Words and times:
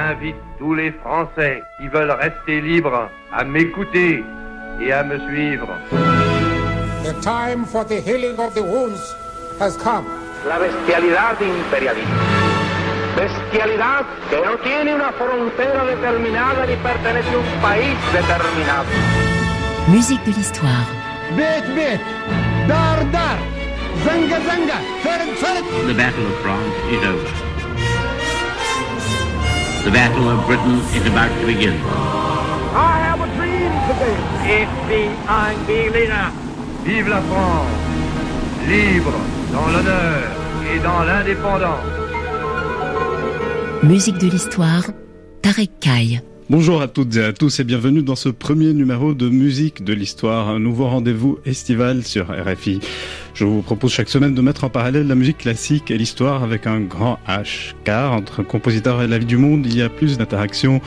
J'invite 0.00 0.36
tous 0.58 0.74
les 0.74 0.92
Français 0.92 1.62
qui 1.76 1.88
veulent 1.88 2.10
rester 2.12 2.62
libres 2.62 3.10
à 3.32 3.44
m'écouter 3.44 4.24
et 4.80 4.92
à 4.92 5.02
me 5.04 5.18
suivre. 5.28 5.68
The 7.04 7.12
time 7.20 7.66
for 7.66 7.84
the 7.84 8.00
healing 8.00 8.38
of 8.38 8.54
the 8.54 8.62
wounds 8.62 9.14
has 9.60 9.76
come. 9.76 10.06
La 10.48 10.58
bestialidad 10.58 11.36
imperialista. 11.42 12.14
Bestialidad 13.14 14.06
que 14.30 14.40
no 14.42 14.56
tiene 14.64 14.94
una 14.94 15.12
frontera 15.12 15.84
determinada 15.84 16.64
ni 16.64 16.76
pertenece 16.76 17.28
a 17.34 17.38
un 17.38 17.60
país 17.60 17.96
determinado. 18.14 18.88
Musique 19.88 20.24
de 20.24 20.32
l'histoire. 20.32 20.86
Bête, 21.36 21.68
bête, 21.74 22.00
dar, 22.66 23.04
dar, 23.12 23.38
zanga, 24.04 24.38
zanga, 24.48 24.78
The 25.86 25.94
battle 25.94 26.26
of 26.26 26.36
France 26.40 26.74
is 26.90 27.04
over. 27.04 27.49
The 29.84 29.90
Battle 29.90 30.28
of 30.28 30.46
Britain 30.46 30.78
is 30.94 31.06
about 31.06 31.30
to 31.40 31.46
begin. 31.46 31.74
I 32.76 33.00
have 33.06 33.20
a 33.20 33.28
dream 33.36 33.72
today. 33.88 35.08
Ein 35.26 35.56
Berliner. 35.66 36.30
Vive 36.84 37.08
la 37.08 37.20
France, 37.22 37.68
libre 38.68 39.12
dans 39.52 39.68
l'honneur 39.72 40.22
et 40.72 40.78
dans 40.80 41.02
l'indépendance. 41.04 41.80
Musique 43.82 44.18
de 44.18 44.28
l'histoire. 44.28 44.84
Tarek 45.42 45.70
Kaye. 45.80 46.20
Bonjour 46.50 46.82
à 46.82 46.88
toutes 46.88 47.14
et 47.14 47.22
à 47.22 47.32
tous 47.32 47.60
et 47.60 47.64
bienvenue 47.64 48.02
dans 48.02 48.16
ce 48.16 48.28
premier 48.28 48.72
numéro 48.72 49.14
de 49.14 49.28
Musique 49.28 49.84
de 49.84 49.92
l'Histoire, 49.92 50.48
un 50.48 50.58
nouveau 50.58 50.88
rendez-vous 50.88 51.38
estival 51.46 52.02
sur 52.02 52.26
RFI. 52.26 52.80
Je 53.34 53.44
vous 53.44 53.62
propose 53.62 53.92
chaque 53.92 54.08
semaine 54.08 54.34
de 54.34 54.42
mettre 54.42 54.64
en 54.64 54.68
parallèle 54.68 55.06
la 55.06 55.14
musique 55.14 55.38
classique 55.38 55.92
et 55.92 55.96
l'histoire 55.96 56.42
avec 56.42 56.66
un 56.66 56.80
grand 56.80 57.20
H, 57.28 57.74
car 57.84 58.14
entre 58.14 58.42
compositeur 58.42 59.00
et 59.00 59.06
la 59.06 59.18
vie 59.18 59.26
du 59.26 59.36
monde, 59.36 59.64
il 59.64 59.76
y 59.76 59.80
a 59.80 59.88
plus 59.88 60.18
d'interactions 60.18 60.80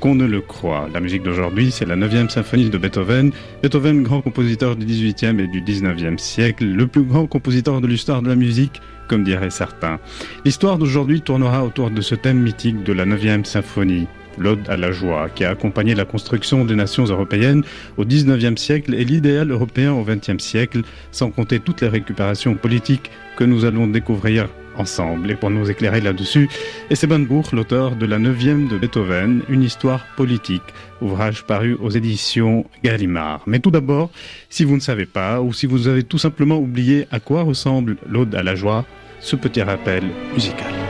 qu'on 0.00 0.14
ne 0.14 0.24
le 0.24 0.40
croit. 0.40 0.88
La 0.94 1.00
musique 1.00 1.22
d'aujourd'hui, 1.22 1.70
c'est 1.70 1.84
la 1.84 1.96
9e 1.96 2.30
symphonie 2.30 2.70
de 2.70 2.78
Beethoven. 2.78 3.30
Beethoven, 3.62 4.02
grand 4.02 4.22
compositeur 4.22 4.74
du 4.74 4.86
18e 4.86 5.38
et 5.38 5.48
du 5.48 5.60
19e 5.60 6.16
siècle, 6.16 6.64
le 6.64 6.86
plus 6.86 7.02
grand 7.02 7.26
compositeur 7.26 7.82
de 7.82 7.86
l'histoire 7.86 8.22
de 8.22 8.28
la 8.28 8.36
musique, 8.36 8.80
comme 9.06 9.24
diraient 9.24 9.50
certains. 9.50 10.00
L'histoire 10.46 10.78
d'aujourd'hui 10.78 11.20
tournera 11.20 11.62
autour 11.62 11.90
de 11.90 12.00
ce 12.00 12.14
thème 12.14 12.40
mythique 12.40 12.82
de 12.84 12.94
la 12.94 13.04
9e 13.04 13.44
symphonie 13.44 14.06
l'Ode 14.38 14.68
à 14.68 14.76
la 14.76 14.92
joie, 14.92 15.28
qui 15.28 15.44
a 15.44 15.50
accompagné 15.50 15.94
la 15.94 16.04
construction 16.04 16.64
des 16.64 16.74
nations 16.74 17.04
européennes 17.04 17.62
au 17.96 18.04
XIXe 18.04 18.60
siècle 18.60 18.94
et 18.94 19.04
l'idéal 19.04 19.50
européen 19.50 19.92
au 19.92 20.04
XXe 20.04 20.42
siècle, 20.42 20.82
sans 21.12 21.30
compter 21.30 21.60
toutes 21.60 21.80
les 21.80 21.88
récupérations 21.88 22.54
politiques 22.54 23.10
que 23.36 23.44
nous 23.44 23.64
allons 23.64 23.86
découvrir 23.86 24.48
ensemble. 24.76 25.30
Et 25.30 25.34
pour 25.34 25.50
nous 25.50 25.70
éclairer 25.70 26.00
là-dessus, 26.00 26.48
Esteban 26.90 27.20
Buch, 27.20 27.52
l'auteur 27.52 27.96
de 27.96 28.06
la 28.06 28.18
neuvième 28.18 28.68
de 28.68 28.78
Beethoven, 28.78 29.42
Une 29.48 29.62
histoire 29.62 30.04
politique, 30.16 30.62
ouvrage 31.00 31.44
paru 31.44 31.76
aux 31.80 31.90
éditions 31.90 32.64
Gallimard. 32.82 33.42
Mais 33.46 33.58
tout 33.58 33.70
d'abord, 33.70 34.10
si 34.48 34.64
vous 34.64 34.74
ne 34.74 34.80
savez 34.80 35.06
pas, 35.06 35.40
ou 35.40 35.52
si 35.52 35.66
vous 35.66 35.88
avez 35.88 36.02
tout 36.02 36.18
simplement 36.18 36.58
oublié 36.58 37.06
à 37.10 37.20
quoi 37.20 37.42
ressemble 37.42 37.96
l'Ode 38.08 38.34
à 38.34 38.42
la 38.42 38.54
joie, 38.54 38.84
ce 39.20 39.36
petit 39.36 39.62
rappel 39.62 40.04
musical. 40.34 40.89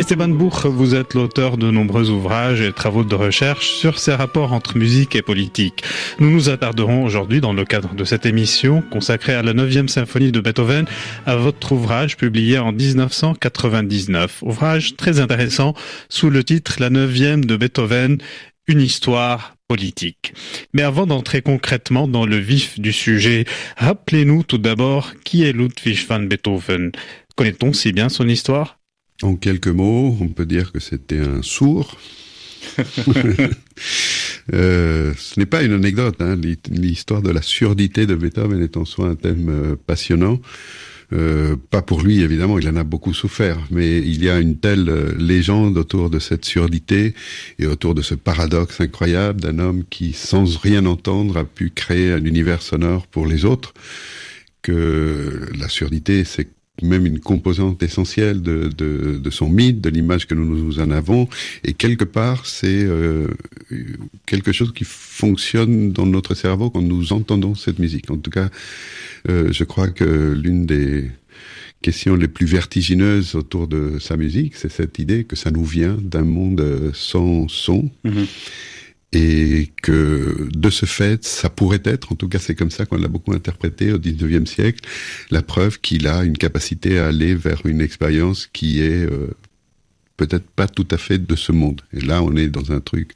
Esteban 0.00 0.28
Buch, 0.28 0.64
vous 0.64 0.94
êtes 0.94 1.12
l'auteur 1.12 1.58
de 1.58 1.70
nombreux 1.70 2.08
ouvrages 2.08 2.62
et 2.62 2.72
travaux 2.72 3.04
de 3.04 3.14
recherche 3.14 3.68
sur 3.68 3.98
ces 3.98 4.14
rapports 4.14 4.54
entre 4.54 4.78
musique 4.78 5.14
et 5.14 5.20
politique. 5.20 5.84
Nous 6.18 6.30
nous 6.30 6.48
attarderons 6.48 7.04
aujourd'hui, 7.04 7.42
dans 7.42 7.52
le 7.52 7.66
cadre 7.66 7.92
de 7.94 8.04
cette 8.04 8.24
émission 8.24 8.82
consacrée 8.90 9.34
à 9.34 9.42
la 9.42 9.52
9e 9.52 9.88
symphonie 9.88 10.32
de 10.32 10.40
Beethoven, 10.40 10.86
à 11.26 11.36
votre 11.36 11.72
ouvrage 11.72 12.16
publié 12.16 12.58
en 12.58 12.72
1999. 12.72 14.38
Ouvrage 14.40 14.96
très 14.96 15.20
intéressant 15.20 15.74
sous 16.08 16.30
le 16.30 16.44
titre 16.44 16.76
La 16.80 16.88
9e 16.88 17.44
de 17.44 17.58
Beethoven, 17.58 18.16
une 18.68 18.80
histoire 18.80 19.54
politique. 19.68 20.32
Mais 20.72 20.82
avant 20.82 21.06
d'entrer 21.06 21.42
concrètement 21.42 22.08
dans 22.08 22.24
le 22.24 22.38
vif 22.38 22.80
du 22.80 22.94
sujet, 22.94 23.44
rappelez-nous 23.76 24.44
tout 24.44 24.56
d'abord 24.56 25.12
qui 25.24 25.44
est 25.44 25.52
Ludwig 25.52 26.06
van 26.08 26.20
Beethoven. 26.20 26.90
Connaît-on 27.36 27.74
si 27.74 27.92
bien 27.92 28.08
son 28.08 28.26
histoire? 28.26 28.79
En 29.22 29.36
quelques 29.36 29.68
mots, 29.68 30.16
on 30.20 30.28
peut 30.28 30.46
dire 30.46 30.72
que 30.72 30.80
c'était 30.80 31.20
un 31.20 31.42
sourd. 31.42 31.98
euh, 34.52 35.14
ce 35.16 35.40
n'est 35.40 35.46
pas 35.46 35.62
une 35.62 35.72
anecdote, 35.72 36.16
hein. 36.20 36.38
l'histoire 36.70 37.22
de 37.22 37.30
la 37.30 37.42
surdité 37.42 38.06
de 38.06 38.14
Beethoven 38.14 38.62
est 38.62 38.76
en 38.76 38.84
soi 38.84 39.08
un 39.08 39.14
thème 39.14 39.48
euh, 39.48 39.76
passionnant. 39.86 40.40
Euh, 41.12 41.56
pas 41.70 41.82
pour 41.82 42.02
lui 42.02 42.20
évidemment, 42.20 42.58
il 42.58 42.68
en 42.68 42.76
a 42.76 42.84
beaucoup 42.84 43.14
souffert, 43.14 43.58
mais 43.70 43.98
il 43.98 44.22
y 44.22 44.30
a 44.30 44.38
une 44.38 44.58
telle 44.58 44.88
euh, 44.88 45.12
légende 45.18 45.76
autour 45.76 46.08
de 46.08 46.20
cette 46.20 46.44
surdité 46.44 47.14
et 47.58 47.66
autour 47.66 47.94
de 47.96 48.02
ce 48.02 48.14
paradoxe 48.14 48.80
incroyable 48.80 49.40
d'un 49.40 49.58
homme 49.58 49.84
qui, 49.90 50.12
sans 50.12 50.44
rien 50.58 50.86
entendre, 50.86 51.36
a 51.36 51.44
pu 51.44 51.70
créer 51.70 52.12
un 52.12 52.24
univers 52.24 52.62
sonore 52.62 53.08
pour 53.08 53.26
les 53.26 53.44
autres, 53.44 53.74
que 54.62 55.48
la 55.58 55.68
surdité, 55.68 56.24
c'est 56.24 56.48
même 56.82 57.06
une 57.06 57.20
composante 57.20 57.82
essentielle 57.82 58.42
de, 58.42 59.30
son 59.30 59.48
mythe, 59.48 59.80
de 59.80 59.90
l'image 59.90 60.26
que 60.26 60.34
nous, 60.34 60.44
nous 60.44 60.80
en 60.80 60.90
avons, 60.90 61.28
et 61.64 61.72
quelque 61.72 62.04
part 62.04 62.46
c'est 62.46 62.68
euh, 62.68 63.28
quelque 64.26 64.52
chose 64.52 64.72
qui 64.72 64.84
fonctionne 64.84 65.92
dans 65.92 66.06
notre 66.06 66.34
cerveau 66.34 66.70
quand 66.70 66.82
nous 66.82 67.12
entendons 67.12 67.54
cette 67.54 67.78
musique. 67.78 68.10
En 68.10 68.16
tout 68.16 68.30
cas, 68.30 68.50
euh, 69.28 69.52
je 69.52 69.64
crois 69.64 69.88
que 69.88 70.32
l'une 70.32 70.66
des 70.66 71.10
questions 71.82 72.14
les 72.14 72.28
plus 72.28 72.46
vertigineuses 72.46 73.34
autour 73.34 73.66
de 73.66 73.98
sa 73.98 74.16
musique, 74.16 74.54
c'est 74.56 74.70
cette 74.70 74.98
idée 74.98 75.24
que 75.24 75.36
ça 75.36 75.50
nous 75.50 75.64
vient 75.64 75.96
d'un 76.00 76.24
monde 76.24 76.90
sans 76.92 77.48
son. 77.48 77.90
Mm-hmm 78.04 78.26
et 79.12 79.70
que 79.82 80.48
de 80.52 80.70
ce 80.70 80.86
fait, 80.86 81.24
ça 81.24 81.50
pourrait 81.50 81.82
être, 81.84 82.12
en 82.12 82.16
tout 82.16 82.28
cas 82.28 82.38
c'est 82.38 82.54
comme 82.54 82.70
ça 82.70 82.86
qu'on 82.86 82.96
l'a 82.96 83.08
beaucoup 83.08 83.32
interprété 83.32 83.92
au 83.92 83.98
19e 83.98 84.46
siècle, 84.46 84.80
la 85.30 85.42
preuve 85.42 85.80
qu'il 85.80 86.06
a 86.06 86.24
une 86.24 86.38
capacité 86.38 86.98
à 86.98 87.08
aller 87.08 87.34
vers 87.34 87.66
une 87.66 87.80
expérience 87.80 88.46
qui 88.46 88.80
est 88.80 89.04
euh, 89.04 89.34
peut-être 90.20 90.50
pas 90.50 90.68
tout 90.68 90.86
à 90.90 90.98
fait 90.98 91.18
de 91.18 91.36
ce 91.36 91.50
monde. 91.50 91.80
Et 91.94 92.00
là, 92.00 92.22
on 92.22 92.36
est 92.36 92.48
dans 92.48 92.72
un 92.72 92.80
truc 92.80 93.12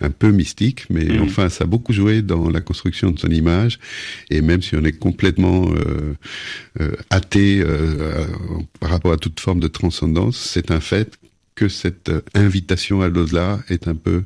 un 0.00 0.10
peu 0.10 0.32
mystique, 0.32 0.86
mais 0.90 1.04
mmh. 1.04 1.22
enfin, 1.22 1.48
ça 1.48 1.64
a 1.64 1.66
beaucoup 1.68 1.92
joué 1.92 2.20
dans 2.20 2.50
la 2.50 2.60
construction 2.60 3.12
de 3.12 3.18
son 3.18 3.28
image. 3.28 3.78
Et 4.30 4.40
même 4.40 4.60
si 4.60 4.74
on 4.74 4.84
est 4.84 4.98
complètement 4.98 5.70
euh, 5.70 6.16
euh, 6.80 6.96
athée 7.10 7.60
euh, 7.60 8.26
par 8.80 8.90
rapport 8.90 9.12
à 9.12 9.18
toute 9.18 9.38
forme 9.38 9.60
de 9.60 9.68
transcendance, 9.68 10.36
c'est 10.36 10.72
un 10.72 10.80
fait 10.80 11.16
que 11.58 11.68
cette 11.68 12.08
euh, 12.08 12.20
invitation 12.34 13.02
à 13.02 13.08
l'au-delà 13.08 13.58
est 13.68 13.88
un 13.88 13.96
peu 13.96 14.22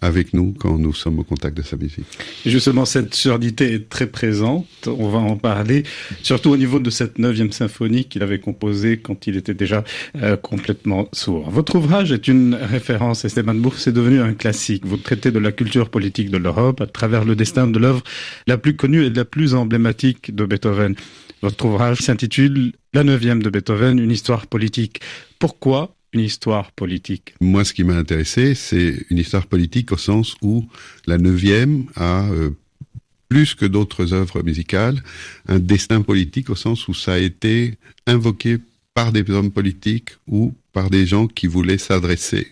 avec 0.00 0.32
nous 0.32 0.54
quand 0.58 0.78
nous 0.78 0.94
sommes 0.94 1.18
au 1.18 1.22
contact 1.22 1.54
de 1.54 1.62
sa 1.62 1.76
musique. 1.76 2.06
justement, 2.46 2.86
cette 2.86 3.14
surdité 3.14 3.74
est 3.74 3.90
très 3.90 4.06
présente. 4.06 4.66
On 4.86 5.10
va 5.10 5.18
en 5.18 5.36
parler, 5.36 5.82
surtout 6.22 6.48
au 6.50 6.56
niveau 6.56 6.78
de 6.80 6.88
cette 6.88 7.18
neuvième 7.18 7.52
symphonie 7.52 8.06
qu'il 8.06 8.22
avait 8.22 8.40
composée 8.40 8.96
quand 8.96 9.26
il 9.26 9.36
était 9.36 9.52
déjà 9.52 9.84
euh, 10.16 10.38
complètement 10.38 11.08
sourd. 11.12 11.50
Votre 11.50 11.76
ouvrage 11.76 12.10
est 12.10 12.26
une 12.26 12.54
référence, 12.54 13.26
Esteban 13.26 13.54
Bourg, 13.54 13.74
c'est 13.76 13.92
devenu 13.92 14.20
un 14.20 14.32
classique. 14.32 14.86
Vous 14.86 14.96
traitez 14.96 15.30
de 15.30 15.38
la 15.38 15.52
culture 15.52 15.90
politique 15.90 16.30
de 16.30 16.38
l'Europe 16.38 16.80
à 16.80 16.86
travers 16.86 17.26
le 17.26 17.36
destin 17.36 17.66
de 17.66 17.78
l'œuvre 17.78 18.02
la 18.46 18.56
plus 18.56 18.76
connue 18.76 19.04
et 19.04 19.10
la 19.10 19.26
plus 19.26 19.54
emblématique 19.54 20.34
de 20.34 20.46
Beethoven. 20.46 20.94
Votre 21.42 21.66
ouvrage 21.66 21.98
s'intitule 21.98 22.72
La 22.94 23.04
neuvième 23.04 23.42
de 23.42 23.50
Beethoven, 23.50 23.98
une 23.98 24.10
histoire 24.10 24.46
politique. 24.46 25.00
Pourquoi 25.38 25.94
une 26.12 26.20
histoire 26.20 26.72
politique 26.72 27.34
Moi, 27.40 27.64
ce 27.64 27.72
qui 27.72 27.84
m'a 27.84 27.96
intéressé, 27.96 28.54
c'est 28.54 29.06
une 29.10 29.18
histoire 29.18 29.46
politique 29.46 29.92
au 29.92 29.96
sens 29.96 30.36
où 30.42 30.66
la 31.06 31.18
neuvième 31.18 31.86
a 31.96 32.28
euh, 32.30 32.50
plus 33.28 33.54
que 33.54 33.64
d'autres 33.64 34.12
œuvres 34.12 34.42
musicales, 34.42 35.02
un 35.48 35.58
destin 35.58 36.02
politique 36.02 36.50
au 36.50 36.54
sens 36.54 36.86
où 36.88 36.94
ça 36.94 37.14
a 37.14 37.18
été 37.18 37.78
invoqué 38.06 38.58
par 38.94 39.10
des 39.10 39.28
hommes 39.30 39.50
politiques 39.50 40.10
ou 40.26 40.52
par 40.72 40.90
des 40.90 41.06
gens 41.06 41.26
qui 41.26 41.46
voulaient 41.46 41.78
s'adresser 41.78 42.48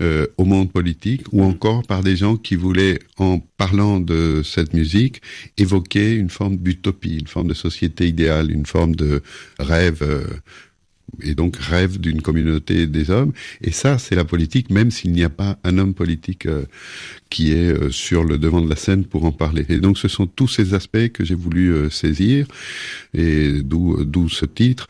euh, 0.00 0.26
au 0.36 0.44
monde 0.44 0.70
politique 0.70 1.22
ou 1.32 1.42
encore 1.42 1.82
par 1.82 2.02
des 2.02 2.16
gens 2.16 2.36
qui 2.36 2.54
voulaient, 2.54 2.98
en 3.18 3.40
parlant 3.56 4.00
de 4.00 4.42
cette 4.44 4.74
musique, 4.74 5.22
évoquer 5.58 6.14
une 6.14 6.30
forme 6.30 6.56
d'utopie, 6.56 7.18
une 7.18 7.26
forme 7.26 7.48
de 7.48 7.54
société 7.54 8.06
idéale, 8.06 8.50
une 8.50 8.66
forme 8.66 8.94
de 8.94 9.22
rêve. 9.58 10.02
Euh, 10.02 10.24
et 11.20 11.34
donc 11.34 11.56
rêve 11.56 11.98
d'une 11.98 12.22
communauté 12.22 12.86
des 12.86 13.10
hommes. 13.10 13.32
Et 13.60 13.70
ça, 13.70 13.98
c'est 13.98 14.14
la 14.14 14.24
politique, 14.24 14.70
même 14.70 14.90
s'il 14.90 15.12
n'y 15.12 15.24
a 15.24 15.28
pas 15.28 15.58
un 15.64 15.78
homme 15.78 15.94
politique 15.94 16.46
euh, 16.46 16.64
qui 17.30 17.52
est 17.52 17.72
euh, 17.72 17.90
sur 17.90 18.24
le 18.24 18.38
devant 18.38 18.60
de 18.60 18.68
la 18.68 18.76
scène 18.76 19.04
pour 19.04 19.24
en 19.24 19.32
parler. 19.32 19.66
Et 19.68 19.78
donc, 19.78 19.98
ce 19.98 20.08
sont 20.08 20.26
tous 20.26 20.48
ces 20.48 20.74
aspects 20.74 21.08
que 21.08 21.24
j'ai 21.24 21.34
voulu 21.34 21.72
euh, 21.72 21.90
saisir, 21.90 22.46
et 23.14 23.62
d'où 23.62 24.04
d'où 24.04 24.28
ce 24.28 24.46
titre. 24.46 24.86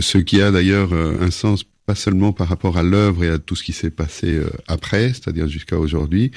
ce 0.00 0.18
qui 0.18 0.42
a 0.42 0.50
d'ailleurs 0.50 0.92
un 0.92 1.30
sens 1.30 1.64
pas 1.86 1.94
seulement 1.96 2.32
par 2.32 2.48
rapport 2.48 2.78
à 2.78 2.82
l'œuvre 2.82 3.24
et 3.24 3.28
à 3.28 3.38
tout 3.38 3.56
ce 3.56 3.64
qui 3.64 3.72
s'est 3.72 3.90
passé 3.90 4.28
euh, 4.28 4.50
après, 4.68 5.08
c'est-à-dire 5.08 5.48
jusqu'à 5.48 5.78
aujourd'hui, 5.78 6.30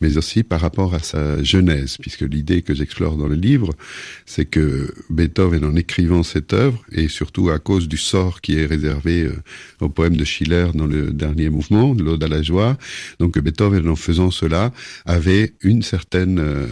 mais 0.00 0.18
aussi 0.18 0.42
par 0.42 0.60
rapport 0.60 0.94
à 0.94 0.98
sa 0.98 1.42
genèse, 1.42 1.96
puisque 1.96 2.20
l'idée 2.20 2.62
que 2.62 2.74
j'explore 2.74 3.16
dans 3.16 3.26
le 3.26 3.34
livre, 3.34 3.70
c'est 4.26 4.44
que 4.44 4.92
Beethoven, 5.08 5.64
en 5.64 5.74
écrivant 5.74 6.22
cette 6.22 6.52
œuvre, 6.52 6.84
et 6.92 7.08
surtout 7.08 7.48
à 7.50 7.58
cause 7.58 7.88
du 7.88 7.96
sort 7.96 8.40
qui 8.40 8.58
est 8.58 8.66
réservé 8.66 9.24
euh, 9.24 9.34
au 9.80 9.88
poème 9.88 10.16
de 10.16 10.24
Schiller 10.24 10.66
dans 10.74 10.86
le 10.86 11.12
dernier 11.12 11.48
mouvement, 11.48 11.94
l'Ode 11.94 12.22
à 12.22 12.28
la 12.28 12.42
joie, 12.42 12.76
donc 13.18 13.38
Beethoven, 13.38 13.88
en 13.88 13.96
faisant 13.96 14.30
cela, 14.30 14.70
avait 15.06 15.54
une 15.62 15.82
certaine 15.82 16.38
euh, 16.38 16.66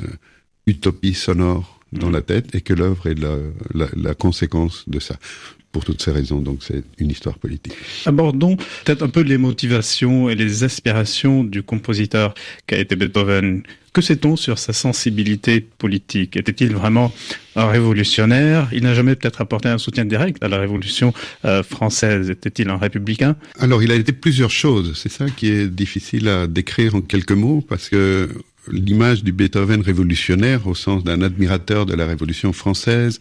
utopie 0.66 1.14
sonore 1.14 1.77
dans 1.92 2.10
la 2.10 2.22
tête 2.22 2.54
et 2.54 2.60
que 2.60 2.74
l'œuvre 2.74 3.06
est 3.06 3.18
la, 3.18 3.36
la, 3.74 3.86
la, 3.96 4.14
conséquence 4.14 4.84
de 4.88 5.00
ça 5.00 5.16
pour 5.72 5.84
toutes 5.84 6.02
ces 6.02 6.10
raisons. 6.10 6.40
Donc 6.40 6.62
c'est 6.62 6.84
une 6.98 7.10
histoire 7.10 7.38
politique. 7.38 7.74
Abordons 8.06 8.56
peut-être 8.84 9.02
un 9.02 9.08
peu 9.08 9.20
les 9.20 9.38
motivations 9.38 10.28
et 10.28 10.34
les 10.34 10.64
aspirations 10.64 11.44
du 11.44 11.62
compositeur 11.62 12.34
qu'a 12.66 12.78
été 12.78 12.96
Beethoven. 12.96 13.62
Que 13.92 14.02
sait-on 14.02 14.36
sur 14.36 14.58
sa 14.58 14.72
sensibilité 14.72 15.60
politique? 15.60 16.36
Était-il 16.36 16.72
vraiment 16.72 17.12
un 17.56 17.66
révolutionnaire? 17.66 18.68
Il 18.72 18.82
n'a 18.84 18.94
jamais 18.94 19.16
peut-être 19.16 19.40
apporté 19.40 19.68
un 19.68 19.78
soutien 19.78 20.04
direct 20.04 20.42
à 20.42 20.48
la 20.48 20.58
Révolution 20.58 21.12
euh, 21.44 21.62
française. 21.62 22.30
Était-il 22.30 22.68
un 22.68 22.76
républicain? 22.76 23.34
Alors 23.58 23.82
il 23.82 23.90
a 23.90 23.94
été 23.94 24.12
plusieurs 24.12 24.50
choses. 24.50 24.96
C'est 24.96 25.10
ça 25.10 25.28
qui 25.30 25.48
est 25.50 25.68
difficile 25.68 26.28
à 26.28 26.46
décrire 26.46 26.94
en 26.94 27.00
quelques 27.00 27.32
mots 27.32 27.64
parce 27.66 27.88
que 27.88 28.28
l'image 28.70 29.24
du 29.24 29.32
Beethoven 29.32 29.80
révolutionnaire 29.80 30.66
au 30.66 30.74
sens 30.74 31.04
d'un 31.04 31.22
admirateur 31.22 31.86
de 31.86 31.94
la 31.94 32.06
Révolution 32.06 32.52
française 32.52 33.20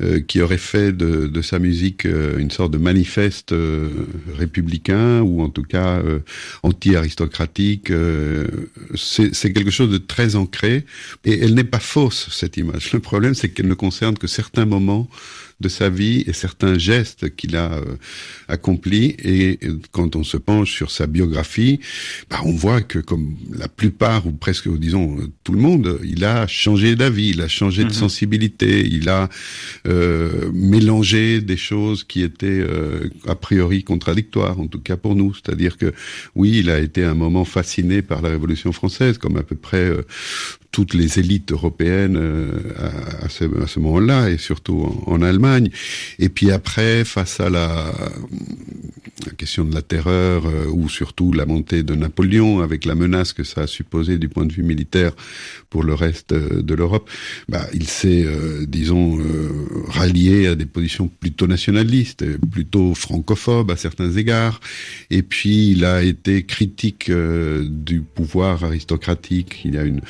euh, 0.00 0.20
qui 0.20 0.40
aurait 0.40 0.58
fait 0.58 0.92
de, 0.92 1.26
de 1.26 1.42
sa 1.42 1.58
musique 1.58 2.06
euh, 2.06 2.38
une 2.38 2.50
sorte 2.50 2.72
de 2.72 2.78
manifeste 2.78 3.52
euh, 3.52 3.88
républicain 4.36 5.20
ou 5.20 5.42
en 5.42 5.48
tout 5.48 5.62
cas 5.62 6.02
anti-aristocratique. 6.62 7.92
c'est 8.94 9.52
quelque 9.52 9.70
chose 9.70 9.90
de 9.90 9.98
très 9.98 10.36
ancré 10.36 10.84
et 11.24 11.40
elle 11.40 11.54
n'est 11.54 11.64
pas 11.64 11.80
fausse 11.80 12.28
cette 12.30 12.56
image. 12.56 12.92
Le 12.92 13.00
problème 13.00 13.34
c'est 13.34 13.48
qu'elle 13.48 13.68
ne 13.68 13.74
concerne 13.74 14.16
que 14.16 14.26
certains 14.26 14.66
moments 14.66 15.08
de 15.60 15.68
sa 15.68 15.90
vie 15.90 16.24
et 16.26 16.32
certains 16.32 16.78
gestes 16.78 17.34
qu'il 17.36 17.56
a 17.56 17.72
euh, 17.72 17.96
accomplis. 18.48 19.16
Et 19.22 19.58
quand 19.92 20.16
on 20.16 20.24
se 20.24 20.36
penche 20.36 20.72
sur 20.72 20.90
sa 20.90 21.06
biographie, 21.06 21.80
bah, 22.30 22.40
on 22.44 22.52
voit 22.52 22.80
que 22.80 22.98
comme 22.98 23.36
la 23.52 23.68
plupart 23.68 24.26
ou 24.26 24.32
presque, 24.32 24.68
disons, 24.78 25.16
tout 25.44 25.52
le 25.52 25.60
monde, 25.60 26.00
il 26.04 26.24
a 26.24 26.46
changé 26.46 26.96
d'avis, 26.96 27.30
il 27.30 27.40
a 27.40 27.48
changé 27.48 27.82
de 27.82 27.88
mhm. 27.88 27.94
sensibilité, 27.94 28.86
il 28.86 29.08
a 29.08 29.28
euh, 29.86 30.50
mélangé 30.52 31.40
des 31.40 31.56
choses 31.56 32.04
qui 32.04 32.22
étaient 32.22 32.46
euh, 32.46 33.08
a 33.26 33.34
priori 33.34 33.84
contradictoires, 33.84 34.60
en 34.60 34.66
tout 34.66 34.80
cas 34.80 34.96
pour 34.96 35.14
nous. 35.14 35.34
C'est-à-dire 35.34 35.76
que 35.76 35.92
oui, 36.34 36.58
il 36.58 36.70
a 36.70 36.78
été 36.78 37.04
un 37.04 37.14
moment 37.14 37.44
fasciné 37.44 38.02
par 38.02 38.22
la 38.22 38.30
Révolution 38.30 38.72
française, 38.72 39.18
comme 39.18 39.36
à 39.36 39.42
peu 39.42 39.56
près 39.56 39.78
euh, 39.78 40.02
toutes 40.70 40.94
les 40.94 41.18
élites 41.18 41.52
européennes 41.52 42.16
euh, 42.16 42.50
à, 43.22 43.28
ce, 43.28 43.44
à 43.62 43.66
ce 43.66 43.80
moment-là, 43.80 44.30
et 44.30 44.38
surtout 44.38 45.04
en, 45.06 45.20
Allemagne. 45.20 45.68
Et 46.18 46.28
puis 46.28 46.50
après, 46.50 47.04
face 47.04 47.40
à 47.40 47.50
la, 47.50 47.92
la 49.26 49.32
question 49.32 49.64
de 49.64 49.74
la 49.74 49.82
terreur, 49.82 50.46
euh, 50.46 50.66
ou 50.66 50.88
surtout 50.88 51.32
la 51.32 51.44
montée 51.44 51.82
de 51.82 51.94
Napoléon, 51.94 52.60
avec 52.60 52.84
la 52.84 52.94
menace 52.94 53.32
que 53.32 53.44
ça 53.44 53.62
a 53.62 53.66
supposé 53.66 54.16
du 54.16 54.28
point 54.28 54.46
de 54.46 54.52
vue 54.52 54.62
militaire 54.62 55.12
pour 55.68 55.82
le 55.82 55.92
reste 55.92 56.32
euh, 56.32 56.62
de 56.62 56.74
l'Europe, 56.74 57.10
bah, 57.48 57.66
il 57.74 57.86
s'est, 57.86 58.26
disons, 58.66 59.18
rallié 59.88 60.46
à 60.46 60.54
des 60.54 60.66
positions 60.66 61.08
plutôt 61.08 61.46
nationalistes, 61.46 62.24
plutôt 62.50 62.94
francophobes 62.94 63.70
à 63.70 63.76
certains 63.76 64.12
égards. 64.12 64.60
Et 65.10 65.22
puis, 65.22 65.72
il 65.72 65.84
a 65.84 66.02
été 66.02 66.44
critique 66.44 67.10
du 67.10 68.00
pouvoir 68.00 68.64
aristocratique. 68.64 69.60
Il 69.64 69.74
y 69.74 69.78
a 69.78 69.82
une, 69.82 70.00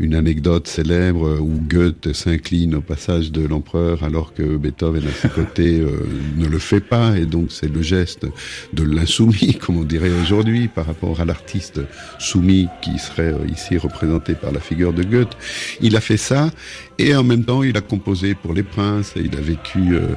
une 0.00 0.05
une 0.06 0.14
anecdote 0.14 0.68
célèbre 0.68 1.40
où 1.40 1.60
Goethe 1.68 2.12
s'incline 2.12 2.76
au 2.76 2.80
passage 2.80 3.32
de 3.32 3.44
l'empereur 3.44 4.04
alors 4.04 4.34
que 4.34 4.56
Beethoven 4.56 5.02
à 5.04 5.10
ses 5.10 5.28
côtés 5.28 5.80
euh, 5.80 6.06
ne 6.36 6.46
le 6.46 6.58
fait 6.60 6.80
pas 6.80 7.18
et 7.18 7.26
donc 7.26 7.50
c'est 7.50 7.68
le 7.68 7.82
geste 7.82 8.24
de 8.72 8.84
l'insoumis 8.84 9.58
comme 9.60 9.78
on 9.78 9.82
dirait 9.82 10.12
aujourd'hui 10.22 10.68
par 10.68 10.86
rapport 10.86 11.20
à 11.20 11.24
l'artiste 11.24 11.80
soumis 12.20 12.68
qui 12.82 13.00
serait 13.00 13.32
euh, 13.32 13.48
ici 13.52 13.78
représenté 13.78 14.34
par 14.34 14.52
la 14.52 14.60
figure 14.60 14.92
de 14.92 15.02
Goethe. 15.02 15.36
Il 15.80 15.96
a 15.96 16.00
fait 16.00 16.16
ça 16.16 16.50
et 16.98 17.14
en 17.14 17.24
même 17.24 17.44
temps, 17.44 17.62
il 17.62 17.76
a 17.76 17.80
composé 17.80 18.34
pour 18.34 18.54
les 18.54 18.62
princes 18.62 19.14
et 19.16 19.20
il 19.20 19.36
a 19.36 19.40
vécu 19.40 19.94
euh, 19.94 20.14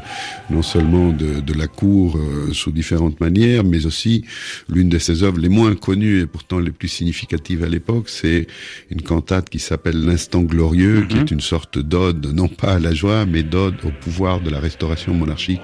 non 0.49 0.61
seulement 0.61 1.11
de, 1.11 1.41
de 1.41 1.53
la 1.53 1.67
cour 1.67 2.17
euh, 2.17 2.53
sous 2.53 2.71
différentes 2.71 3.19
manières, 3.19 3.63
mais 3.63 3.85
aussi 3.85 4.23
l'une 4.69 4.89
de 4.89 4.97
ses 4.97 5.23
œuvres 5.23 5.39
les 5.39 5.49
moins 5.49 5.75
connues 5.75 6.21
et 6.21 6.25
pourtant 6.25 6.59
les 6.59 6.71
plus 6.71 6.87
significatives 6.87 7.63
à 7.63 7.67
l'époque, 7.67 8.07
c'est 8.07 8.47
une 8.89 9.01
cantate 9.01 9.49
qui 9.49 9.59
s'appelle 9.59 10.05
L'instant 10.05 10.41
glorieux, 10.41 11.05
qui 11.07 11.15
mhm. 11.15 11.21
est 11.21 11.31
une 11.31 11.41
sorte 11.41 11.77
d'ode, 11.77 12.33
non 12.33 12.47
pas 12.47 12.75
à 12.75 12.79
la 12.79 12.93
joie, 12.93 13.25
mais 13.25 13.43
d'ode 13.43 13.75
au 13.83 13.91
pouvoir 13.91 14.41
de 14.41 14.49
la 14.49 14.59
restauration 14.59 15.13
monarchique 15.13 15.61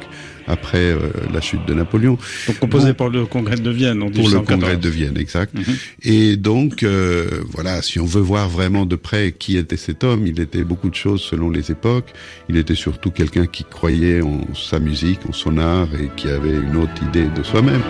après 0.48 0.92
euh, 0.92 1.10
la 1.34 1.42
chute 1.42 1.66
de 1.66 1.74
Napoléon. 1.74 2.18
Donc 2.48 2.60
composé 2.60 2.94
pour 2.94 3.10
le 3.10 3.26
Congrès 3.26 3.56
de 3.56 3.70
Vienne 3.70 4.02
en 4.04 4.10
Pour 4.10 4.30
le 4.30 4.42
Congrès 4.42 4.78
de 4.78 4.90
Vienne, 4.90 5.18
exact. 5.18 5.54
Mhm. 5.54 5.64
Et 6.04 6.38
donc, 6.38 6.84
euh, 6.84 7.28
voilà, 7.52 7.82
si 7.82 8.00
on 8.00 8.06
veut 8.06 8.22
voir 8.22 8.50
vraiment 8.50 8.86
de 8.86 8.96
près 8.96 9.32
qui 9.32 9.58
était 9.58 9.78
cet 9.78 10.04
homme, 10.04 10.28
il 10.28 10.40
était 10.40 10.64
beaucoup 10.64 10.90
de 10.90 10.96
choses 10.96 11.22
selon 11.22 11.50
les 11.50 11.72
époques. 11.72 12.14
Il 12.50 12.58
était 12.58 12.76
surtout 12.76 13.12
quelqu'un 13.12 13.48
qui 13.48 13.64
croyait 13.64 14.22
en 14.22 14.42
sa 14.54 14.80
musique, 14.80 15.20
en 15.28 15.34
son 15.34 15.58
art 15.58 15.90
et 15.96 16.10
qui 16.16 16.28
avait 16.28 16.56
une 16.56 16.76
autre 16.78 17.04
idée 17.04 17.28
de 17.36 17.44
soi-même. 17.44 17.82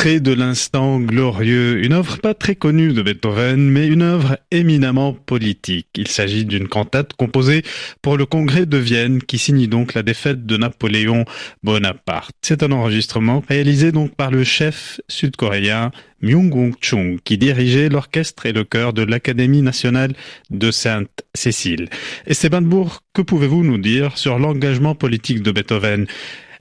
Extrait 0.00 0.20
de 0.20 0.32
l'instant 0.32 0.98
glorieux, 0.98 1.84
une 1.84 1.92
œuvre 1.92 2.16
pas 2.20 2.32
très 2.32 2.54
connue 2.54 2.94
de 2.94 3.02
Beethoven, 3.02 3.68
mais 3.68 3.86
une 3.86 4.00
œuvre 4.00 4.38
éminemment 4.50 5.12
politique. 5.12 5.88
Il 5.94 6.08
s'agit 6.08 6.46
d'une 6.46 6.68
cantate 6.68 7.12
composée 7.12 7.62
pour 8.00 8.16
le 8.16 8.24
congrès 8.24 8.64
de 8.64 8.78
Vienne 8.78 9.20
qui 9.22 9.36
signe 9.36 9.66
donc 9.66 9.92
la 9.92 10.02
défaite 10.02 10.46
de 10.46 10.56
Napoléon 10.56 11.26
Bonaparte. 11.62 12.34
C'est 12.40 12.62
un 12.62 12.72
enregistrement 12.72 13.44
réalisé 13.46 13.92
donc 13.92 14.14
par 14.14 14.30
le 14.30 14.42
chef 14.42 15.02
sud-coréen 15.08 15.90
Myung 16.22 16.72
Chung 16.80 17.18
qui 17.22 17.36
dirigeait 17.36 17.90
l'orchestre 17.90 18.46
et 18.46 18.52
le 18.52 18.64
chœur 18.64 18.94
de 18.94 19.02
l'Académie 19.02 19.60
nationale 19.60 20.14
de 20.48 20.70
Sainte-Cécile. 20.70 21.90
Esteban 22.26 22.62
Bourg, 22.62 23.02
que 23.12 23.20
pouvez-vous 23.20 23.64
nous 23.64 23.78
dire 23.78 24.16
sur 24.16 24.38
l'engagement 24.38 24.94
politique 24.94 25.42
de 25.42 25.52
Beethoven? 25.52 26.06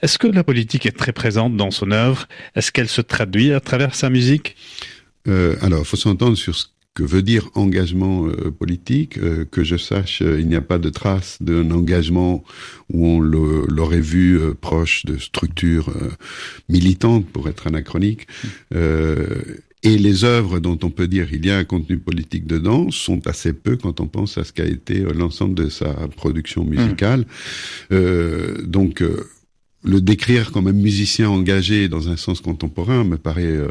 Est-ce 0.01 0.17
que 0.17 0.27
la 0.27 0.43
politique 0.43 0.85
est 0.85 0.97
très 0.97 1.11
présente 1.11 1.57
dans 1.57 1.71
son 1.71 1.91
œuvre? 1.91 2.27
Est-ce 2.55 2.71
qu'elle 2.71 2.87
se 2.87 3.01
traduit 3.01 3.51
à 3.53 3.59
travers 3.59 3.95
sa 3.95 4.09
musique? 4.09 4.55
Euh, 5.27 5.55
Alors, 5.61 5.79
il 5.79 5.85
faut 5.85 5.97
s'entendre 5.97 6.37
sur 6.37 6.55
ce 6.55 6.67
que 6.93 7.03
veut 7.03 7.21
dire 7.21 7.49
engagement 7.55 8.27
euh, 8.27 8.49
politique. 8.51 9.17
Euh, 9.17 9.45
que 9.45 9.63
je 9.63 9.75
sache, 9.75 10.21
il 10.21 10.47
n'y 10.47 10.55
a 10.55 10.61
pas 10.61 10.77
de 10.77 10.89
trace 10.89 11.37
d'un 11.41 11.69
engagement 11.71 12.43
où 12.91 13.05
on 13.05 13.19
l'aurait 13.19 13.99
vu 13.99 14.39
proche 14.61 15.05
de 15.05 15.17
structures 15.17 15.93
militantes, 16.69 17.25
pour 17.27 17.49
être 17.49 17.67
anachronique. 17.67 18.27
Et 19.81 19.97
les 19.97 20.25
œuvres 20.25 20.59
dont 20.59 20.77
on 20.83 20.89
peut 20.89 21.07
dire 21.07 21.27
il 21.31 21.45
y 21.45 21.51
a 21.51 21.57
un 21.57 21.63
contenu 21.63 21.97
politique 21.99 22.45
dedans 22.45 22.91
sont 22.91 23.25
assez 23.27 23.53
peu 23.53 23.77
quand 23.77 24.01
on 24.01 24.07
pense 24.07 24.37
à 24.37 24.43
ce 24.43 24.51
qu'a 24.51 24.65
été 24.65 24.99
l'ensemble 24.99 25.55
de 25.55 25.69
sa 25.69 25.93
production 26.17 26.65
musicale. 26.65 27.25
Mmh. 27.89 28.63
donc 28.63 29.01
le 29.83 30.01
décrire 30.01 30.51
comme 30.51 30.67
un 30.67 30.73
musicien 30.73 31.29
engagé 31.29 31.87
dans 31.87 32.09
un 32.09 32.17
sens 32.17 32.41
contemporain 32.41 33.03
me 33.03 33.17
paraît 33.17 33.45
euh, 33.45 33.69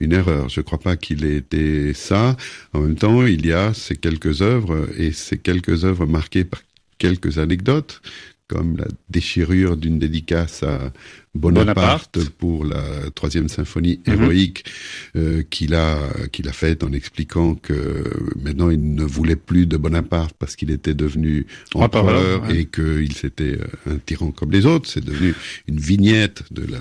une 0.00 0.12
erreur. 0.12 0.48
Je 0.48 0.60
ne 0.60 0.64
crois 0.64 0.78
pas 0.78 0.96
qu'il 0.96 1.24
ait 1.24 1.36
été 1.36 1.94
ça. 1.94 2.36
En 2.72 2.80
même 2.80 2.96
temps, 2.96 3.24
il 3.26 3.46
y 3.46 3.52
a 3.52 3.72
ces 3.72 3.96
quelques 3.96 4.42
œuvres 4.42 4.88
et 4.96 5.12
ces 5.12 5.38
quelques 5.38 5.84
œuvres 5.84 6.06
marquées 6.06 6.44
par 6.44 6.62
quelques 6.98 7.38
anecdotes 7.38 8.00
comme 8.48 8.76
la 8.76 8.86
déchirure 9.08 9.76
d'une 9.76 9.98
dédicace 9.98 10.62
à 10.62 10.92
Bonaparte, 11.36 12.18
pour 12.38 12.64
la 12.64 13.10
troisième 13.14 13.48
symphonie 13.48 14.00
mhm. 14.06 14.12
héroïque 14.14 14.64
euh, 15.16 15.42
qu'il 15.48 15.74
a 15.74 15.98
qu'il 16.32 16.48
a 16.48 16.52
faite 16.52 16.82
en 16.82 16.92
expliquant 16.92 17.54
que 17.54 18.04
maintenant 18.42 18.70
il 18.70 18.94
ne 18.94 19.04
voulait 19.04 19.36
plus 19.36 19.66
de 19.66 19.76
Bonaparte 19.76 20.34
parce 20.38 20.56
qu'il 20.56 20.70
était 20.70 20.94
devenu 20.94 21.46
empereur 21.74 22.50
et 22.50 22.66
qu'il 22.66 23.12
s'était 23.12 23.58
euh, 23.58 23.92
un 23.94 23.98
tyran 23.98 24.30
comme 24.30 24.50
les 24.50 24.66
autres. 24.66 24.88
C'est 24.88 25.04
devenu 25.04 25.34
une 25.68 25.78
vignette 25.78 26.42
de 26.50 26.66
la 26.70 26.78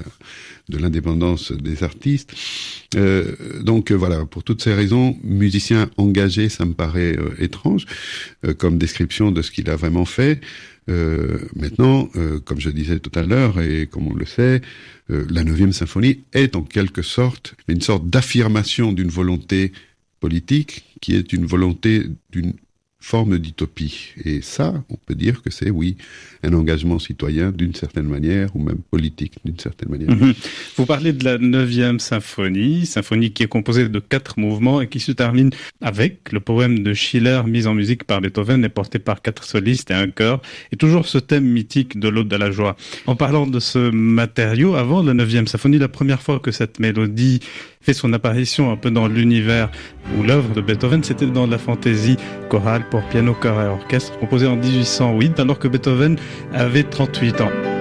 de 0.69 0.77
l'indépendance 0.79 1.51
des 1.51 1.83
artistes. 1.83 2.33
Euh, 2.95 3.35
donc 3.61 3.91
euh, 3.91 3.95
voilà, 3.95 4.25
pour 4.25 4.43
toutes 4.43 4.63
ces 4.63 4.73
raisons, 4.73 5.17
musicien 5.23 5.89
engagé, 5.97 6.49
ça 6.49 6.65
me 6.65 6.73
paraît 6.73 7.17
étrange 7.39 7.85
comme 8.57 8.77
description 8.77 9.31
de 9.31 9.41
ce 9.41 9.51
qu'il 9.51 9.69
a 9.69 9.75
vraiment 9.75 10.05
fait. 10.05 10.41
Euh, 10.87 11.39
maintenant, 11.55 12.09
euh, 12.15 12.39
comme 12.39 12.59
je 12.59 12.69
disais 12.69 12.99
tout 12.99 13.11
à 13.17 13.23
l'heure, 13.23 13.59
et 13.59 13.87
comme 13.87 14.07
on 14.07 14.13
le 14.13 14.25
sait, 14.25 14.61
euh, 15.09 15.25
la 15.29 15.43
neuvième 15.43 15.73
symphonie 15.73 16.23
est 16.33 16.55
en 16.55 16.61
quelque 16.61 17.01
sorte 17.01 17.55
une 17.67 17.81
sorte 17.81 18.07
d'affirmation 18.07 18.91
d'une 18.91 19.09
volonté 19.09 19.71
politique 20.19 20.85
qui 21.01 21.15
est 21.15 21.33
une 21.33 21.45
volonté 21.45 22.03
d'une 22.31 22.53
forme 23.05 23.37
d'utopie. 23.37 24.13
Et 24.25 24.41
ça, 24.41 24.83
on 24.89 24.95
peut 24.95 25.13
dire 25.13 25.43
que 25.43 25.51
c'est, 25.51 25.69
oui, 25.69 25.95
un 26.41 26.53
engagement 26.53 26.97
citoyen 26.97 27.51
d'une 27.51 27.75
certaine 27.75 28.07
manière, 28.07 28.49
ou 28.55 28.63
même 28.63 28.79
politique 28.89 29.33
d'une 29.45 29.59
certaine 29.59 29.89
manière. 29.89 30.09
Mhm. 30.09 30.33
Vous 30.75 30.87
parlez 30.87 31.13
de 31.13 31.23
la 31.23 31.37
neuvième 31.37 31.99
symphonie, 31.99 32.87
symphonie 32.87 33.31
qui 33.31 33.43
est 33.43 33.47
composée 33.47 33.89
de 33.89 33.99
quatre 33.99 34.39
mouvements 34.39 34.81
et 34.81 34.87
qui 34.87 34.99
se 34.99 35.11
termine 35.11 35.51
avec 35.81 36.31
le 36.31 36.39
poème 36.39 36.79
de 36.79 36.95
Schiller 36.95 37.43
mis 37.45 37.67
en 37.67 37.75
musique 37.75 38.05
par 38.05 38.21
Beethoven 38.21 38.65
et 38.65 38.69
porté 38.69 38.97
par 38.97 39.21
quatre 39.21 39.43
solistes 39.43 39.91
et 39.91 39.93
un 39.93 40.09
chœur, 40.09 40.41
et 40.71 40.75
toujours 40.75 41.05
ce 41.05 41.19
thème 41.19 41.45
mythique 41.45 41.99
de 41.99 42.07
l'aude 42.07 42.27
de 42.27 42.35
la 42.35 42.49
joie. 42.49 42.75
En 43.05 43.15
parlant 43.15 43.45
de 43.45 43.59
ce 43.59 43.91
matériau, 43.91 44.73
avant 44.73 45.03
la 45.03 45.13
neuvième 45.13 45.45
symphonie, 45.45 45.77
la 45.77 45.89
première 45.89 46.23
fois 46.23 46.39
que 46.39 46.49
cette 46.49 46.79
mélodie 46.79 47.39
fait 47.85 47.93
son 47.93 48.11
apparition 48.13 48.71
un 48.71 48.77
peu 48.77 48.89
dans 48.89 49.07
l'univers 49.07 49.69
où 50.17 50.23
l'œuvre 50.23 50.53
de 50.53 50.61
Beethoven, 50.61 51.03
c'était 51.03 51.27
dans 51.27 51.45
la 51.45 51.59
fantaisie 51.59 52.17
chorale 52.49 52.83
pour 52.89 53.03
piano, 53.03 53.35
chœur 53.35 53.61
et 53.61 53.67
orchestre, 53.67 54.17
composée 54.17 54.47
en 54.47 54.55
1808, 54.55 55.39
alors 55.39 55.59
que 55.59 55.67
Beethoven 55.67 56.17
avait 56.51 56.83
38 56.83 57.41
ans. 57.41 57.74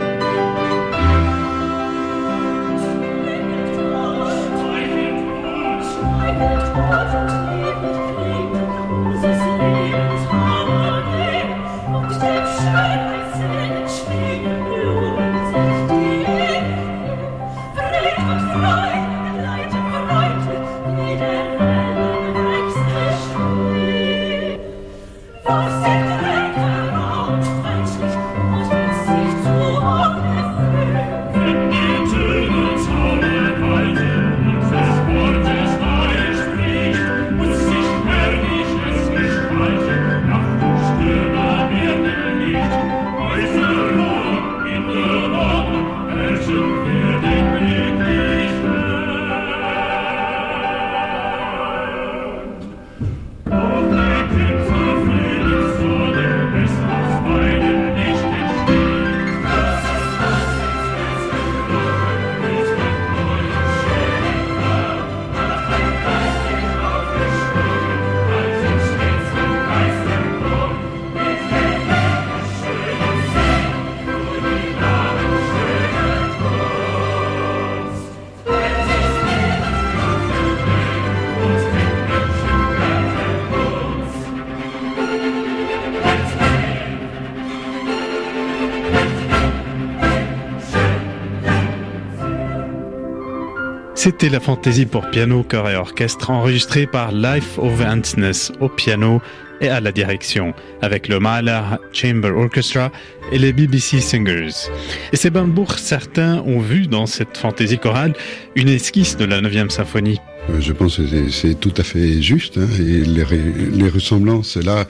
C'était 94.04 94.28
la 94.28 94.38
fantaisie 94.38 94.84
pour 94.84 95.08
piano, 95.08 95.42
chœur 95.42 95.66
et 95.70 95.76
orchestre 95.76 96.28
enregistrée 96.28 96.86
par 96.86 97.10
Life 97.10 97.58
of 97.58 97.80
Antness 97.80 98.52
au 98.60 98.68
piano 98.68 99.22
et 99.62 99.70
à 99.70 99.80
la 99.80 99.92
direction 99.92 100.52
avec 100.82 101.08
le 101.08 101.20
Mahler 101.20 101.62
Chamber 101.94 102.28
Orchestra 102.28 102.92
et 103.32 103.38
les 103.38 103.54
BBC 103.54 104.02
Singers. 104.02 104.68
Et 105.14 105.16
c'est 105.16 105.30
Bambourg, 105.30 105.78
certains 105.78 106.42
ont 106.42 106.58
vu 106.58 106.86
dans 106.86 107.06
cette 107.06 107.38
fantaisie 107.38 107.78
chorale 107.78 108.12
une 108.56 108.68
esquisse 108.68 109.16
de 109.16 109.24
la 109.24 109.40
9e 109.40 109.70
symphonie. 109.70 110.20
Euh, 110.50 110.60
je 110.60 110.74
pense 110.74 110.98
que 110.98 111.30
c'est 111.30 111.58
tout 111.58 111.72
à 111.78 111.82
fait 111.82 112.20
juste. 112.20 112.58
Hein, 112.58 112.68
et 112.78 112.82
les, 112.82 113.24
les 113.72 113.88
ressemblances 113.88 114.58
là, 114.58 114.84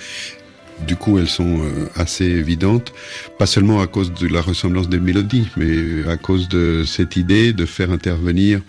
du 0.86 0.96
coup, 0.96 1.18
elles 1.18 1.28
sont 1.28 1.60
euh, 1.62 1.88
assez 1.96 2.24
évidentes, 2.24 2.92
pas 3.38 3.46
seulement 3.46 3.80
à 3.80 3.86
cause 3.86 4.12
de 4.12 4.26
la 4.26 4.40
ressemblance 4.40 4.88
des 4.88 4.98
mélodies, 4.98 5.48
mais 5.56 6.08
à 6.08 6.16
cause 6.16 6.48
de 6.48 6.84
cette 6.84 7.16
idée 7.16 7.52
de 7.52 7.66
faire 7.66 7.90
intervenir 7.90 8.60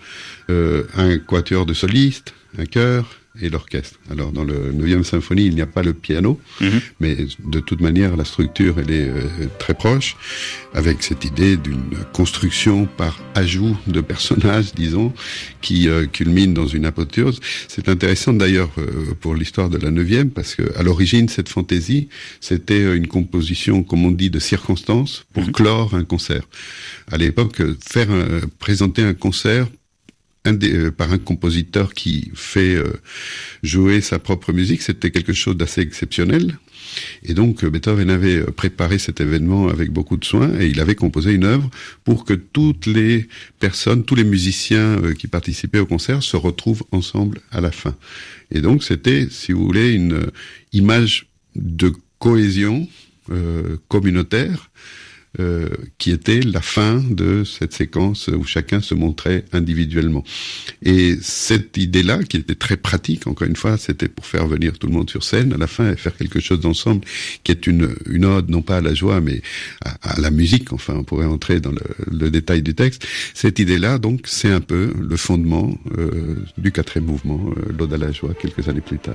euh, 0.50 0.84
un 0.96 1.18
quatuor 1.18 1.66
de 1.66 1.74
solistes, 1.74 2.34
un 2.58 2.66
chœur 2.66 3.06
et 3.40 3.48
l'orchestre. 3.48 3.98
Alors 4.10 4.32
dans 4.32 4.44
le 4.44 4.72
9e 4.72 5.02
symphonie, 5.02 5.46
il 5.46 5.54
n'y 5.54 5.60
a 5.60 5.66
pas 5.66 5.82
le 5.82 5.92
piano, 5.92 6.40
mhm. 6.60 6.80
mais 7.00 7.16
de 7.44 7.60
toute 7.60 7.80
manière, 7.80 8.16
la 8.16 8.24
structure, 8.24 8.76
elle 8.78 8.90
est 8.90 9.08
euh, 9.08 9.22
très 9.58 9.74
proche, 9.74 10.16
avec 10.74 11.02
cette 11.02 11.24
idée 11.24 11.56
d'une 11.56 11.96
construction 12.12 12.86
par 12.86 13.18
ajout 13.34 13.76
de 13.86 14.00
personnages, 14.00 14.74
disons, 14.74 15.12
qui 15.60 15.88
euh, 15.88 16.06
culmine 16.06 16.54
dans 16.54 16.66
une 16.66 16.84
apothéose. 16.84 17.40
C'est 17.68 17.88
intéressant 17.88 18.32
d'ailleurs 18.32 18.70
pour 19.20 19.34
l'histoire 19.34 19.70
de 19.70 19.78
la 19.78 19.90
9e, 19.90 20.30
parce 20.30 20.54
que 20.54 20.76
à 20.76 20.82
l'origine, 20.82 21.28
cette 21.28 21.48
fantaisie, 21.48 22.08
c'était 22.40 22.96
une 22.96 23.06
composition, 23.06 23.82
comme 23.82 24.04
on 24.04 24.10
dit, 24.10 24.30
de 24.30 24.38
circonstances 24.38 25.24
pour 25.32 25.44
mhm. 25.44 25.52
clore 25.52 25.94
un 25.94 26.04
concert. 26.04 26.42
À 27.10 27.16
l'époque, 27.16 27.62
faire 27.80 28.08
présenter 28.58 29.02
un 29.02 29.14
concert 29.14 29.66
par 30.96 31.12
un 31.12 31.18
compositeur 31.18 31.94
qui 31.94 32.30
fait 32.34 32.76
jouer 33.62 34.00
sa 34.00 34.18
propre 34.18 34.52
musique, 34.52 34.82
c'était 34.82 35.10
quelque 35.10 35.32
chose 35.32 35.56
d'assez 35.56 35.80
exceptionnel. 35.80 36.58
Et 37.24 37.34
donc 37.34 37.64
Beethoven 37.64 38.10
avait 38.10 38.42
préparé 38.44 38.98
cet 38.98 39.20
événement 39.20 39.68
avec 39.68 39.90
beaucoup 39.90 40.16
de 40.16 40.24
soin 40.24 40.58
et 40.60 40.66
il 40.66 40.80
avait 40.80 40.94
composé 40.94 41.32
une 41.32 41.44
œuvre 41.44 41.68
pour 42.04 42.24
que 42.24 42.32
toutes 42.34 42.86
les 42.86 43.28
personnes, 43.58 44.04
tous 44.04 44.14
les 44.14 44.24
musiciens 44.24 45.00
qui 45.18 45.26
participaient 45.26 45.80
au 45.80 45.86
concert 45.86 46.22
se 46.22 46.36
retrouvent 46.36 46.84
ensemble 46.92 47.40
à 47.50 47.60
la 47.60 47.72
fin. 47.72 47.96
Et 48.50 48.60
donc 48.60 48.84
c'était, 48.84 49.28
si 49.30 49.52
vous 49.52 49.64
voulez, 49.64 49.92
une 49.92 50.30
image 50.72 51.26
de 51.56 51.92
cohésion 52.18 52.88
euh, 53.30 53.76
communautaire 53.88 54.70
euh, 55.40 55.68
qui 55.98 56.10
était 56.10 56.40
la 56.40 56.60
fin 56.60 57.02
de 57.10 57.44
cette 57.44 57.72
séquence 57.72 58.28
où 58.28 58.44
chacun 58.44 58.80
se 58.80 58.94
montrait 58.94 59.44
individuellement. 59.52 60.24
Et 60.82 61.16
cette 61.20 61.76
idée-là, 61.76 62.22
qui 62.22 62.36
était 62.38 62.54
très 62.54 62.76
pratique, 62.76 63.26
encore 63.26 63.46
une 63.46 63.56
fois, 63.56 63.76
c'était 63.76 64.08
pour 64.08 64.26
faire 64.26 64.46
venir 64.46 64.78
tout 64.78 64.86
le 64.86 64.92
monde 64.92 65.10
sur 65.10 65.24
scène 65.24 65.52
à 65.52 65.58
la 65.58 65.66
fin 65.66 65.92
et 65.92 65.96
faire 65.96 66.16
quelque 66.16 66.40
chose 66.40 66.60
d'ensemble, 66.60 67.02
qui 67.44 67.52
est 67.52 67.66
une, 67.66 67.94
une 68.08 68.24
ode 68.24 68.48
non 68.50 68.62
pas 68.62 68.78
à 68.78 68.80
la 68.80 68.94
joie, 68.94 69.20
mais 69.20 69.42
à, 69.82 70.20
la 70.20 70.30
musique. 70.30 70.72
Enfin, 70.72 70.94
on 70.96 71.04
pourrait 71.04 71.26
entrer 71.26 71.60
dans 71.60 71.72
le, 71.72 72.30
détail 72.30 72.62
du 72.62 72.74
texte. 72.74 73.06
Cette 73.34 73.58
idée-là, 73.58 73.98
donc, 73.98 74.22
c'est 74.24 74.50
un 74.50 74.60
peu 74.60 74.92
le 74.98 75.16
fondement 75.16 75.76
euh, 75.98 76.36
du 76.58 76.72
quatrième 76.72 77.06
mouvement, 77.06 77.40
euh, 77.56 77.72
l'ode 77.78 77.92
à 77.92 77.98
la 77.98 78.10
joie, 78.12 78.34
quelques 78.34 78.68
années 78.68 78.80
plus 78.80 78.98
tard. 78.98 79.14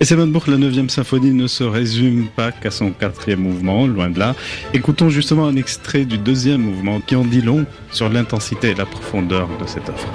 Et 0.00 0.04
c'est 0.04 0.14
Sevenbourg, 0.14 0.44
la 0.48 0.58
neuvième 0.58 0.90
symphonie 0.90 1.32
ne 1.32 1.46
se 1.46 1.64
résume 1.64 2.28
pas 2.36 2.52
qu'à 2.52 2.70
son 2.70 2.90
quatrième 2.90 3.40
mouvement, 3.40 3.86
loin 3.86 4.10
de 4.10 4.18
là. 4.18 4.36
Écoutons 4.72 5.10
justement 5.14 5.46
un 5.46 5.56
extrait 5.56 6.04
du 6.04 6.18
deuxième 6.18 6.60
mouvement 6.60 7.00
qui 7.00 7.14
en 7.14 7.24
dit 7.24 7.40
long 7.40 7.64
sur 7.92 8.08
l'intensité 8.08 8.70
et 8.70 8.74
la 8.74 8.84
profondeur 8.84 9.48
de 9.60 9.66
cette 9.66 9.88
œuvre. 9.88 10.08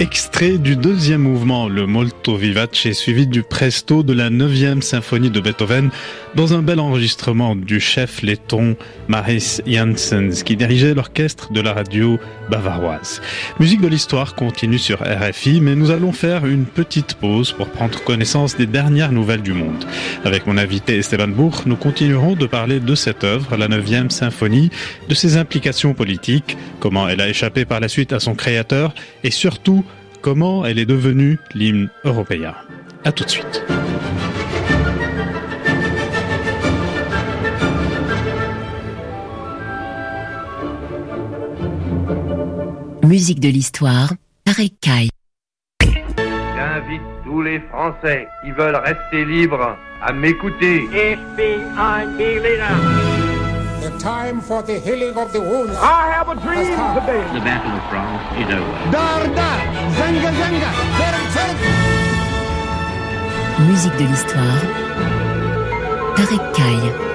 Extrait 0.00 0.58
du 0.58 0.74
deuxième 0.74 1.22
mouvement, 1.22 1.68
le 1.68 1.86
Molto 1.86 2.36
Vivace, 2.36 2.90
suivi 2.92 3.28
du 3.28 3.44
Presto 3.44 4.02
de 4.02 4.12
la 4.12 4.28
neuvième 4.28 4.82
symphonie 4.82 5.30
de 5.30 5.40
Beethoven, 5.40 5.90
dans 6.34 6.52
un 6.52 6.62
bel 6.62 6.80
enregistrement 6.80 7.54
du 7.54 7.80
chef 7.80 8.22
letton 8.22 8.76
Maris 9.08 9.60
Janssens, 9.66 10.42
qui 10.44 10.56
dirigeait 10.56 10.94
l'orchestre 10.94 11.52
de 11.52 11.60
la 11.60 11.72
radio 11.72 12.18
bavaroise. 12.50 13.20
Musique 13.60 13.80
de 13.80 13.88
l'histoire 13.88 14.34
continue 14.34 14.78
sur 14.78 15.00
RFI, 15.00 15.60
mais 15.60 15.74
nous 15.74 15.90
allons 15.90 16.12
faire 16.12 16.46
une 16.46 16.64
petite 16.64 17.14
pause 17.14 17.52
pour 17.52 17.68
prendre 17.68 18.02
connaissance 18.02 18.56
des 18.56 18.66
dernières 18.66 19.12
nouvelles 19.12 19.42
du 19.42 19.52
monde. 19.52 19.84
Avec 20.24 20.46
mon 20.46 20.58
invité 20.58 20.98
Esteban 20.98 21.28
Bourg, 21.28 21.62
nous 21.66 21.76
continuerons 21.76 22.34
de 22.34 22.46
parler 22.46 22.80
de 22.80 22.94
cette 22.94 23.24
œuvre, 23.24 23.56
la 23.56 23.68
neuvième 23.68 24.10
symphonie, 24.10 24.70
de 25.08 25.14
ses 25.14 25.36
implications 25.36 25.94
politiques, 25.94 26.56
comment 26.80 27.08
elle 27.08 27.20
a 27.20 27.28
échappé 27.28 27.64
par 27.64 27.80
la 27.80 27.88
suite 27.88 28.12
à 28.12 28.20
son 28.20 28.34
créateur, 28.34 28.94
et 29.22 29.30
surtout, 29.30 29.84
comment 30.20 30.64
elle 30.64 30.78
est 30.78 30.86
devenue 30.86 31.38
l'hymne 31.54 31.90
européen. 32.04 32.54
À 33.04 33.12
tout 33.12 33.24
de 33.24 33.30
suite. 33.30 33.62
Musique 43.04 43.38
de 43.38 43.48
l'histoire, 43.48 44.14
Tarek 44.46 44.80
Kai. 44.80 45.10
J'invite 45.82 47.02
tous 47.22 47.42
les 47.42 47.60
Français 47.60 48.26
qui 48.42 48.50
veulent 48.52 48.76
rester 48.76 49.26
libres 49.26 49.76
à 50.00 50.12
m'écouter. 50.14 50.88
The 53.82 53.90
time 53.98 54.40
for 54.40 54.62
the 54.62 54.80
healing 54.80 55.14
of 55.18 55.30
the 55.32 55.40
wounds. 55.40 55.76
I 55.82 56.10
have 56.16 56.30
a 56.30 56.34
dream 56.34 56.64
today. 56.94 57.22
The 57.34 57.40
Battle 57.44 57.72
of 57.72 57.82
France 57.90 58.22
is 58.38 58.48
over. 58.54 58.90
Dar 58.90 59.28
dar, 59.34 59.60
zanga 59.98 60.32
zanga. 60.40 60.72
Musique 63.68 63.96
de 63.98 64.04
l'histoire, 64.04 64.62
Tarek 66.16 66.52
Kai. 66.54 67.13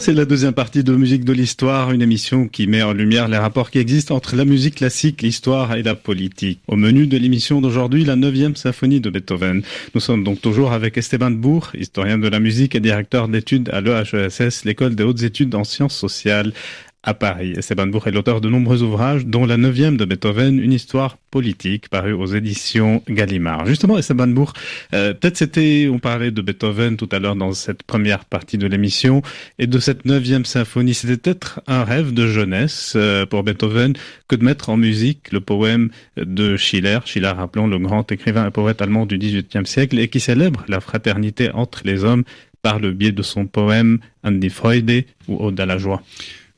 C'est 0.00 0.14
la 0.14 0.24
deuxième 0.24 0.54
partie 0.54 0.82
de 0.82 0.96
Musique 0.96 1.26
de 1.26 1.34
l'Histoire, 1.34 1.92
une 1.92 2.00
émission 2.00 2.48
qui 2.48 2.66
met 2.66 2.82
en 2.82 2.94
lumière 2.94 3.28
les 3.28 3.36
rapports 3.36 3.70
qui 3.70 3.78
existent 3.78 4.16
entre 4.16 4.34
la 4.34 4.46
musique 4.46 4.76
classique, 4.76 5.20
l'histoire 5.20 5.74
et 5.74 5.82
la 5.82 5.94
politique. 5.94 6.58
Au 6.68 6.76
menu 6.76 7.06
de 7.06 7.18
l'émission 7.18 7.60
d'aujourd'hui, 7.60 8.06
la 8.06 8.16
neuvième 8.16 8.56
symphonie 8.56 9.00
de 9.00 9.10
Beethoven. 9.10 9.62
Nous 9.94 10.00
sommes 10.00 10.24
donc 10.24 10.40
toujours 10.40 10.72
avec 10.72 10.96
Esteban 10.96 11.32
Bourg, 11.32 11.72
historien 11.78 12.16
de 12.16 12.28
la 12.28 12.40
musique 12.40 12.74
et 12.74 12.80
directeur 12.80 13.28
d'études 13.28 13.68
à 13.74 13.82
l'EHESS, 13.82 14.64
l'école 14.64 14.94
des 14.94 15.04
hautes 15.04 15.22
études 15.22 15.54
en 15.54 15.64
sciences 15.64 15.98
sociales 15.98 16.54
à 17.02 17.14
Paris. 17.14 17.54
Esteban 17.56 17.86
Bourg 17.86 18.06
est 18.06 18.10
l'auteur 18.10 18.40
de 18.40 18.48
nombreux 18.48 18.82
ouvrages, 18.82 19.24
dont 19.24 19.46
la 19.46 19.56
neuvième 19.56 19.96
de 19.96 20.04
Beethoven, 20.04 20.58
une 20.58 20.72
histoire 20.72 21.16
politique, 21.30 21.88
parue 21.88 22.12
aux 22.12 22.26
éditions 22.26 23.02
Gallimard. 23.08 23.64
Justement, 23.64 23.96
Esteban 23.96 24.28
Bourg, 24.28 24.52
euh, 24.92 25.14
peut-être 25.14 25.38
c'était, 25.38 25.88
on 25.90 25.98
parlait 25.98 26.30
de 26.30 26.42
Beethoven 26.42 26.96
tout 26.96 27.08
à 27.12 27.18
l'heure 27.18 27.36
dans 27.36 27.52
cette 27.52 27.82
première 27.84 28.26
partie 28.26 28.58
de 28.58 28.66
l'émission, 28.66 29.22
et 29.58 29.66
de 29.66 29.78
cette 29.78 30.04
neuvième 30.04 30.44
symphonie. 30.44 30.92
C'était 30.92 31.16
peut-être 31.16 31.60
un 31.66 31.84
rêve 31.84 32.12
de 32.12 32.26
jeunesse 32.26 32.92
euh, 32.96 33.24
pour 33.24 33.44
Beethoven 33.44 33.94
que 34.28 34.36
de 34.36 34.44
mettre 34.44 34.68
en 34.68 34.76
musique 34.76 35.32
le 35.32 35.40
poème 35.40 35.90
de 36.16 36.56
Schiller. 36.56 36.98
Schiller, 37.06 37.28
rappelons, 37.28 37.66
le 37.66 37.78
grand 37.78 38.10
écrivain 38.12 38.46
et 38.46 38.50
poète 38.50 38.82
allemand 38.82 39.06
du 39.06 39.16
XVIIIe 39.16 39.66
siècle, 39.66 39.98
et 39.98 40.08
qui 40.08 40.20
célèbre 40.20 40.64
la 40.68 40.80
fraternité 40.80 41.50
entre 41.52 41.80
les 41.84 42.04
hommes 42.04 42.24
par 42.62 42.78
le 42.78 42.92
biais 42.92 43.12
de 43.12 43.22
son 43.22 43.46
poème 43.46 44.00
An 44.22 44.32
die 44.32 44.50
Freude 44.50 45.04
ou 45.28 45.46
Ode 45.46 45.58
à 45.60 45.66
la 45.66 45.78
joie. 45.78 46.02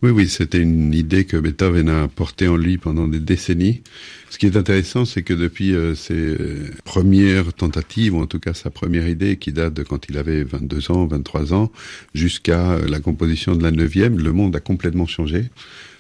Oui, 0.03 0.11
oui, 0.11 0.29
c'était 0.29 0.61
une 0.61 0.93
idée 0.93 1.27
que 1.27 1.37
Beethoven 1.37 1.89
a 1.89 2.09
portée 2.09 2.49
en 2.49 2.57
lui 2.57 2.77
pendant 2.77 3.07
des 3.07 3.21
décennies. 3.21 3.83
Ce 4.31 4.39
qui 4.39 4.47
est 4.47 4.57
intéressant, 4.57 5.05
c'est 5.05 5.23
que 5.23 5.33
depuis 5.33 5.77
euh, 5.77 5.95
ses 5.95 6.37
premières 6.85 7.53
tentatives, 7.53 8.17
ou 8.17 8.21
en 8.21 8.27
tout 8.27 8.41
cas 8.41 8.53
sa 8.53 8.71
première 8.71 9.07
idée, 9.07 9.37
qui 9.37 9.53
date 9.53 9.75
de 9.75 9.85
quand 9.85 10.09
il 10.09 10.19
avait 10.19 10.43
22 10.43 10.91
ans, 10.91 11.07
23 11.07 11.55
ans, 11.55 11.71
jusqu'à 12.15 12.79
la 12.79 12.99
composition 12.99 13.55
de 13.55 13.63
la 13.63 13.71
neuvième, 13.71 14.19
le 14.19 14.33
monde 14.33 14.57
a 14.57 14.61
complètement 14.61 15.07
changé 15.07 15.51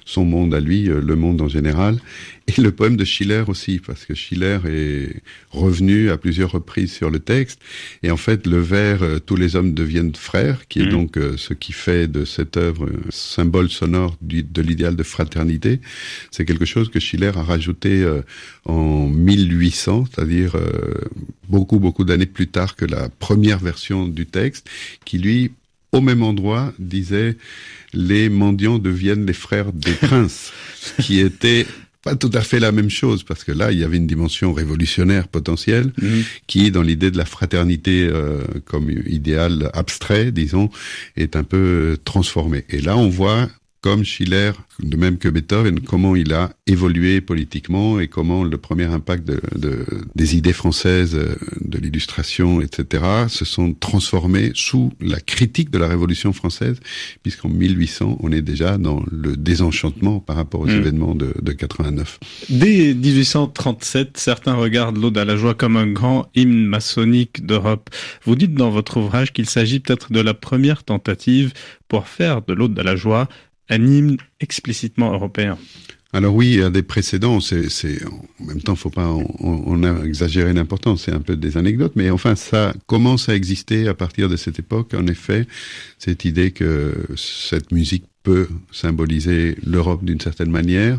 son 0.04 0.24
monde 0.24 0.54
à 0.54 0.60
lui, 0.60 0.88
euh, 0.88 1.00
le 1.00 1.16
monde 1.16 1.40
en 1.40 1.48
général, 1.48 1.98
et 2.48 2.60
le 2.60 2.72
poème 2.72 2.96
de 2.96 3.04
Schiller 3.04 3.44
aussi, 3.46 3.80
parce 3.84 4.04
que 4.04 4.14
Schiller 4.14 4.58
est 4.66 5.22
revenu 5.50 6.10
à 6.10 6.18
plusieurs 6.18 6.50
reprises 6.50 6.92
sur 6.92 7.10
le 7.10 7.20
texte, 7.20 7.60
et 8.02 8.10
en 8.10 8.16
fait 8.16 8.46
le 8.46 8.58
vers 8.58 9.02
euh, 9.02 9.18
Tous 9.18 9.36
les 9.36 9.56
hommes 9.56 9.74
deviennent 9.74 10.14
frères, 10.14 10.66
qui 10.68 10.80
est 10.80 10.86
mmh. 10.86 10.90
donc 10.90 11.16
euh, 11.16 11.36
ce 11.36 11.54
qui 11.54 11.72
fait 11.72 12.08
de 12.08 12.24
cette 12.24 12.56
œuvre 12.56 12.88
un 12.88 13.10
symbole 13.10 13.68
sonore 13.68 14.16
de 14.20 14.62
l'idéal 14.62 14.96
de 14.96 15.02
fraternité, 15.02 15.80
c'est 16.30 16.44
quelque 16.44 16.64
chose 16.64 16.90
que 16.90 17.00
Schiller 17.00 17.32
a 17.34 17.42
rajouté 17.42 18.04
en 18.64 19.06
1800, 19.06 20.06
c'est-à-dire 20.10 20.56
beaucoup 21.48 21.78
beaucoup 21.78 22.04
d'années 22.04 22.26
plus 22.26 22.48
tard 22.48 22.76
que 22.76 22.84
la 22.84 23.08
première 23.08 23.58
version 23.58 24.08
du 24.08 24.26
texte, 24.26 24.68
qui 25.04 25.18
lui 25.18 25.52
au 25.92 26.00
même 26.00 26.22
endroit 26.22 26.72
disait 26.78 27.36
les 27.92 28.28
mendiants 28.28 28.78
deviennent 28.78 29.26
les 29.26 29.32
frères 29.32 29.72
des 29.72 29.92
princes, 29.92 30.52
qui 31.00 31.20
était 31.20 31.66
pas 32.02 32.16
tout 32.16 32.30
à 32.34 32.40
fait 32.40 32.58
la 32.58 32.72
même 32.72 32.90
chose 32.90 33.22
parce 33.22 33.44
que 33.44 33.52
là 33.52 33.70
il 33.70 33.78
y 33.78 33.84
avait 33.84 33.96
une 33.96 34.08
dimension 34.08 34.52
révolutionnaire 34.52 35.28
potentielle 35.28 35.92
mhm. 36.00 36.24
qui 36.48 36.70
dans 36.72 36.82
l'idée 36.82 37.12
de 37.12 37.16
la 37.16 37.24
fraternité 37.24 38.08
euh, 38.10 38.40
comme 38.64 38.90
idéal 38.90 39.70
abstrait 39.72 40.32
disons 40.32 40.68
est 41.16 41.36
un 41.36 41.44
peu 41.44 41.96
transformée 42.04 42.64
et 42.70 42.80
là 42.80 42.96
on 42.96 43.08
voit 43.08 43.48
comme 43.82 44.04
Schiller, 44.04 44.52
de 44.80 44.96
même 44.96 45.18
que 45.18 45.28
Beethoven, 45.28 45.80
comment 45.80 46.14
il 46.14 46.32
a 46.32 46.52
évolué 46.68 47.20
politiquement 47.20 47.98
et 47.98 48.06
comment 48.06 48.44
le 48.44 48.56
premier 48.56 48.84
impact 48.84 49.26
de, 49.26 49.40
de, 49.56 49.84
des 50.14 50.36
idées 50.36 50.52
françaises, 50.52 51.16
euh, 51.16 51.34
de 51.60 51.78
l'illustration, 51.78 52.60
etc., 52.60 53.02
se 53.28 53.44
sont 53.44 53.74
transformés 53.74 54.52
sous 54.54 54.92
la 55.00 55.18
critique 55.18 55.70
de 55.70 55.78
la 55.78 55.88
Révolution 55.88 56.32
française, 56.32 56.78
puisqu'en 57.24 57.48
1800, 57.48 58.18
on 58.20 58.30
est 58.30 58.40
déjà 58.40 58.78
dans 58.78 59.02
le 59.10 59.36
désenchantement 59.36 60.20
par 60.20 60.36
rapport 60.36 60.60
aux 60.60 60.66
hmm. 60.66 60.70
événements 60.70 61.14
de, 61.16 61.34
de 61.42 61.52
89. 61.52 62.20
Dès 62.50 62.94
1837, 62.94 64.16
certains 64.16 64.54
regardent 64.54 64.98
l'Ode 64.98 65.18
à 65.18 65.24
la 65.24 65.36
joie 65.36 65.54
comme 65.54 65.76
un 65.76 65.90
grand 65.90 66.28
hymne 66.36 66.66
maçonnique 66.66 67.44
d'Europe. 67.44 67.90
Vous 68.24 68.36
dites 68.36 68.54
dans 68.54 68.70
votre 68.70 68.98
ouvrage 68.98 69.32
qu'il 69.32 69.48
s'agit 69.48 69.80
peut-être 69.80 70.12
de 70.12 70.20
la 70.20 70.34
première 70.34 70.84
tentative 70.84 71.52
pour 71.88 72.06
faire 72.06 72.42
de 72.42 72.52
l'Ode 72.52 72.78
à 72.78 72.84
la 72.84 72.94
joie 72.94 73.28
un 73.68 73.86
hymne 73.86 74.16
explicitement 74.40 75.12
européen. 75.12 75.58
Alors 76.14 76.34
oui, 76.34 76.48
il 76.48 76.58
y 76.58 76.62
a 76.62 76.68
des 76.68 76.82
précédents. 76.82 77.40
C'est, 77.40 78.04
en 78.04 78.44
même 78.44 78.60
temps, 78.60 78.76
faut 78.76 78.90
pas 78.90 79.08
on, 79.08 79.24
on 79.40 79.82
a 79.82 80.04
exagéré 80.04 80.52
l'importance. 80.52 81.04
C'est 81.04 81.12
un 81.12 81.20
peu 81.20 81.36
des 81.36 81.56
anecdotes, 81.56 81.94
mais 81.96 82.10
enfin, 82.10 82.36
ça 82.36 82.74
commence 82.86 83.30
à 83.30 83.34
exister 83.34 83.88
à 83.88 83.94
partir 83.94 84.28
de 84.28 84.36
cette 84.36 84.58
époque. 84.58 84.92
En 84.92 85.06
effet, 85.06 85.46
cette 85.98 86.26
idée 86.26 86.50
que 86.50 87.06
cette 87.16 87.72
musique 87.72 88.04
peut 88.22 88.48
symboliser 88.70 89.56
l'Europe 89.64 90.04
d'une 90.04 90.20
certaine 90.20 90.50
manière. 90.50 90.98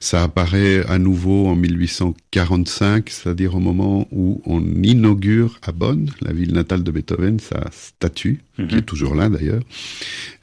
Ça 0.00 0.22
apparaît 0.22 0.84
à 0.86 0.98
nouveau 0.98 1.46
en 1.46 1.56
1845, 1.56 3.10
c'est-à-dire 3.10 3.54
au 3.54 3.60
moment 3.60 4.08
où 4.10 4.40
on 4.44 4.62
inaugure 4.82 5.58
à 5.62 5.72
Bonn, 5.72 6.10
la 6.20 6.32
ville 6.32 6.52
natale 6.52 6.82
de 6.82 6.90
Beethoven, 6.90 7.38
sa 7.38 7.64
statue, 7.70 8.42
qui 8.56 8.74
est 8.74 8.78
mhm. 8.78 8.82
toujours 8.82 9.14
là 9.14 9.28
d'ailleurs. 9.28 9.62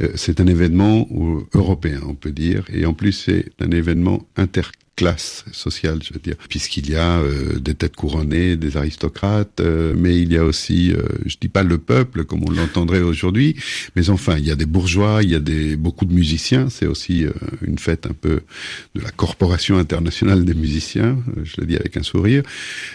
Euh, 0.01 0.09
c'est 0.15 0.39
un 0.39 0.47
événement 0.47 1.07
européen, 1.53 1.99
on 2.07 2.15
peut 2.15 2.31
dire, 2.31 2.65
et 2.73 2.85
en 2.85 2.93
plus 2.93 3.11
c'est 3.11 3.51
un 3.59 3.71
événement 3.71 4.25
inter 4.37 4.63
classe 4.95 5.43
sociale, 5.51 5.99
je 6.03 6.13
veux 6.13 6.19
dire, 6.19 6.35
puisqu'il 6.49 6.89
y 6.89 6.95
a 6.95 7.19
euh, 7.19 7.59
des 7.59 7.75
têtes 7.75 7.95
couronnées, 7.95 8.55
des 8.55 8.77
aristocrates, 8.77 9.59
euh, 9.59 9.93
mais 9.95 10.19
il 10.21 10.31
y 10.31 10.37
a 10.37 10.45
aussi, 10.45 10.93
euh, 10.93 11.01
je 11.25 11.35
dis 11.39 11.49
pas 11.49 11.63
le 11.63 11.77
peuple 11.77 12.23
comme 12.23 12.43
on 12.47 12.51
l'entendrait 12.51 13.01
aujourd'hui, 13.01 13.55
mais 13.95 14.09
enfin, 14.09 14.37
il 14.37 14.45
y 14.45 14.51
a 14.51 14.55
des 14.55 14.65
bourgeois, 14.65 15.21
il 15.21 15.31
y 15.31 15.35
a 15.35 15.39
des 15.39 15.75
beaucoup 15.75 16.05
de 16.05 16.13
musiciens. 16.13 16.69
C'est 16.69 16.85
aussi 16.85 17.25
une 17.61 17.77
fête 17.77 18.05
un 18.05 18.13
peu 18.13 18.41
de 18.95 19.01
la 19.01 19.11
corporation 19.11 19.77
internationale 19.77 20.45
des 20.45 20.53
musiciens. 20.53 21.17
je 21.43 21.55
le 21.59 21.65
dis 21.67 21.75
avec 21.75 21.97
un 21.97 22.03
sourire. 22.03 22.43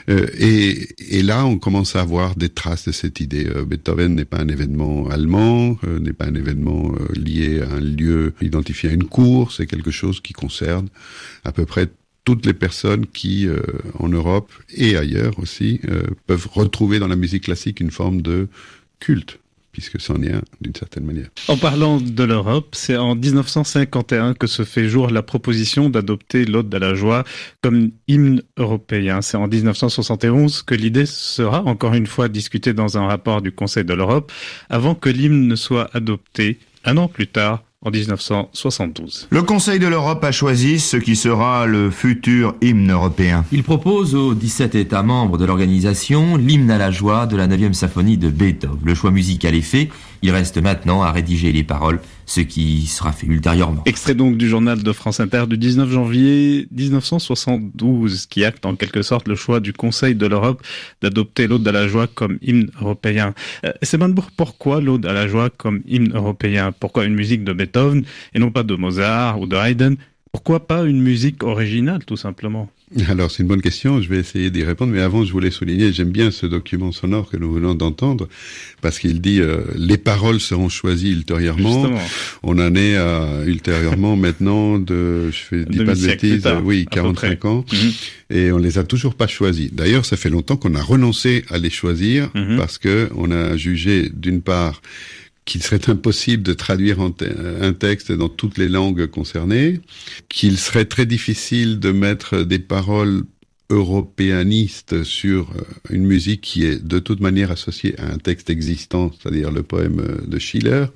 et, 0.09 0.89
et 0.99 1.23
là, 1.23 1.45
on 1.45 1.59
commence 1.59 1.97
à 1.97 2.01
avoir 2.01 2.35
des 2.37 2.49
traces 2.49 2.87
de 2.87 2.93
cette 2.93 3.21
idée. 3.21 3.47
Beethoven 3.67 4.15
n'est 4.15 4.25
pas 4.25 4.39
un 4.39 4.49
événement 4.49 5.09
allemand, 5.09 5.79
n'est 6.01 6.13
pas 6.13 6.27
un 6.27 6.35
événement 6.35 6.93
lié 7.15 7.61
à 7.61 7.75
un 7.75 7.81
lieu 7.81 8.33
identifié 8.41 8.91
à 8.91 8.93
une 8.93 9.05
cour. 9.05 9.53
C'est 9.53 9.67
quelque 9.67 9.91
chose 9.91 10.21
qui 10.21 10.33
concerne 10.33 10.89
à 11.45 11.53
peu 11.53 11.65
près 11.65 11.90
toutes 12.31 12.47
les 12.47 12.55
personnes 12.55 13.07
qui, 13.09 13.49
euh, 13.49 13.59
en 13.99 14.09
Europe 14.09 14.53
et 14.73 14.97
ailleurs 14.97 15.37
aussi, 15.41 15.81
euh, 15.89 16.03
peuvent 16.29 16.47
retrouver 16.53 17.01
dans 17.01 17.09
la 17.09 17.17
musique 17.17 17.43
classique 17.43 17.81
une 17.81 17.91
forme 17.91 18.23
de 18.23 18.47
culte 19.01 19.41
puisque 19.73 20.01
c'en 20.01 20.23
est 20.23 20.33
un 20.33 20.43
d'une 20.61 20.75
certaine 20.77 21.05
manière. 21.05 21.29
En 21.49 21.57
parlant 21.57 22.01
de 22.01 22.25
l'Europe, 22.25 22.69
c'est 22.73 22.97
en 22.97 23.17
1951 23.17 24.35
que 24.35 24.47
se 24.47 24.65
fait 24.65 24.89
jour 24.89 25.11
la 25.11 25.23
proposition 25.23 25.91
d'adopter 25.91 26.45
l'Ode 26.45 26.73
à 26.73 26.79
la 26.79 26.95
joie 26.95 27.25
comme 27.63 27.91
hymne 28.07 28.43
européen. 28.57 29.23
C'est 29.23 29.37
en 29.37 29.49
1971 29.49 30.63
que 30.63 30.77
l'idée 30.77 31.07
sera 31.07 31.65
encore 31.65 31.95
une 31.95 32.07
fois 32.07 32.29
discutée 32.29 32.75
dans 32.75 32.97
un 32.97 33.07
rapport 33.09 33.43
du 33.43 33.51
Conseil 33.51 33.85
de 33.85 33.95
l'Europe 33.95 34.31
avant 34.69 34.95
que 34.95 35.09
l'hymne 35.09 35.49
ne 35.49 35.57
soit 35.57 35.91
adopté 35.95 36.61
un 36.85 36.97
an 36.97 37.09
plus 37.09 37.27
tard 37.27 37.65
en 37.83 37.91
1972. 37.91 39.29
Le 39.31 39.43
Conseil 39.43 39.79
de 39.79 39.87
l'Europe 39.87 40.23
a 40.23 40.33
choisi 40.33 40.79
ce 40.79 40.99
qui 40.99 41.17
sera 41.17 41.65
le 41.65 41.91
futur 41.91 42.55
hymne 42.61 42.93
européen. 42.93 43.47
Il 43.53 43.63
propose 43.63 44.15
aux 44.15 44.35
17 44.35 44.75
États 44.75 45.03
membres 45.03 45.39
de 45.39 45.47
l'organisation 45.47 46.37
l'hymne 46.37 46.71
à 46.71 46.77
la 46.77 46.91
joie 46.91 47.27
de 47.27 47.39
la 47.39 47.49
9e 47.49 47.73
symphonie 47.73 48.19
de 48.19 48.29
Beethoven. 48.29 48.81
Le 48.85 48.95
choix 48.95 49.11
musical 49.11 49.55
est 49.55 49.63
fait, 49.63 49.89
il 50.21 50.31
reste 50.31 50.59
maintenant 50.59 51.03
à 51.03 51.11
rédiger 51.11 51.53
les 51.53 51.65
paroles 51.65 52.01
ce 52.31 52.41
qui 52.43 52.87
sera 52.87 53.11
fait 53.11 53.27
ultérieurement. 53.27 53.83
Extrait 53.87 54.15
donc 54.15 54.37
du 54.37 54.49
journal 54.49 54.81
de 54.81 54.93
France 54.93 55.19
Inter 55.19 55.47
du 55.49 55.59
19 55.59 55.91
janvier 55.91 56.69
1972, 56.71 58.27
qui 58.27 58.45
acte 58.45 58.65
en 58.67 58.77
quelque 58.77 59.03
sorte 59.03 59.27
le 59.27 59.35
choix 59.35 59.59
du 59.59 59.73
Conseil 59.73 60.15
de 60.15 60.27
l'Europe 60.27 60.63
d'adopter 61.03 61.49
l'Aude 61.49 61.67
à 61.67 61.73
la 61.73 61.89
joie 61.89 62.07
comme 62.07 62.39
hymne 62.41 62.71
européen. 62.81 63.35
Euh, 63.65 63.73
pourquoi 64.37 64.81
l'Aude 64.81 65.07
à 65.07 65.13
la 65.13 65.27
joie 65.27 65.51
comme 65.51 65.83
hymne 65.89 66.15
européen? 66.15 66.71
Pourquoi 66.71 67.05
une 67.05 67.15
musique 67.15 67.43
de 67.43 67.53
Beethoven 67.53 68.05
et 68.33 68.39
non 68.39 68.53
pas 68.53 68.63
de 68.63 68.77
Mozart 68.77 69.41
ou 69.41 69.49
de 69.49 69.57
Haydn? 69.57 69.97
Pourquoi 70.31 70.69
pas 70.69 70.85
une 70.85 71.03
musique 71.03 71.43
originale 71.43 72.05
tout 72.05 72.17
simplement? 72.17 72.71
Alors 73.09 73.31
c'est 73.31 73.43
une 73.43 73.49
bonne 73.49 73.63
question, 73.63 74.03
je 74.03 74.09
vais 74.09 74.19
essayer 74.19 74.51
d'y 74.51 74.65
répondre, 74.65 74.93
mais 74.93 75.01
avant 75.01 75.25
je 75.25 75.31
voulais 75.31 75.53
souligner, 75.53 75.93
j'aime 75.93 76.11
bien 76.11 76.31
ce 76.31 76.47
document 76.47 76.91
sonore 76.91 77.31
que 77.31 77.37
nous 77.37 77.53
venons 77.53 77.75
d'entendre, 77.75 78.29
parce 78.81 78.99
qu'il 78.99 79.21
dit 79.21 79.41
euh, 79.41 79.61
les 79.77 79.97
paroles 79.97 80.41
seront 80.41 80.69
choisies 80.69 81.13
ultérieurement. 81.13 81.89
On 82.43 82.59
en 82.59 82.75
est 82.75 82.97
à, 82.97 83.45
ultérieurement 83.47 84.17
maintenant 84.17 84.79
de, 84.79 85.31
je 85.31 85.39
fais 85.39 85.65
dis 85.65 85.85
pas 85.85 85.95
de 85.95 86.07
bêtises, 86.07 86.49
oui, 86.65 86.87
45 86.91 87.45
ans, 87.45 87.65
mhm. 87.73 87.93
et 88.31 88.51
on 88.51 88.59
les 88.59 88.79
a 88.79 88.85
toujours 88.85 89.15
pas 89.15 89.29
choisis. 89.29 89.73
D'ailleurs, 89.73 90.05
ça 90.05 90.17
fait 90.17 90.31
longtemps 90.31 90.57
qu'on 90.57 90.75
a 90.75 90.83
renoncé 90.83 91.45
à 91.49 91.59
les 91.59 91.71
choisir 91.71 92.31
mhm. 92.35 92.57
parce 92.57 92.79
que 92.79 93.09
on 93.15 93.31
a 93.31 93.57
jugé 93.57 94.11
d'une 94.13 94.43
part 94.43 94.83
qu'il 95.51 95.65
serait 95.65 95.91
impossible 95.91 96.45
de 96.45 96.53
traduire 96.53 97.01
un 97.01 97.73
texte 97.73 98.13
dans 98.13 98.29
toutes 98.29 98.57
les 98.57 98.69
langues 98.69 99.09
concernées, 99.09 99.81
qu'il 100.29 100.57
serait 100.57 100.85
très 100.85 101.07
difficile 101.07 101.81
de 101.81 101.91
mettre 101.91 102.43
des 102.43 102.61
paroles 102.61 103.25
européanistes 103.69 105.03
sur 105.03 105.51
euh, 105.51 105.63
une 105.91 106.05
musique 106.05 106.41
qui 106.41 106.67
est 106.67 106.85
de 106.85 107.01
toute 107.01 107.21
manière 107.21 107.51
associée 107.51 107.99
à 107.99 108.13
un 108.13 108.19
texte 108.19 108.49
existant, 108.49 109.11
c'est-à-dire 109.13 109.51
le 109.51 109.65
poème 109.65 110.19
de 110.25 110.39
Schiller, 110.39 110.87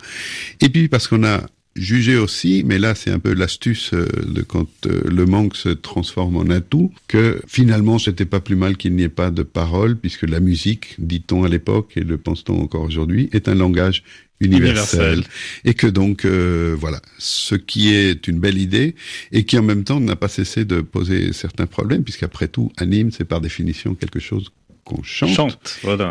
et 0.60 0.68
puis 0.68 0.88
parce 0.88 1.08
qu'on 1.08 1.24
a 1.24 1.46
jugé 1.76 2.16
aussi, 2.16 2.62
mais 2.64 2.78
là 2.78 2.94
c'est 2.94 3.10
un 3.10 3.18
peu 3.18 3.34
l'astuce 3.34 3.92
euh, 3.94 4.06
de 4.26 4.42
quand 4.42 4.68
euh, 4.86 5.02
le 5.04 5.26
manque 5.26 5.56
se 5.56 5.68
transforme 5.68 6.36
en 6.36 6.50
atout, 6.50 6.92
que 7.08 7.40
finalement 7.46 7.98
c'était 7.98 8.24
pas 8.24 8.40
plus 8.40 8.56
mal 8.56 8.76
qu'il 8.76 8.94
n'y 8.94 9.02
ait 9.02 9.08
pas 9.08 9.30
de 9.30 9.42
paroles, 9.42 9.96
puisque 9.96 10.28
la 10.28 10.40
musique, 10.40 10.94
dit-on 10.98 11.44
à 11.44 11.48
l'époque 11.48 11.92
et 11.96 12.00
le 12.02 12.18
pense-t-on 12.18 12.60
encore 12.60 12.82
aujourd'hui, 12.82 13.28
est 13.32 13.48
un 13.48 13.54
langage 13.54 14.04
universel, 14.40 15.24
et 15.64 15.74
que 15.74 15.86
donc 15.86 16.24
euh, 16.24 16.76
voilà, 16.78 17.00
ce 17.18 17.54
qui 17.54 17.94
est 17.94 18.26
une 18.26 18.38
belle 18.38 18.58
idée 18.58 18.94
et 19.32 19.44
qui 19.44 19.58
en 19.58 19.62
même 19.62 19.84
temps 19.84 20.00
n'a 20.00 20.16
pas 20.16 20.28
cessé 20.28 20.64
de 20.64 20.80
poser 20.80 21.32
certains 21.32 21.66
problèmes 21.66 22.02
puisqu'après 22.02 22.48
tout, 22.48 22.72
un 22.78 22.90
hymne 22.90 23.10
c'est 23.10 23.24
par 23.24 23.40
définition 23.40 23.94
quelque 23.94 24.20
chose 24.20 24.50
qu'on 24.84 25.02
chante, 25.02 25.58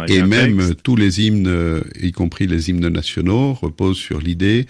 et 0.07 0.23
même 0.23 0.73
tous 0.81 0.95
les 0.95 1.21
hymnes, 1.21 1.83
y 2.01 2.11
compris 2.11 2.47
les 2.47 2.71
hymnes 2.71 2.87
nationaux, 2.87 3.53
reposent 3.53 3.97
sur 3.97 4.19
l'idée 4.19 4.65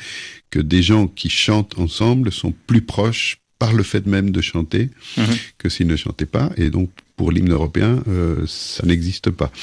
que 0.49 0.59
des 0.59 0.81
gens 0.81 1.07
qui 1.07 1.29
chantent 1.29 1.79
ensemble 1.79 2.31
sont 2.31 2.53
plus 2.67 2.81
proches 2.81 3.37
par 3.59 3.71
le 3.71 3.83
fait 3.83 4.05
même 4.05 4.31
de 4.31 4.41
chanter 4.41 4.89
mhm. 5.15 5.25
que 5.57 5.69
s'ils 5.69 5.87
ne 5.87 5.95
chantaient 5.95 6.25
pas, 6.25 6.51
et 6.57 6.69
donc 6.69 6.89
pour 7.15 7.31
l'hymne 7.31 7.53
européen, 7.53 8.03
euh, 8.09 8.43
ça 8.45 8.85
n'existe 8.85 9.29
pas. 9.29 9.53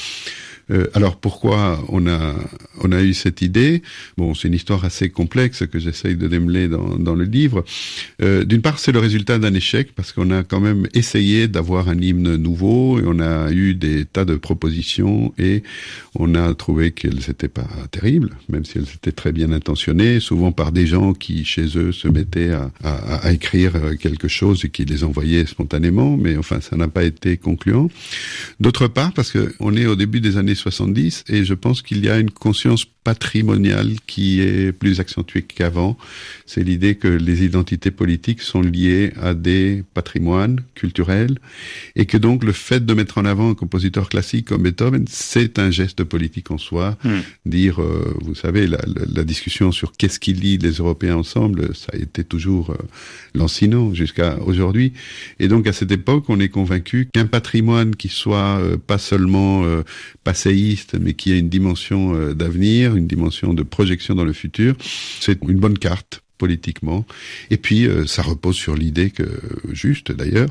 Euh, 0.71 0.87
alors 0.93 1.17
pourquoi 1.17 1.83
on 1.89 2.07
a 2.07 2.35
on 2.83 2.91
a 2.91 3.01
eu 3.01 3.13
cette 3.13 3.41
idée? 3.41 3.81
Bon, 4.17 4.33
c'est 4.33 4.47
une 4.47 4.53
histoire 4.53 4.85
assez 4.85 5.09
complexe 5.09 5.65
que 5.67 5.79
j'essaye 5.79 6.15
de 6.15 6.27
démêler 6.27 6.67
dans, 6.67 6.97
dans 6.97 7.15
le 7.15 7.25
livre. 7.25 7.63
Euh, 8.21 8.43
D'une 8.43 8.61
part, 8.61 8.79
c'est 8.79 8.91
le 8.91 8.99
résultat 8.99 9.37
d'un 9.37 9.53
échec 9.53 9.93
parce 9.95 10.11
qu'on 10.11 10.31
a 10.31 10.43
quand 10.43 10.59
même 10.59 10.87
essayé 10.93 11.47
d'avoir 11.47 11.89
un 11.89 11.99
hymne 11.99 12.35
nouveau 12.35 12.99
et 12.99 13.03
on 13.05 13.19
a 13.19 13.51
eu 13.51 13.73
des 13.75 14.05
tas 14.05 14.25
de 14.25 14.35
propositions 14.35 15.33
et 15.37 15.63
on 16.15 16.35
a 16.35 16.53
trouvé 16.53 16.91
qu'elles 16.91 17.19
n'étaient 17.27 17.47
pas 17.47 17.67
terribles, 17.91 18.31
même 18.49 18.65
si 18.65 18.77
elles 18.77 18.91
étaient 18.95 19.11
très 19.11 19.31
bien 19.31 19.51
intentionnées, 19.51 20.19
souvent 20.19 20.51
par 20.51 20.71
des 20.71 20.87
gens 20.87 21.13
qui 21.13 21.45
chez 21.45 21.77
eux 21.77 21.91
se 21.91 22.07
mettaient 22.07 22.51
à, 22.51 22.71
à, 22.83 23.31
écrire 23.31 23.73
quelque 23.99 24.27
chose 24.27 24.65
et 24.65 24.69
qui 24.69 24.85
les 24.85 25.03
envoyaient 25.03 25.45
spontanément, 25.45 26.17
mais 26.17 26.37
enfin 26.37 26.61
ça 26.61 26.75
n'a 26.75 26.87
pas 26.87 27.03
été 27.03 27.37
concluant. 27.37 27.89
D'autre 28.59 28.87
part, 28.87 29.13
parce 29.13 29.31
que 29.31 29.53
on 29.59 29.75
est 29.75 29.85
au 29.85 29.95
début 29.95 30.19
des 30.19 30.37
années 30.37 30.55
70 30.61 31.25
et 31.27 31.43
je 31.43 31.53
pense 31.53 31.81
qu'il 31.81 32.03
y 32.03 32.09
a 32.09 32.17
une 32.17 32.31
conscience 32.31 32.85
patrimoniale 33.03 33.95
qui 34.05 34.41
est 34.41 34.71
plus 34.71 34.99
accentuée 34.99 35.41
qu'avant. 35.41 35.97
C'est 36.45 36.63
l'idée 36.63 36.95
que 36.95 37.07
les 37.07 37.43
identités 37.43 37.89
politiques 37.89 38.41
sont 38.41 38.61
liées 38.61 39.11
à 39.19 39.33
des 39.33 39.83
patrimoines 39.93 40.61
culturels 40.75 41.39
et 41.95 42.05
que 42.05 42.17
donc 42.17 42.43
le 42.43 42.51
fait 42.51 42.85
de 42.85 42.93
mettre 42.93 43.17
en 43.17 43.25
avant 43.25 43.49
un 43.49 43.55
compositeur 43.55 44.07
classique 44.07 44.49
comme 44.49 44.63
Beethoven, 44.63 45.05
c'est 45.09 45.57
un 45.57 45.71
geste 45.71 46.03
politique 46.03 46.51
en 46.51 46.57
soi. 46.57 46.97
Hmm. 47.03 47.21
Dire, 47.45 47.81
euh, 47.81 48.13
vous 48.21 48.35
savez, 48.35 48.67
la, 48.67 49.23
discussion 49.23 49.71
sur 49.71 49.93
qu'est-ce 49.93 50.19
qui 50.19 50.33
lie 50.33 50.57
les 50.57 50.73
Européens 50.73 51.15
ensemble, 51.15 51.75
ça 51.75 51.91
a 51.93 51.97
été 51.97 52.23
toujours 52.23 52.71
euh, 52.71 52.77
lancinant 53.33 53.93
jusqu'à 53.93 54.37
aujourd'hui. 54.39 54.93
Et 55.39 55.47
donc 55.47 55.67
à 55.67 55.73
cette 55.73 55.91
époque, 55.91 56.25
on 56.27 56.39
est 56.39 56.49
convaincu 56.49 57.09
qu'un 57.13 57.25
patrimoine 57.25 57.95
qui 57.95 58.09
soit 58.09 58.59
euh, 58.59 58.77
pas 58.77 58.97
seulement 58.97 59.63
euh, 59.63 59.83
mais 60.99 61.13
qui 61.13 61.31
ait 61.31 61.39
une 61.39 61.49
dimension 61.49 62.15
euh, 62.15 62.33
d'avenir, 62.33 62.95
une 62.95 63.07
dimension 63.07 63.53
de 63.53 63.63
projection 63.63 64.15
dans 64.15 64.25
le 64.25 64.33
futur, 64.33 64.75
c'est 65.19 65.39
une 65.47 65.59
bonne 65.59 65.77
carte 65.77 66.23
politiquement. 66.37 67.05
Et 67.51 67.57
puis, 67.57 67.85
euh, 67.85 68.07
ça 68.07 68.23
repose 68.23 68.55
sur 68.55 68.75
l'idée 68.75 69.11
que, 69.11 69.23
juste 69.71 70.11
d'ailleurs, 70.11 70.49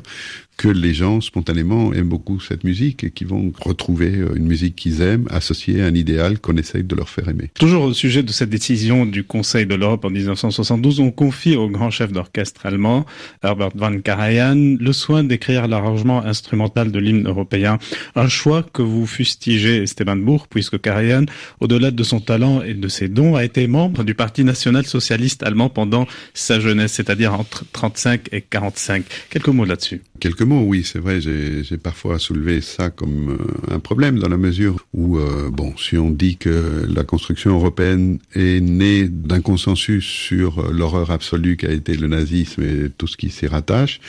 que 0.61 0.67
les 0.67 0.93
gens 0.93 1.21
spontanément 1.21 1.91
aiment 1.91 2.09
beaucoup 2.09 2.39
cette 2.39 2.63
musique 2.63 3.03
et 3.03 3.09
qui 3.09 3.25
vont 3.25 3.51
retrouver 3.61 4.17
euh, 4.17 4.35
une 4.35 4.45
musique 4.45 4.75
qu'ils 4.75 5.01
aiment 5.01 5.25
associée 5.31 5.81
à 5.81 5.87
un 5.87 5.95
idéal 5.95 6.37
qu'on 6.37 6.55
essaye 6.55 6.83
de 6.83 6.95
leur 6.95 7.09
faire 7.09 7.29
aimer. 7.29 7.49
Toujours 7.55 7.85
au 7.85 7.93
sujet 7.95 8.21
de 8.21 8.31
cette 8.31 8.51
décision 8.51 9.07
du 9.07 9.23
Conseil 9.23 9.65
de 9.65 9.73
l'Europe 9.73 10.05
en 10.05 10.11
1972, 10.11 10.99
on 10.99 11.09
confie 11.09 11.55
au 11.55 11.67
grand 11.67 11.89
chef 11.89 12.11
d'orchestre 12.11 12.67
allemand, 12.67 13.07
Herbert 13.43 13.71
van 13.73 13.99
Karajan, 14.01 14.77
le 14.79 14.93
soin 14.93 15.23
d'écrire 15.23 15.67
l'arrangement 15.67 16.23
instrumental 16.23 16.91
de 16.91 16.99
l'hymne 16.99 17.27
européen. 17.27 17.79
Un 18.13 18.27
choix 18.27 18.61
que 18.61 18.83
vous 18.83 19.07
fustigez 19.07 19.81
Esteban 19.81 20.17
Bourg, 20.17 20.47
puisque 20.47 20.79
Karajan, 20.79 21.25
au-delà 21.59 21.89
de 21.89 22.03
son 22.03 22.19
talent 22.19 22.61
et 22.61 22.75
de 22.75 22.87
ses 22.87 23.07
dons, 23.07 23.35
a 23.35 23.43
été 23.43 23.65
membre 23.65 24.03
du 24.03 24.13
Parti 24.13 24.43
national 24.43 24.85
socialiste 24.85 25.41
allemand 25.41 25.69
pendant 25.69 26.05
sa 26.35 26.59
jeunesse, 26.59 26.93
c'est-à-dire 26.93 27.33
entre 27.33 27.65
35 27.71 28.29
et 28.31 28.41
45. 28.41 29.03
Quelques 29.31 29.47
mots 29.47 29.65
là-dessus. 29.65 30.01
Quelques 30.21 30.43
mots, 30.43 30.61
oui, 30.61 30.83
c'est 30.83 30.99
vrai, 30.99 31.19
j'ai 31.19 31.77
parfois 31.81 32.19
soulevé 32.19 32.61
ça 32.61 32.91
comme 32.91 33.31
euh, 33.31 33.73
un 33.73 33.79
problème 33.79 34.19
dans 34.19 34.29
la 34.29 34.37
mesure 34.37 34.85
où, 34.93 35.17
euh, 35.17 35.49
bon, 35.49 35.75
si 35.77 35.97
on 35.97 36.11
dit 36.11 36.37
que 36.37 36.85
la 36.87 37.03
construction 37.03 37.55
européenne 37.55 38.19
est 38.35 38.61
née 38.61 39.07
d'un 39.07 39.41
consensus 39.41 40.05
sur 40.05 40.71
l'horreur 40.71 41.09
absolue 41.09 41.57
qu'a 41.57 41.71
été 41.71 41.97
le 41.97 42.07
nazisme 42.07 42.61
et 42.61 42.91
tout 42.95 43.07
ce 43.07 43.17
qui 43.17 43.31
s'y 43.31 43.47
rattache, 43.47 43.99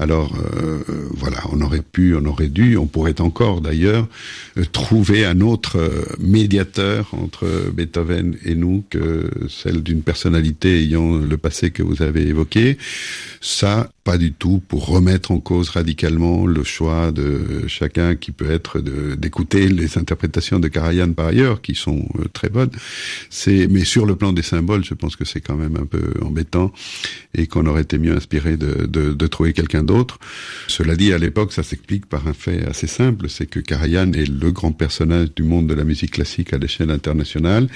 alors 0.00 0.32
euh, 0.56 0.78
voilà, 1.10 1.42
on 1.52 1.60
aurait 1.60 1.82
pu, 1.82 2.16
on 2.16 2.24
aurait 2.24 2.48
dû, 2.48 2.78
on 2.78 2.86
pourrait 2.86 3.20
encore 3.20 3.60
d'ailleurs 3.60 4.08
euh, 4.56 4.64
trouver 4.72 5.26
un 5.26 5.42
autre 5.42 5.76
euh, 5.76 6.04
médiateur 6.18 7.10
entre 7.12 7.46
Beethoven 7.74 8.34
et 8.46 8.54
nous 8.54 8.82
que 8.88 9.30
celle 9.50 9.82
d'une 9.82 10.00
personnalité 10.00 10.80
ayant 10.80 11.18
le 11.18 11.36
passé 11.36 11.70
que 11.70 11.82
vous 11.82 12.00
avez 12.00 12.26
évoqué. 12.26 12.78
Ça, 13.42 13.90
pas 14.04 14.18
du 14.18 14.32
tout 14.32 14.62
pour 14.66 14.86
remettre 14.86 15.30
en 15.30 15.38
cause 15.38 15.70
radicalement 15.70 16.46
le 16.46 16.64
choix 16.64 17.12
de 17.12 17.66
chacun 17.68 18.16
qui 18.16 18.32
peut 18.32 18.50
être 18.50 18.80
d'écouter 18.80 19.68
les 19.68 19.98
interprétations 19.98 20.58
de 20.58 20.68
Karajan 20.68 21.12
par 21.12 21.28
ailleurs, 21.28 21.60
qui 21.60 21.74
sont 21.74 22.08
euh, 22.18 22.24
très 22.32 22.48
bonnes. 22.48 22.70
C'est, 23.28 23.66
mais 23.68 23.84
sur 23.84 24.06
le 24.06 24.16
plan 24.16 24.32
des 24.32 24.42
symboles, 24.42 24.84
je 24.84 24.94
pense 24.94 25.16
que 25.16 25.24
c'est 25.24 25.40
quand 25.40 25.56
même 25.56 25.76
un 25.76 25.86
peu 25.86 26.14
embêtant 26.22 26.72
et 27.34 27.46
qu'on 27.46 27.66
aurait 27.66 27.82
été 27.82 27.98
mieux 27.98 28.14
inspiré 28.16 28.56
de, 28.56 28.86
de, 28.86 29.12
de 29.12 29.26
trouver 29.26 29.52
quelqu'un 29.52 29.84
Cela 30.68 30.96
dit, 30.96 31.12
à 31.12 31.18
l'époque, 31.18 31.52
ça 31.52 31.62
s'explique 31.62 32.06
par 32.06 32.26
un 32.28 32.34
fait 32.34 32.66
assez 32.66 32.86
simple, 32.86 33.28
c'est 33.28 33.46
que 33.46 33.60
Karajan 33.60 34.12
est 34.12 34.28
le 34.28 34.52
grand 34.52 34.72
personnage 34.72 35.34
du 35.34 35.42
monde 35.42 35.66
de 35.66 35.74
la 35.74 35.84
musique 35.84 36.12
classique 36.12 36.52
à 36.52 36.58
l'échelle 36.58 36.90
internationale 36.90 37.68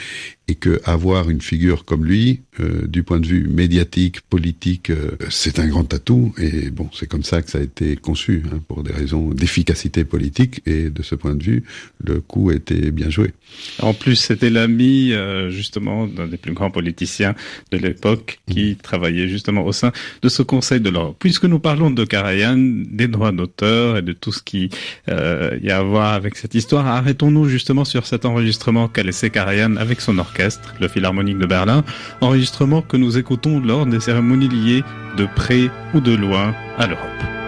et 0.48 0.54
que 0.54 0.80
avoir 0.84 1.30
une 1.30 1.40
figure 1.40 1.84
comme 1.84 2.04
lui, 2.04 2.42
euh, 2.60 2.86
du 2.86 3.02
point 3.02 3.20
de 3.20 3.26
vue 3.26 3.48
médiatique, 3.48 4.20
politique, 4.22 4.90
euh, 4.90 5.16
c'est 5.30 5.58
un 5.58 5.66
grand 5.66 5.92
atout. 5.94 6.34
Et 6.38 6.70
bon, 6.70 6.88
c'est 6.92 7.06
comme 7.06 7.22
ça 7.22 7.42
que 7.42 7.50
ça 7.50 7.58
a 7.58 7.62
été 7.62 7.96
conçu, 7.96 8.42
hein, 8.52 8.60
pour 8.68 8.82
des 8.82 8.92
raisons 8.92 9.30
d'efficacité 9.30 10.04
politique. 10.04 10.60
Et 10.66 10.90
de 10.90 11.02
ce 11.02 11.14
point 11.14 11.34
de 11.34 11.42
vue, 11.42 11.64
le 12.02 12.20
coup 12.20 12.50
était 12.50 12.90
bien 12.90 13.10
joué. 13.10 13.32
En 13.80 13.94
plus, 13.94 14.16
c'était 14.16 14.50
l'ami 14.50 15.12
euh, 15.12 15.50
justement 15.50 16.06
d'un 16.06 16.26
des 16.26 16.36
plus 16.36 16.52
grands 16.52 16.70
politiciens 16.70 17.34
de 17.70 17.78
l'époque 17.78 18.40
qui 18.50 18.72
mmh. 18.72 18.76
travaillait 18.76 19.28
justement 19.28 19.64
au 19.64 19.72
sein 19.72 19.92
de 20.22 20.28
ce 20.28 20.42
Conseil 20.42 20.80
de 20.80 20.90
l'Europe. 20.90 21.16
Puisque 21.18 21.44
nous 21.44 21.60
parlons 21.60 21.90
de 21.90 22.04
Karajan, 22.04 22.56
des 22.58 23.08
droits 23.08 23.32
d'auteur 23.32 23.96
et 23.96 24.02
de 24.02 24.12
tout 24.12 24.32
ce 24.32 24.42
qui 24.42 24.70
euh, 25.08 25.56
y 25.62 25.70
a 25.70 25.78
à 25.78 25.82
voir 25.82 26.12
avec 26.12 26.36
cette 26.36 26.54
histoire, 26.54 26.86
arrêtons-nous 26.86 27.48
justement 27.48 27.84
sur 27.84 28.06
cet 28.06 28.24
enregistrement 28.24 28.88
qu'a 28.88 29.02
laissé 29.02 29.30
Karajan 29.30 29.76
avec 29.76 30.00
son 30.00 30.18
orchestre 30.18 30.34
orchestre, 30.34 30.74
le 30.80 30.88
Philharmonique 30.88 31.38
de 31.38 31.46
Berlin, 31.46 31.84
que 32.88 32.96
nous 32.96 33.16
écoutons 33.16 33.60
lors 33.60 33.86
des 33.86 34.00
cérémonies 34.00 34.48
liées 34.48 34.84
de 35.16 35.26
près 35.36 35.70
ou 35.94 36.00
de 36.00 36.14
loin 36.14 36.54
à 36.78 36.86
l'Europe. 36.86 37.43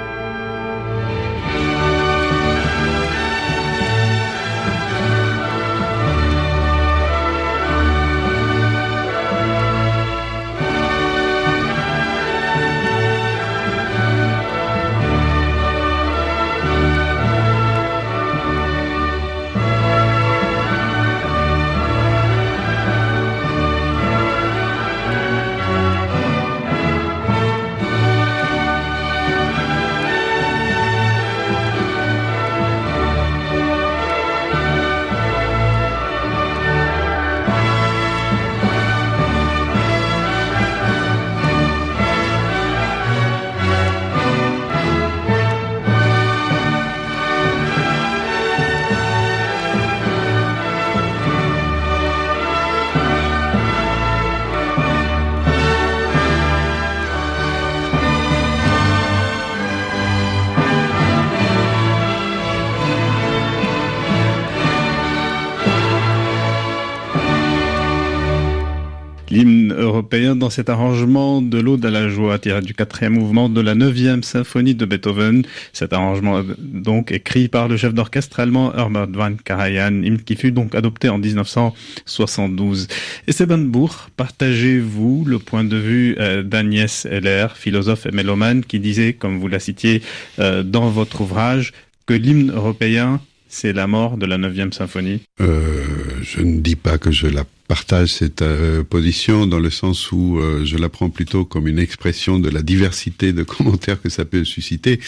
Dans 70.17 70.49
cet 70.49 70.71
arrangement 70.71 71.43
de 71.43 71.59
l'Aude 71.59 71.85
à 71.85 71.91
la 71.91 72.09
joie 72.09 72.39
tiré 72.39 72.63
du 72.63 72.73
quatrième 72.73 73.13
mouvement 73.13 73.51
de 73.51 73.61
la 73.61 73.75
neuvième 73.75 74.23
symphonie 74.23 74.75
de 74.75 74.87
Beethoven. 74.87 75.45
Cet 75.75 75.93
arrangement 75.93 76.43
donc 76.59 77.13
écrit 77.13 77.49
par 77.49 77.69
le 77.69 77.77
chef 77.77 77.93
d'orchestre 77.93 78.41
allemand 78.41 78.73
Herbert 78.75 79.09
van 79.09 79.35
Karajan, 79.45 80.03
qui 80.25 80.37
fut 80.37 80.53
donc 80.53 80.75
adopté 80.75 81.11
en 81.11 81.19
1972. 81.19 82.89
Et 83.29 83.47
Bourg, 83.47 84.09
partagez-vous 84.17 85.25
le 85.27 85.39
point 85.39 85.65
de 85.65 85.77
vue 85.77 86.17
euh, 86.19 86.43
d'Agnès 86.43 87.05
Heller, 87.05 87.55
philosophe 87.55 88.07
et 88.07 88.11
mélomane, 88.11 88.65
qui 88.65 88.81
disait, 88.81 89.13
comme 89.13 89.39
vous 89.39 89.49
la 89.49 89.61
citiez 89.61 90.01
euh, 90.39 90.63
dans 90.63 90.89
votre 90.89 91.21
ouvrage, 91.21 91.73
que 92.07 92.15
l'hymne 92.15 92.53
européen 92.53 93.21
c'est 93.49 93.73
la 93.73 93.87
mort 93.87 94.17
de 94.17 94.27
la 94.27 94.39
neuvième 94.39 94.73
symphonie? 94.73 95.21
Euh, 95.41 95.85
Je 96.23 96.41
ne 96.41 96.61
dis 96.61 96.77
pas 96.77 96.99
que 96.99 97.11
je 97.11 97.27
la 97.27 97.45
partage 97.67 98.13
cette 98.13 98.43
euh, 98.43 98.85
position 98.85 99.47
dans 99.47 99.59
le 99.59 99.71
sens 99.71 100.13
où 100.13 100.39
euh, 100.39 100.65
je 100.65 100.77
la 100.77 100.89
prends 100.89 101.11
plutôt 101.11 101.45
comme 101.45 101.67
une 101.67 101.79
expression 101.79 102.39
de 102.39 102.49
la 102.49 102.63
diversité 102.63 103.33
de 103.33 103.43
commentaires 103.43 104.01
que 104.01 104.09
ça 104.09 104.25
peut 104.25 104.45
susciter. 104.45 105.01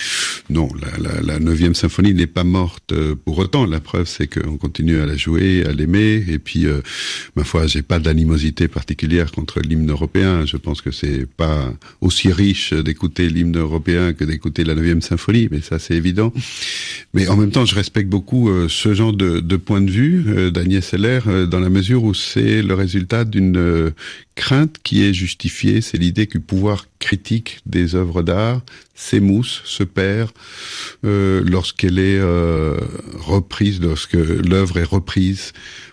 Non, 0.51 0.69
la, 1.23 1.39
neuvième 1.39 1.75
symphonie 1.75 2.15
n'est 2.15 2.27
pas 2.27 2.45
morte 2.45 2.93
euh, 2.93 3.15
pour 3.15 3.39
autant. 3.39 3.65
La 3.65 3.81
preuve, 3.81 4.07
c'est 4.07 4.27
qu'on 4.27 4.57
continue 4.57 4.99
à 4.99 5.07
la 5.07 5.17
jouer, 5.17 5.65
à 5.65 5.73
l'aimer. 5.73 6.25
Et 6.29 6.39
puis, 6.39 6.67
ma 7.37 7.45
foi, 7.45 7.67
j'ai 7.67 7.83
pas 7.83 7.99
d'animosité 7.99 8.67
particulière 8.67 9.31
contre 9.31 9.61
l'hymne 9.61 9.91
européen. 9.91 10.45
Je 10.47 10.57
pense 10.57 10.81
que 10.81 10.91
c'est 10.91 11.27
pas 11.27 11.73
aussi 12.01 12.33
riche 12.33 12.73
d'écouter 12.73 13.29
l'hymne 13.29 13.57
européen 13.57 14.13
que 14.13 14.25
d'écouter 14.25 14.65
la 14.65 14.75
neuvième 14.75 15.03
symphonie, 15.03 15.49
mais 15.51 15.61
ça, 15.61 15.79
c'est 15.79 15.95
évident. 15.95 16.33
Mais 17.15 17.29
en 17.29 17.37
même 17.37 17.51
temps, 17.51 17.65
je 17.65 17.75
respecte 17.75 18.09
beaucoup 18.09 18.51
ce 18.69 18.95
genre 18.95 19.13
de 19.13 19.57
point 19.57 19.81
de 19.81 19.91
vue 19.91 20.51
d'Agnès 20.51 20.93
Heller 20.93 21.47
dans 21.49 21.61
la 21.61 21.71
mesure 21.71 22.05
où 22.05 22.15
c'est 22.15 22.48
le 22.49 22.75
résultat 22.75 23.25
d'une 23.25 23.57
euh, 23.57 23.91
crainte 24.35 24.77
qui 24.83 25.05
est 25.05 25.13
justifiée, 25.13 25.81
c'est 25.81 25.99
l'idée 25.99 26.27
que 26.27 26.39
le 26.39 26.45
pouvoir 26.45 26.87
critique 26.99 27.61
des 27.67 27.95
œuvres 27.95 28.23
d'art 28.23 28.63
s'émousse, 28.95 29.63
se 29.65 29.85
perd 29.85 30.31
euh, 31.05 31.43
lorsqu'elle 31.45 31.99
est 31.99 32.19
euh, 32.19 32.79
reprise, 33.15 33.81
lorsque 33.81 34.15
l'œuvre 34.15 34.79
est 34.79 34.85
reprise 34.85 35.53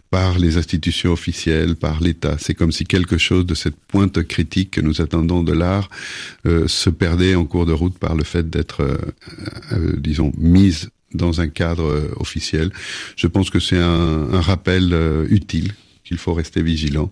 par 0.09 0.39
les 0.39 0.57
institutions 0.57 1.11
officielles, 1.11 1.75
par 1.75 2.01
l'État. 2.01 2.37
C'est 2.39 2.53
comme 2.53 2.71
si 2.71 2.85
quelque 2.85 3.17
chose 3.17 3.45
de 3.45 3.55
cette 3.55 3.75
pointe 3.75 4.23
critique 4.23 4.71
que 4.71 4.81
nous 4.81 5.01
attendons 5.01 5.43
de 5.43 5.51
l'art 5.51 5.89
se 6.45 6.89
perdait 6.89 7.35
en 7.35 7.43
cours 7.43 7.65
de 7.65 7.73
route 7.73 7.97
par 7.97 8.15
le 8.15 8.23
fait 8.23 8.49
d'être, 8.49 8.97
disons, 9.97 10.31
mise 10.37 10.89
dans 11.13 11.41
un 11.41 11.49
cadre 11.49 12.11
officiel. 12.17 12.71
Je 13.17 13.27
pense 13.27 13.49
que 13.49 13.59
c'est 13.59 13.79
un 13.79 14.39
rappel 14.39 14.95
utile 15.29 15.73
qu'il 16.05 16.17
faut 16.17 16.33
rester 16.33 16.61
vigilant. 16.61 17.11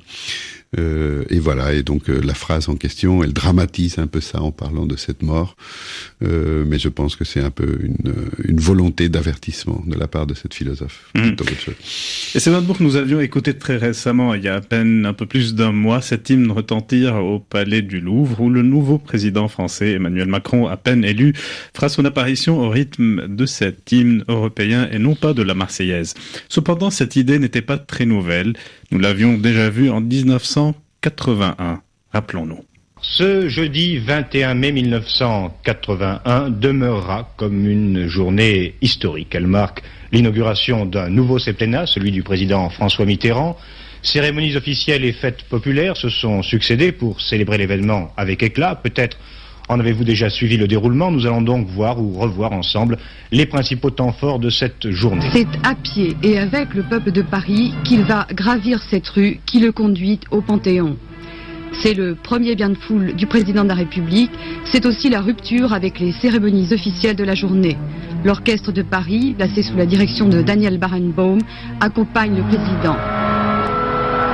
Euh, 0.79 1.23
et 1.29 1.39
voilà, 1.39 1.73
et 1.73 1.83
donc 1.83 2.09
euh, 2.09 2.21
la 2.23 2.33
phrase 2.33 2.69
en 2.69 2.75
question, 2.75 3.23
elle 3.23 3.33
dramatise 3.33 3.99
un 3.99 4.07
peu 4.07 4.21
ça 4.21 4.41
en 4.41 4.51
parlant 4.51 4.86
de 4.86 4.95
cette 4.95 5.21
mort, 5.21 5.55
euh, 6.23 6.63
mais 6.67 6.79
je 6.79 6.89
pense 6.89 7.15
que 7.15 7.25
c'est 7.25 7.41
un 7.41 7.51
peu 7.51 7.79
une, 7.83 8.13
une 8.43 8.59
volonté 8.59 9.09
d'avertissement 9.09 9.83
de 9.86 9.95
la 9.95 10.07
part 10.07 10.25
de 10.25 10.33
cette 10.33 10.53
philosophe. 10.53 11.12
Mmh. 11.15 11.36
Et 12.36 12.39
c'est 12.39 12.51
que 12.51 12.83
nous 12.83 12.95
avions 12.95 13.19
écouté 13.19 13.53
très 13.53 13.77
récemment, 13.77 14.33
il 14.33 14.43
y 14.43 14.47
a 14.47 14.55
à 14.55 14.62
peine 14.62 15.05
un 15.05 15.13
peu 15.13 15.25
plus 15.25 15.53
d'un 15.53 15.71
mois, 15.71 16.01
cet 16.01 16.29
hymne 16.29 16.51
retentir 16.51 17.15
au 17.15 17.39
Palais 17.39 17.81
du 17.81 17.99
Louvre, 17.99 18.41
où 18.41 18.49
le 18.49 18.62
nouveau 18.62 18.97
président 18.97 19.47
français, 19.47 19.91
Emmanuel 19.91 20.27
Macron, 20.27 20.67
à 20.67 20.77
peine 20.77 21.03
élu, 21.03 21.33
fera 21.73 21.89
son 21.89 22.05
apparition 22.05 22.59
au 22.59 22.69
rythme 22.69 23.27
de 23.27 23.45
cet 23.45 23.91
hymne 23.91 24.23
européen 24.27 24.89
et 24.91 24.99
non 24.99 25.15
pas 25.15 25.33
de 25.33 25.43
la 25.43 25.53
Marseillaise. 25.53 26.13
Cependant, 26.49 26.89
cette 26.89 27.15
idée 27.15 27.39
n'était 27.39 27.62
pas 27.62 27.77
très 27.77 28.05
nouvelle. 28.05 28.53
Nous 28.91 28.99
l'avions 28.99 29.38
déjà 29.38 29.69
vu 29.69 29.89
en 29.89 30.01
1981, 31.04 31.82
rappelons-nous. 32.13 32.63
Ce 33.02 33.50
jeudi 33.50 33.98
21 33.98 34.54
mai 34.54 34.72
1981 34.72 36.50
demeurera 36.50 37.30
comme 37.36 37.68
une 37.68 38.08
journée 38.08 38.76
historique. 38.82 39.36
Elle 39.36 39.48
marque 39.48 39.84
l'inauguration 40.13 40.86
d'un 40.86 41.10
nouveau 41.10 41.39
septennat, 41.39 41.88
celui 41.88 42.12
du 42.12 42.24
président 42.24 42.70
François 42.70 43.06
Mitterrand. 43.06 43.58
Cérémonies 44.02 44.56
officielles 44.56 45.04
et 45.04 45.12
fêtes 45.12 45.44
populaires 45.44 45.98
se 45.98 46.08
sont 46.08 46.42
succédées 46.42 46.94
pour 46.94 47.20
célébrer 47.20 47.58
l'événement 47.58 48.13
avec 48.16 48.42
éclat, 48.42 48.76
peut-être 48.76 49.18
en 49.69 49.80
avez-vous 49.80 50.04
déjà 50.04 50.30
suivi 50.30 50.58
le 50.58 50.67
déroulement 50.67 51.12
Nous 51.12 51.26
allons 51.26 51.41
donc 51.41 51.67
voir 51.67 52.02
ou 52.02 52.13
revoir 52.13 52.52
ensemble 52.52 52.97
les 53.32 53.45
principaux 53.45 53.89
temps 53.89 54.12
forts 54.12 54.39
de 54.39 54.49
cette 54.49 54.89
journée. 54.91 55.30
C'est 55.34 55.47
à 55.63 55.76
pied 55.76 56.15
et 56.21 56.38
avec 56.38 56.73
le 56.73 56.84
peuple 56.84 57.12
de 57.12 57.21
Paris 57.21 57.73
qu'il 57.84 58.04
va 58.04 58.28
gravir 58.32 58.82
cette 58.89 59.08
rue 59.08 59.39
qui 59.45 59.60
le 59.60 59.71
conduit 59.71 60.19
au 60.32 60.41
Panthéon. 60.41 60.97
C'est 61.82 61.93
le 61.95 62.15
premier 62.15 62.56
bien 62.56 62.69
de 62.69 62.76
foule 62.76 63.13
du 63.13 63.26
président 63.26 63.63
de 63.63 63.69
la 63.69 63.76
République. 63.76 64.32
C'est 64.65 64.86
aussi 64.86 65.10
la 65.10 65.21
rupture 65.21 65.73
avec 65.73 65.99
les 65.99 66.12
cérémonies 66.12 66.71
officielles 66.71 67.15
de 67.15 67.23
la 67.23 67.34
journée. 67.34 67.78
L'orchestre 68.23 68.71
de 68.71 68.84
Paris, 68.84 69.34
placé 69.36 69.63
sous 69.63 69.76
la 69.76 69.86
direction 69.86 70.30
de 70.30 70.41
Daniel 70.41 70.78
Barenbaum, 70.78 71.39
accompagne 71.82 72.38
le 72.38 72.43
président. 72.43 72.95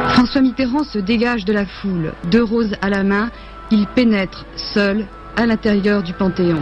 François 0.10 0.42
Mitterrand 0.42 0.84
se 0.84 1.00
dégage 1.00 1.46
de 1.46 1.54
la 1.54 1.66
foule, 1.66 2.14
deux 2.30 2.44
roses 2.44 2.76
à 2.82 2.90
la 2.90 3.04
main. 3.04 3.32
Il 3.72 3.86
pénètre 3.88 4.46
seul 4.74 5.06
à 5.40 5.46
l'intérieur 5.46 6.04
du 6.04 6.12
Panthéon. 6.12 6.60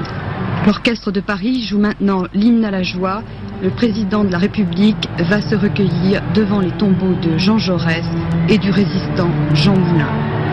L'orchestre 0.68 1.12
de 1.12 1.20
Paris 1.20 1.64
joue 1.64 1.80
maintenant 1.80 2.26
l'hymne 2.36 2.64
à 2.64 2.70
la 2.70 2.84
joie. 2.84 3.24
Le 3.64 3.72
président 3.72 4.24
de 4.24 4.32
la 4.32 4.38
République 4.38 5.10
va 5.18 5.42
se 5.42 5.56
recueillir 5.56 6.22
devant 6.36 6.60
les 6.60 6.70
tombeaux 6.78 7.16
de 7.16 7.40
Jean 7.40 7.58
Jaurès 7.58 8.06
et 8.48 8.60
du 8.60 8.70
résistant 8.70 9.32
Jean 9.56 9.76
Moulin. 9.76 10.47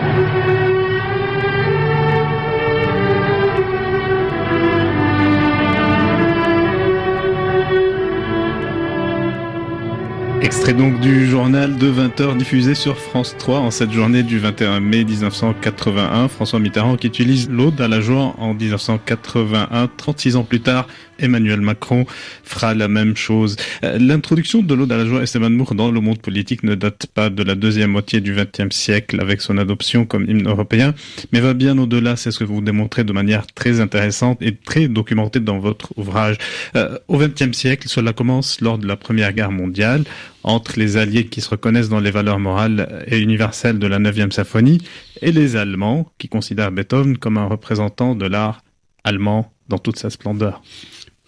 Extrait 10.45 10.75
donc 10.75 10.99
du 10.99 11.25
journal 11.25 11.75
de 11.75 11.91
20h 11.91 12.37
diffusé 12.37 12.75
sur 12.75 12.99
France 12.99 13.35
3 13.39 13.61
en 13.61 13.71
cette 13.71 13.91
journée 13.91 14.21
du 14.21 14.37
21 14.37 14.79
mai 14.79 15.03
1981. 15.03 16.27
François 16.27 16.59
Mitterrand 16.59 16.97
qui 16.97 17.07
utilise 17.07 17.49
l'Aude 17.49 17.81
à 17.81 17.87
la 17.87 17.99
joie 17.99 18.35
en 18.37 18.53
1981, 18.53 19.89
36 19.97 20.35
ans 20.35 20.43
plus 20.43 20.61
tard. 20.61 20.85
Emmanuel 21.17 21.61
Macron 21.61 22.05
fera 22.43 22.75
la 22.75 22.87
même 22.87 23.15
chose. 23.15 23.55
Euh, 23.83 23.97
l'introduction 23.99 24.61
de 24.61 24.73
l'Aude 24.75 24.91
à 24.91 24.97
la 24.97 25.05
joie 25.05 25.23
Esteban 25.23 25.49
Moore 25.49 25.73
dans 25.73 25.89
le 25.89 25.99
monde 25.99 26.19
politique 26.19 26.61
ne 26.61 26.75
date 26.75 27.07
pas 27.07 27.29
de 27.29 27.41
la 27.41 27.55
deuxième 27.55 27.91
moitié 27.91 28.21
du 28.21 28.35
XXe 28.35 28.75
siècle 28.75 29.19
avec 29.21 29.41
son 29.41 29.57
adoption 29.57 30.05
comme 30.05 30.29
hymne 30.29 30.47
européen, 30.47 30.93
mais 31.31 31.39
va 31.39 31.53
bien 31.53 31.77
au-delà. 31.79 32.17
C'est 32.17 32.31
ce 32.31 32.39
que 32.39 32.43
vous 32.43 32.61
démontrez 32.61 33.03
de 33.03 33.13
manière 33.13 33.47
très 33.47 33.79
intéressante 33.79 34.41
et 34.41 34.53
très 34.55 34.89
documentée 34.89 35.39
dans 35.39 35.57
votre 35.57 35.97
ouvrage. 35.97 36.37
Euh, 36.75 36.99
au 37.07 37.17
XXe 37.17 37.57
siècle, 37.57 37.87
cela 37.87 38.13
commence 38.13 38.61
lors 38.61 38.77
de 38.77 38.87
la 38.87 38.95
Première 38.97 39.33
Guerre 39.33 39.51
mondiale 39.51 40.03
entre 40.45 40.79
les 40.79 40.95
Alliés 40.95 41.25
qui 41.25 41.41
se 41.41 41.49
reconnaissent 41.49 41.89
dans 41.89 41.99
les 41.99 42.11
valeurs 42.11 42.39
morales 42.39 43.03
et 43.07 43.19
universelles 43.19 43.79
de 43.79 43.87
la 43.87 43.99
9e 43.99 44.31
symphonie 44.31 44.79
et 45.21 45.31
les 45.31 45.55
Allemands 45.55 46.09
qui 46.19 46.29
considèrent 46.29 46.71
Beethoven 46.71 47.17
comme 47.17 47.37
un 47.37 47.47
représentant 47.47 48.15
de 48.15 48.27
l'art 48.27 48.63
allemand 49.03 49.51
dans 49.69 49.79
toute 49.79 49.97
sa 49.97 50.11
splendeur. 50.11 50.61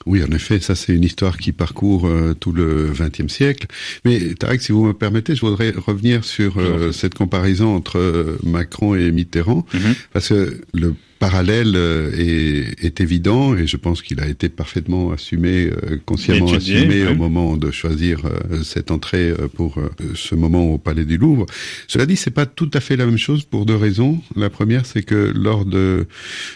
Oui, 0.06 0.24
en 0.24 0.32
effet, 0.32 0.60
ça 0.60 0.76
c'est 0.76 0.94
une 0.94 1.04
histoire 1.04 1.38
qui 1.38 1.52
parcourt 1.52 2.08
euh, 2.08 2.36
tout 2.40 2.52
le 2.52 2.94
XXe 2.94 3.34
siècle. 3.34 3.66
Mais 4.06 4.36
Tarek, 4.36 4.62
si 4.62 4.72
vous 4.72 4.86
me 4.86 4.94
permettez, 4.94 5.36
je 5.36 5.42
voudrais 5.42 5.72
revenir 5.72 6.24
sur 6.24 6.60
euh, 6.60 6.92
cette 6.92 7.16
comparaison 7.16 7.76
entre 7.76 7.98
euh, 7.98 8.38
Macron 8.44 8.96
et 8.96 9.12
Mitterrand, 9.12 9.66
mhm. 9.74 9.96
parce 10.14 10.30
que 10.30 10.62
le 10.74 10.94
parallèle 11.18 11.74
euh, 11.76 12.12
est, 12.18 12.86
est, 12.86 13.02
évident 13.02 13.56
et 13.56 13.68
je 13.68 13.78
pense 13.78 14.02
qu'il 14.02 14.20
a 14.20 14.28
été 14.28 14.50
parfaitement 14.50 15.12
assumé, 15.12 15.70
euh, 15.70 15.98
consciemment 16.06 16.52
assumé 16.52 17.06
au 17.08 17.16
moment 17.16 17.58
de 17.58 17.72
choisir 17.72 18.22
euh, 18.26 18.64
cette 18.64 18.92
entrée 18.92 19.34
pour 19.56 19.80
ce 20.16 20.36
moment 20.36 20.66
au 20.66 20.78
Palais 20.78 21.06
du 21.06 21.18
Louvre. 21.18 21.46
Cela 21.88 22.06
dit, 22.06 22.16
c'est 22.16 22.32
pas 22.32 22.46
tout 22.46 22.70
à 22.74 22.80
fait 22.80 22.96
la 22.96 23.06
même 23.06 23.18
chose 23.18 23.44
pour 23.44 23.66
deux 23.66 23.76
raisons. 23.76 24.22
La 24.36 24.50
première, 24.50 24.86
c'est 24.86 25.04
que 25.04 25.32
lors 25.36 25.66
de 25.66 26.08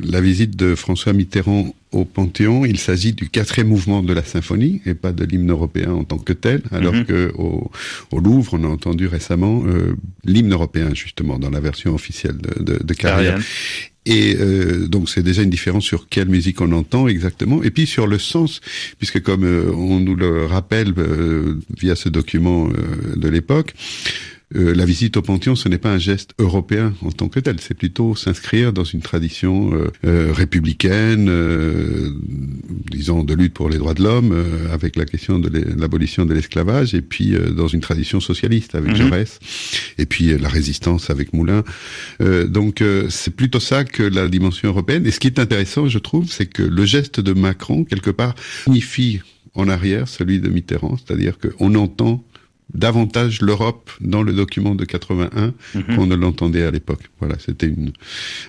la 0.03 0.21
visite 0.21 0.55
de 0.55 0.75
François 0.75 1.13
Mitterrand 1.13 1.73
au 1.91 2.05
Panthéon, 2.05 2.65
il 2.65 2.79
s'agit 2.79 3.11
du 3.11 3.29
quatrième 3.29 3.67
mouvement 3.67 4.01
de 4.01 4.13
la 4.13 4.23
symphonie 4.23 4.81
et 4.85 4.93
pas 4.93 5.11
de 5.11 5.25
l'hymne 5.25 5.51
européen 5.51 5.91
en 5.91 6.05
tant 6.05 6.17
que 6.17 6.31
tel, 6.31 6.61
alors 6.71 6.93
mhm. 6.93 7.05
que 7.05 7.31
au, 7.37 7.69
au, 8.11 8.19
Louvre, 8.19 8.53
on 8.53 8.63
a 8.63 8.67
entendu 8.67 9.07
récemment 9.07 9.63
l'hymne 10.23 10.53
européen 10.53 10.91
justement 10.93 11.37
dans 11.37 11.49
la 11.49 11.59
version 11.59 11.93
officielle 11.93 12.37
de, 12.37 12.63
de, 12.63 12.79
de 12.81 12.93
Carrière. 12.93 13.39
Et 14.05 14.35
euh, 14.39 14.87
donc 14.87 15.09
c'est 15.09 15.21
déjà 15.21 15.43
une 15.43 15.51
différence 15.51 15.83
sur 15.83 16.09
quelle 16.09 16.27
musique 16.27 16.59
on 16.59 16.71
entend 16.71 17.07
exactement, 17.07 17.61
et 17.61 17.69
puis 17.69 17.85
sur 17.85 18.07
le 18.07 18.17
sens, 18.17 18.59
puisque 18.97 19.21
comme 19.21 19.43
euh, 19.43 19.71
on 19.71 19.99
nous 19.99 20.15
le 20.15 20.45
rappelle 20.45 20.93
euh, 20.97 21.59
via 21.77 21.95
ce 21.95 22.09
document 22.09 22.69
de 23.15 23.27
l'époque, 23.29 23.75
euh, 24.55 24.75
la 24.75 24.85
visite 24.85 25.17
au 25.17 25.21
Panthéon, 25.21 25.55
ce 25.55 25.69
n'est 25.69 25.77
pas 25.77 25.91
un 25.91 25.97
geste 25.97 26.33
européen 26.37 26.93
en 27.01 27.11
tant 27.11 27.29
que 27.29 27.39
tel, 27.39 27.57
c'est 27.59 27.73
plutôt 27.73 28.15
s'inscrire 28.15 28.73
dans 28.73 28.83
une 28.83 29.01
tradition 29.01 29.73
euh, 29.73 29.87
euh, 30.05 30.33
républicaine, 30.33 31.31
disons 32.89 33.23
de 33.23 33.33
lutte 33.33 33.53
pour 33.53 33.69
les 33.69 33.77
droits 33.77 33.93
de 33.93 34.03
l'homme, 34.03 34.35
avec 34.71 34.95
la 34.95 35.05
question 35.05 35.39
de 35.39 35.49
l'abolition 35.77 36.25
de 36.25 36.33
l'esclavage, 36.33 36.93
et 36.93 37.01
puis 37.01 37.35
dans 37.55 37.67
une 37.67 37.81
tradition 37.81 38.19
socialiste 38.19 38.75
avec 38.75 38.91
mhm. 38.91 38.97
Jaurès, 38.97 39.39
et 39.97 40.05
puis 40.05 40.37
la 40.37 40.49
résistance 40.49 41.09
avec 41.09 41.33
Moulin. 41.33 41.63
donc 42.47 42.83
c'est 43.09 43.35
plutôt 43.35 43.59
ça 43.59 43.83
que 43.83 44.03
la 44.03 44.27
dimension 44.27 44.69
européenne. 44.69 45.05
Et 45.05 45.11
ce 45.11 45.19
qui 45.19 45.27
est 45.27 45.39
intéressant, 45.39 45.87
je 45.87 45.99
trouve, 45.99 46.29
c'est 46.31 46.45
que 46.45 46.63
le 46.63 46.85
geste 46.85 47.19
de 47.19 47.33
Macron, 47.33 47.83
quelque 47.83 48.11
part, 48.11 48.35
signifie 48.65 49.21
en 49.53 49.67
arrière 49.67 50.07
celui 50.07 50.39
de 50.39 50.49
Mitterrand, 50.49 50.97
c'est-à-dire 50.97 51.37
qu'on 51.39 51.75
entend 51.75 52.23
davantage 52.73 53.41
l'Europe 53.41 53.89
dans 54.01 54.23
le 54.23 54.33
document 54.33 54.75
de 54.75 54.85
81 54.85 55.53
Mhm. 55.75 55.95
qu'on 55.95 56.05
ne 56.05 56.15
l'entendait 56.15 56.63
à 56.63 56.71
l'époque. 56.71 57.01
Voilà, 57.19 57.35
c'était 57.39 57.67
une, 57.67 57.91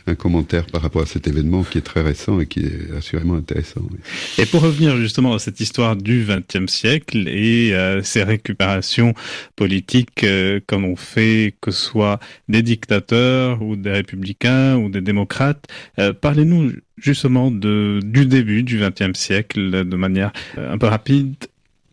un 0.07 0.15
commentaire 0.15 0.67
par 0.67 0.83
rapport 0.83 1.03
à 1.03 1.07
cet 1.07 1.27
événement 1.29 1.65
qui 1.65 1.79
est 1.79 1.83
très 1.83 2.03
récent 2.03 2.41
et 2.41 2.47
qui 2.47 2.61
est 2.61 2.97
assurément 2.97 3.35
intéressant. 3.35 3.81
oui. 3.91 3.99
Et 4.39 4.47
pour 4.47 4.63
revenir 4.63 4.97
justement 4.97 5.35
à 5.35 5.39
cette 5.39 5.61
histoire 5.61 5.97
du 5.97 6.25
XXe 6.27 6.71
siècle 6.73 7.27
et 7.29 7.75
euh, 7.75 8.03
ces 8.03 8.23
récupérations 8.23 9.15
politiques 9.57 10.25
euh, 10.25 10.61
comme 10.67 10.85
on 10.85 10.97
fait, 10.97 11.55
que 11.61 11.71
ce 11.71 11.83
soit 11.85 12.21
des 12.49 12.63
dictateurs 12.63 13.63
ou 13.63 13.77
des 13.77 13.91
républicains 13.91 14.77
ou 14.77 14.89
des 14.89 15.01
démocrates, 15.01 15.67
euh, 15.99 16.13
parlez-nous 16.13 16.73
justement 16.97 17.51
de, 17.51 18.01
du 18.03 18.27
début 18.27 18.63
du 18.63 18.79
XXe 18.79 19.19
siècle 19.19 19.85
de 19.89 19.97
manière 19.97 20.33
euh, 20.59 20.73
un 20.73 20.79
peu 20.79 20.87
rapide 20.87 21.35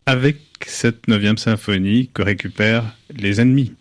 avec 0.05 0.37
cette 0.65 1.07
neuvième 1.07 1.37
symphonie 1.37 2.09
que 2.13 2.21
récupèrent 2.21 2.95
les 3.15 3.41
ennemis. 3.41 3.73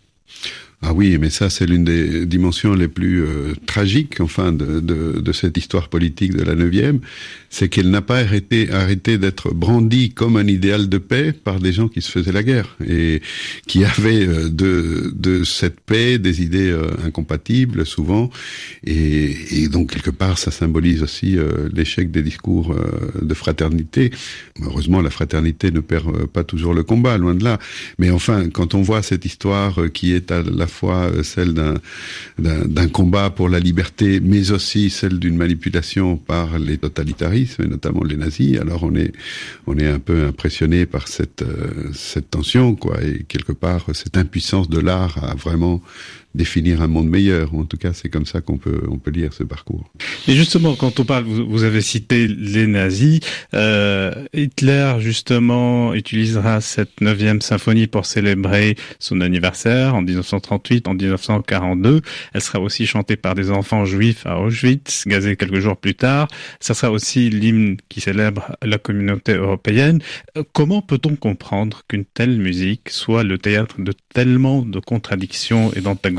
Ah 0.81 0.93
oui, 0.93 1.17
mais 1.19 1.29
ça 1.29 1.49
c'est 1.49 1.65
l'une 1.65 1.83
des 1.83 2.25
dimensions 2.25 2.73
les 2.73 2.87
plus 2.87 3.21
euh, 3.21 3.53
tragiques, 3.65 4.21
enfin, 4.21 4.53
de, 4.53 4.79
de, 4.79 5.19
de 5.19 5.31
cette 5.33 5.57
histoire 5.57 5.89
politique 5.89 6.33
de 6.33 6.41
la 6.41 6.55
neuvième, 6.55 7.01
c'est 7.49 7.67
qu'elle 7.67 7.89
n'a 7.89 8.01
pas 8.01 8.19
arrêté, 8.19 8.71
arrêté 8.71 9.17
d'être 9.17 9.53
brandie 9.53 10.11
comme 10.11 10.37
un 10.37 10.47
idéal 10.47 10.87
de 10.87 10.97
paix 10.97 11.33
par 11.33 11.59
des 11.59 11.73
gens 11.73 11.89
qui 11.89 12.01
se 12.01 12.09
faisaient 12.09 12.31
la 12.31 12.43
guerre 12.43 12.77
et 12.87 13.21
qui 13.67 13.83
avaient 13.83 14.25
euh, 14.25 14.49
de, 14.49 15.11
de 15.13 15.43
cette 15.43 15.81
paix 15.81 16.17
des 16.17 16.41
idées 16.41 16.71
euh, 16.71 16.87
incompatibles 17.03 17.85
souvent, 17.85 18.29
et, 18.85 19.35
et 19.51 19.67
donc 19.67 19.91
quelque 19.91 20.11
part 20.11 20.37
ça 20.37 20.49
symbolise 20.49 21.03
aussi 21.03 21.37
euh, 21.37 21.67
l'échec 21.73 22.09
des 22.09 22.23
discours 22.23 22.71
euh, 22.71 23.11
de 23.21 23.33
fraternité. 23.33 24.11
Heureusement, 24.61 25.01
la 25.01 25.09
fraternité 25.09 25.71
ne 25.71 25.81
perd 25.81 26.07
euh, 26.07 26.25
pas 26.25 26.45
toujours 26.45 26.73
le 26.73 26.83
combat, 26.83 27.17
loin 27.17 27.35
de 27.35 27.43
là. 27.43 27.59
Mais 27.97 28.11
enfin, 28.11 28.49
quand 28.49 28.75
on 28.75 28.81
voit 28.81 29.01
cette 29.01 29.25
histoire 29.25 29.91
qui 29.93 30.13
est 30.13 30.31
à 30.31 30.41
la 30.41 30.67
fois 30.69 31.11
euh, 31.11 31.23
celle 31.23 31.53
d'un 31.53 32.87
combat 32.87 33.29
pour 33.29 33.49
la 33.49 33.59
liberté, 33.59 34.19
mais 34.19 34.51
aussi 34.51 34.89
celle 34.89 35.19
d'une 35.19 35.35
manipulation 35.35 36.17
par 36.17 36.57
les 36.59 36.77
totalitarismes, 36.77 37.63
et 37.63 37.67
notamment 37.67 38.03
les 38.03 38.15
nazis, 38.15 38.57
alors 38.59 38.83
on 38.83 38.95
est 38.95 39.11
on 39.67 39.77
est 39.77 39.87
un 39.87 39.99
peu 39.99 40.25
impressionné 40.25 40.85
par 40.85 41.07
cette 41.07 41.41
euh, 41.41 41.89
cette 41.93 42.29
tension, 42.31 42.75
quoi, 42.75 43.01
et 43.03 43.25
quelque 43.27 43.53
part 43.53 43.85
cette 43.93 44.17
impuissance 44.17 44.69
de 44.69 44.79
l'art 44.79 45.23
à 45.23 45.35
vraiment 45.35 45.81
définir 46.35 46.81
un 46.81 46.87
monde 46.87 47.09
meilleur. 47.09 47.53
En 47.55 47.65
tout 47.65 47.77
cas, 47.77 47.93
c'est 47.93 48.09
comme 48.09 48.25
ça 48.25 48.41
qu'on 48.41 48.57
peut 48.57 48.81
on 48.89 48.97
peut 48.97 49.11
lire 49.11 49.33
ce 49.33 49.43
parcours. 49.43 49.91
Et 50.27 50.33
justement, 50.33 50.75
quand 50.75 50.99
on 50.99 51.05
parle, 51.05 51.23
vous, 51.23 51.63
avez 51.63 51.81
cité 51.81 52.27
les 52.27 52.67
nazis, 52.67 53.19
euh, 53.53 54.13
Hitler 54.33 54.95
justement 54.99 55.93
utilisera 55.93 56.61
cette 56.61 57.01
neuvième 57.01 57.41
symphonie 57.41 57.87
pour 57.87 58.05
célébrer 58.05 58.75
son 58.99 59.21
anniversaire 59.21 59.95
en 59.95 60.01
1938, 60.01 60.87
en 60.87 60.93
1942. 60.93 62.01
Elle 62.33 62.41
sera 62.41 62.59
aussi 62.59 62.85
chantée 62.85 63.15
par 63.15 63.33
des 63.33 63.49
enfants 63.49 63.85
juifs 63.85 64.25
à 64.25 64.39
Auschwitz, 64.39 65.05
gazée 65.07 65.35
quelques 65.35 65.59
jours 65.59 65.77
plus 65.77 65.95
tard. 65.95 66.27
Ça 66.59 66.73
sera 66.73 66.91
aussi 66.91 67.29
l'hymne 67.29 67.77
qui 67.89 68.01
célèbre 68.01 68.55
la 68.61 68.77
communauté 68.77 69.33
européenne. 69.33 69.99
Euh, 70.37 70.43
Comment 70.53 70.81
peut-on 70.81 71.15
comprendre 71.15 71.83
qu'une 71.87 72.05
telle 72.05 72.37
musique 72.37 72.89
soit 72.89 73.23
le 73.23 73.37
théâtre 73.37 73.75
de 73.79 73.93
tellement 74.13 74.61
de 74.61 74.79
contradictions 74.79 75.71
et 75.73 75.81
d'antagonismes 75.81 76.18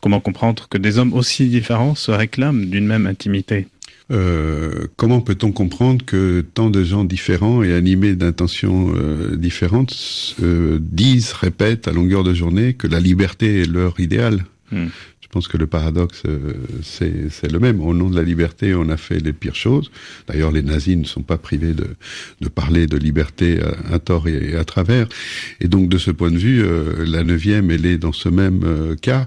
Comment 0.00 0.20
comprendre 0.20 0.68
que 0.68 0.78
des 0.78 0.98
hommes 0.98 1.12
aussi 1.12 1.48
différents 1.48 1.94
se 1.94 2.10
réclament 2.10 2.66
d'une 2.66 2.86
même 2.86 3.06
intimité? 3.06 3.66
Euh, 4.10 4.86
comment 4.96 5.22
peut-on 5.22 5.50
comprendre 5.50 6.04
que 6.04 6.44
tant 6.52 6.68
de 6.68 6.84
gens 6.84 7.04
différents 7.04 7.62
et 7.62 7.72
animés 7.72 8.14
d'intentions 8.14 8.92
euh, 8.94 9.34
différentes 9.36 10.36
euh, 10.42 10.78
disent, 10.80 11.32
répètent 11.32 11.88
à 11.88 11.92
longueur 11.92 12.22
de 12.22 12.34
journée 12.34 12.74
que 12.74 12.86
la 12.86 13.00
liberté 13.00 13.62
est 13.62 13.66
leur 13.66 13.98
idéal? 13.98 14.44
Hmm. 14.70 14.88
Je 15.34 15.38
pense 15.40 15.48
que 15.48 15.56
le 15.56 15.66
paradoxe, 15.66 16.22
euh, 16.28 16.52
c'est 16.84 17.50
le 17.50 17.58
même. 17.58 17.80
Au 17.80 17.92
nom 17.92 18.08
de 18.08 18.14
la 18.14 18.22
liberté, 18.22 18.72
on 18.72 18.88
a 18.88 18.96
fait 18.96 19.18
les 19.18 19.32
pires 19.32 19.56
choses. 19.56 19.90
D'ailleurs, 20.28 20.52
les 20.52 20.62
nazis 20.62 20.96
ne 20.96 21.02
sont 21.02 21.22
pas 21.22 21.38
privés 21.38 21.74
de, 21.74 22.48
parler 22.48 22.86
de 22.86 22.96
liberté 22.96 23.58
à, 23.60 23.94
à 23.94 23.98
tort 23.98 24.28
et, 24.28 24.54
à 24.54 24.64
travers. 24.64 25.08
Et 25.60 25.66
donc, 25.66 25.88
de 25.88 25.98
ce 25.98 26.12
point 26.12 26.30
de 26.30 26.38
vue, 26.38 26.62
euh, 26.62 27.04
la 27.04 27.24
neuvième, 27.24 27.72
elle 27.72 27.84
est 27.84 27.98
dans 27.98 28.12
ce 28.12 28.28
même 28.28 28.60
euh, 28.62 28.94
cas, 28.94 29.26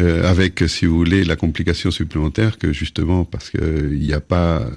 euh, 0.00 0.28
avec, 0.28 0.64
si 0.66 0.86
vous 0.86 0.96
voulez, 0.96 1.22
la 1.22 1.36
complication 1.36 1.92
supplémentaire 1.92 2.58
que 2.58 2.72
justement, 2.72 3.24
parce 3.24 3.50
qu'il 3.50 4.00
n'y 4.00 4.12
a 4.12 4.20
pas 4.20 4.68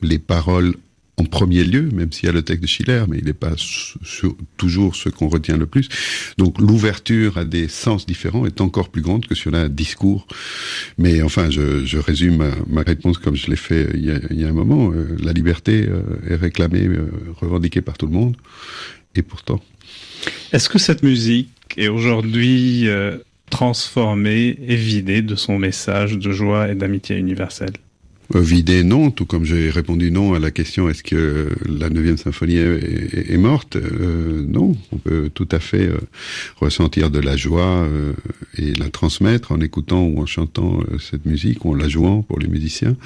les 0.00 0.18
paroles 0.18 0.76
en 1.20 1.24
premier 1.24 1.64
lieu, 1.64 1.88
même 1.92 2.10
s'il 2.12 2.26
y 2.26 2.28
a 2.30 2.32
le 2.32 2.42
texte 2.42 2.62
de 2.62 2.66
Schiller, 2.66 3.04
mais 3.08 3.18
il 3.18 3.24
n'est 3.26 3.32
pas 3.32 3.54
toujours 4.56 4.96
ce 4.96 5.10
qu'on 5.10 5.28
retient 5.28 5.58
le 5.58 5.66
plus. 5.66 5.88
Donc 6.38 6.58
l'ouverture 6.58 7.36
à 7.36 7.44
des 7.44 7.68
sens 7.68 8.06
différents 8.06 8.46
est 8.46 8.60
encore 8.62 8.88
plus 8.88 9.02
grande 9.02 9.26
que 9.26 9.34
a 9.54 9.58
un 9.58 9.68
discours. 9.68 10.26
Mais 10.96 11.22
enfin, 11.22 11.50
je, 11.50 11.98
résume 11.98 12.50
ma, 12.68 12.82
réponse 12.82 13.18
comme 13.18 13.36
je 13.36 13.48
l'ai 13.48 13.56
fait 13.56 13.88
il 13.94 14.04
y, 14.04 14.10
a, 14.10 14.18
il 14.30 14.40
y 14.40 14.44
a 14.44 14.48
un 14.48 14.52
moment. 14.52 14.92
Euh, 14.92 15.16
la 15.22 15.32
liberté 15.32 15.86
euh, 15.88 16.02
est 16.28 16.36
réclamée, 16.36 16.86
euh, 16.86 17.10
revendiquée 17.36 17.82
par 17.82 17.98
tout 17.98 18.06
le 18.06 18.12
monde, 18.12 18.36
et 19.14 19.22
pourtant. 19.22 19.60
Est-ce 20.52 20.68
que 20.68 20.78
cette 20.78 21.02
musique 21.02 21.50
est 21.76 21.88
aujourd'hui 21.88 22.88
euh, 22.88 23.18
transformée 23.50 24.56
et 24.66 24.76
vidée 24.76 25.22
de 25.22 25.34
son 25.34 25.58
message 25.58 26.18
de 26.18 26.32
joie 26.32 26.70
et 26.70 26.74
d'amitié 26.74 27.16
universelle? 27.16 27.72
Euh, 27.72 27.89
Vidé, 28.32 28.84
non, 28.84 29.10
tout 29.10 29.26
comme 29.26 29.44
j'ai 29.44 29.70
répondu 29.70 30.12
non 30.12 30.34
à 30.34 30.38
la 30.38 30.52
question 30.52 30.88
est-ce 30.88 31.02
que 31.02 31.48
la 31.68 31.90
neuvième 31.90 32.16
symphonie 32.16 32.58
est, 32.58 33.36
morte 33.36 33.74
euh, 33.74 34.44
Non, 34.46 34.76
on 34.92 34.98
peut 34.98 35.30
tout 35.34 35.48
à 35.50 35.58
fait 35.58 35.88
euh, 35.88 35.98
ressentir 36.56 37.10
de 37.10 37.18
la 37.18 37.36
joie 37.36 37.84
euh, 37.88 38.12
et 38.56 38.72
la 38.74 38.88
transmettre 38.88 39.50
en 39.50 39.60
écoutant 39.60 40.04
ou 40.04 40.20
en 40.20 40.26
chantant 40.26 40.80
euh, 40.80 40.98
cette 40.98 41.26
musique 41.26 41.64
ou 41.64 41.72
en 41.72 41.74
la 41.74 41.88
jouant 41.88 42.22
pour 42.22 42.38
les 42.38 42.46
musiciens. 42.46 42.96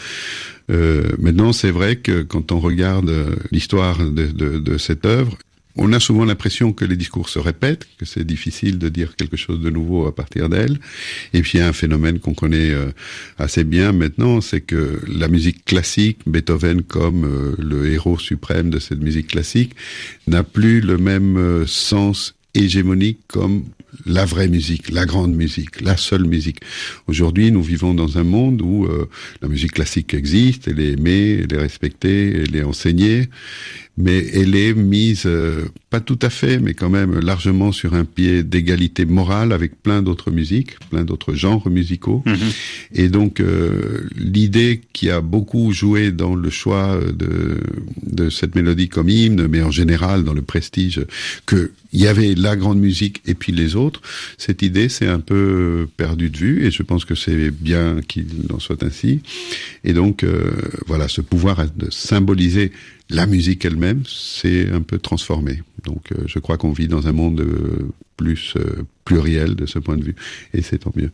Euh, 0.71 1.09
maintenant, 1.19 1.55
c'est 1.55 1.71
vrai 1.71 1.97
que 1.97 2.23
quand 2.23 2.53
on 2.53 2.61
regarde 2.61 3.09
euh, 3.09 3.35
l'histoire 3.51 3.99
de, 3.99 4.27
de, 4.27 4.59
de 4.59 4.79
cette 4.79 5.07
œuvre, 5.07 5.39
on 5.77 5.93
a 5.93 6.01
souvent 6.01 6.25
l'impression 6.25 6.73
que 6.73 6.85
les 6.85 6.97
discours 6.97 7.29
se 7.29 7.39
répètent, 7.39 7.87
que 7.99 8.05
c'est 8.05 8.25
difficile 8.25 8.79
de 8.79 8.89
dire 8.89 9.17
quelque 9.17 9.37
chose 9.37 9.61
de 9.61 9.71
nouveau 9.71 10.07
à 10.07 10.15
partir 10.15 10.49
d'elle. 10.49 10.79
Et 11.33 11.43
puis 11.43 11.53
il 11.55 11.61
y 11.61 11.63
a 11.63 11.69
un 11.69 11.73
phénomène 11.73 12.21
qu'on 12.21 12.35
connaît 12.35 12.71
euh, 12.71 12.93
assez 13.39 13.65
bien 13.65 13.93
maintenant, 13.93 14.41
c'est 14.41 14.61
que 14.61 15.01
la 15.09 15.29
musique 15.29 15.65
classique, 15.65 16.19
Beethoven 16.27 16.83
comme 16.83 17.25
euh, 17.25 17.57
le 17.59 17.91
héros 17.91 18.19
suprême 18.19 18.71
de 18.71 18.79
cette 18.79 19.01
musique 19.01 19.29
classique, 19.29 19.75
n'a 20.29 20.45
plus 20.45 20.81
le 20.81 20.97
même 20.97 21.37
euh, 21.37 21.67
sens 21.67 22.35
hégémonique 22.55 23.19
comme 23.27 23.65
la 24.07 24.25
vraie 24.25 24.49
musique, 24.49 24.91
la 24.91 25.07
grande 25.07 25.35
musique, 25.35 25.81
la 25.81 25.97
seule 25.97 26.25
musique. 26.25 26.61
Aujourd'hui, 27.07 27.51
nous 27.51 27.63
vivons 27.63 27.95
dans 27.95 28.19
un 28.19 28.25
monde 28.25 28.61
où 28.61 28.89
la 29.41 29.49
musique 29.49 29.73
classique 29.73 30.15
existe, 30.15 30.67
elle 30.67 30.81
est 30.81 30.93
aimée, 30.93 31.43
elle 31.43 31.53
est 31.53 31.61
respectée, 31.61 32.43
elle 32.43 32.57
est 32.57 32.65
enseignée, 32.65 33.29
mais 33.97 34.27
elle 34.33 34.57
est 34.57 34.75
mise, 34.75 35.23
euh, 35.27 35.67
pas 35.91 36.01
tout 36.01 36.19
à 36.23 36.31
fait, 36.31 36.59
mais 36.59 36.75
quand 36.75 36.91
même 36.91 37.21
largement 37.21 37.71
sur 37.71 37.95
un 37.95 38.05
pied 38.05 38.43
d'égalité 38.43 39.05
morale 39.05 39.53
avec 39.53 39.81
plein 39.83 40.03
d'autres 40.03 40.31
musiques, 40.31 40.79
plein 40.91 41.05
d'autres 41.05 41.35
genres 41.35 41.69
musicaux. 41.71 42.25
Et 42.93 43.09
donc, 43.09 43.41
euh, 43.41 44.09
l'idée 44.17 44.81
qui 44.93 45.11
a 45.11 45.21
beaucoup 45.21 45.73
joué 45.73 46.11
dans 46.11 46.35
le 46.35 46.51
choix 46.51 46.99
de, 47.13 47.61
de 48.03 48.31
cette 48.31 48.55
mélodie 48.55 48.89
comme 48.89 49.09
hymne, 49.09 49.47
mais 49.47 49.63
en 49.63 49.71
général 49.71 50.25
dans 50.25 50.35
le 50.35 50.43
prestige, 50.43 51.01
que 51.47 51.73
il 51.95 52.01
y 52.01 52.09
avait 52.09 52.35
la 52.35 52.57
grande 52.57 52.81
musique 52.81 53.23
et 53.25 53.35
puis 53.35 53.53
les 53.53 53.77
autres, 53.77 54.03
cette 54.37 54.63
idée 54.63 54.89
s'est 54.89 55.07
un 55.07 55.21
peu 55.21 55.89
perdue 55.97 56.29
de 56.29 56.37
vue 56.37 56.67
et 56.67 56.73
je 56.73 56.83
pense 56.83 57.05
que 57.05 57.15
c'est 57.15 57.53
bien 57.53 58.01
qu'il 58.07 58.27
en 58.53 58.59
soit 58.59 58.83
ainsi. 58.83 59.21
Et 59.85 59.93
donc, 59.93 60.25
euh, 60.25 60.51
voilà, 60.89 61.07
ce 61.07 61.21
pouvoir 61.21 61.65
de 61.77 61.89
symboliser 61.91 62.73
la 63.11 63.27
musique 63.27 63.65
elle-même 63.65 64.05
s'est 64.07 64.71
un 64.71 64.83
peu 64.83 64.99
transformé. 64.99 65.63
Donc, 65.85 66.13
euh, 66.13 66.25
je 66.27 66.39
crois 66.39 66.57
qu'on 66.57 66.73
vit 66.73 66.89
dans 66.89 67.07
un 67.07 67.13
monde 67.13 67.41
euh, 67.41 67.89
plus 68.17 68.55
euh, 68.57 68.85
pluriel 69.05 69.55
de 69.55 69.67
ce 69.67 69.79
point 69.79 69.97
de 69.97 70.05
vue 70.05 70.15
et 70.53 70.63
c'est 70.63 70.79
tant 70.79 70.93
mieux. 70.97 71.11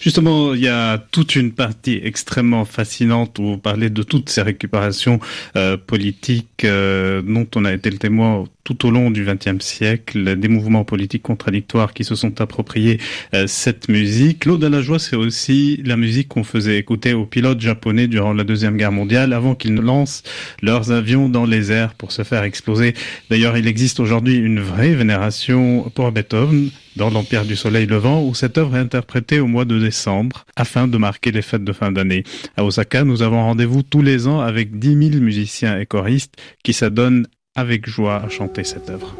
Justement, 0.00 0.54
il 0.54 0.60
y 0.60 0.68
a 0.68 0.98
toute 0.98 1.36
une 1.36 1.52
partie 1.52 2.00
extrêmement 2.02 2.64
fascinante 2.64 3.38
où 3.38 3.44
vous 3.44 3.58
parlez 3.58 3.90
de 3.90 4.02
toutes 4.02 4.28
ces 4.28 4.42
récupérations 4.42 5.20
euh, 5.56 5.76
politiques 5.76 6.64
euh, 6.64 7.22
dont 7.22 7.46
on 7.54 7.64
a 7.64 7.72
été 7.72 7.90
le 7.90 7.98
témoin 7.98 8.44
tout 8.64 8.86
au 8.86 8.90
long 8.90 9.10
du 9.10 9.26
XXe 9.26 9.62
siècle, 9.62 10.36
des 10.36 10.48
mouvements 10.48 10.84
politiques 10.84 11.22
contradictoires 11.22 11.92
qui 11.92 12.02
se 12.02 12.14
sont 12.14 12.40
appropriés 12.40 12.98
euh, 13.34 13.46
cette 13.46 13.88
musique. 13.88 14.46
La 14.46 14.80
joie, 14.80 14.98
c'est 14.98 15.16
aussi 15.16 15.82
la 15.84 15.96
musique 15.96 16.28
qu'on 16.28 16.44
faisait 16.44 16.78
écouter 16.78 17.12
aux 17.12 17.26
pilotes 17.26 17.60
japonais 17.60 18.08
durant 18.08 18.32
la 18.32 18.44
Deuxième 18.44 18.76
Guerre 18.78 18.92
mondiale 18.92 19.34
avant 19.34 19.54
qu'ils 19.54 19.74
ne 19.74 19.82
lancent 19.82 20.22
leurs 20.62 20.90
avions 20.90 21.28
dans 21.28 21.44
les 21.44 21.70
airs 21.70 21.94
pour 21.94 22.12
se 22.12 22.24
faire 22.24 22.42
exploser. 22.44 22.94
D'ailleurs, 23.28 23.58
il 23.58 23.68
existe 23.68 24.00
aujourd'hui 24.00 24.36
une 24.36 24.60
vraie 24.60 24.94
vénération 24.94 25.90
pour 25.94 26.10
Beethoven 26.10 26.70
dans 26.96 27.10
l'Empire 27.10 27.44
du 27.44 27.56
Soleil 27.56 27.86
Levant, 27.86 28.22
où 28.22 28.34
cette 28.34 28.58
œuvre 28.58 28.76
est 28.76 28.80
interprétée 28.80 29.40
au 29.40 29.46
mois 29.46 29.64
de 29.64 29.78
décembre, 29.78 30.46
afin 30.56 30.88
de 30.88 30.98
marquer 30.98 31.32
les 31.32 31.42
fêtes 31.42 31.64
de 31.64 31.72
fin 31.72 31.92
d'année. 31.92 32.24
À 32.56 32.64
Osaka, 32.64 33.04
nous 33.04 33.22
avons 33.22 33.42
rendez-vous 33.42 33.82
tous 33.82 34.02
les 34.02 34.26
ans 34.26 34.40
avec 34.40 34.78
10 34.78 35.10
000 35.10 35.22
musiciens 35.22 35.78
et 35.78 35.86
choristes 35.86 36.36
qui 36.62 36.72
s'adonnent 36.72 37.26
avec 37.54 37.88
joie 37.88 38.22
à 38.22 38.28
chanter 38.28 38.64
cette 38.64 38.90
œuvre. 38.90 39.14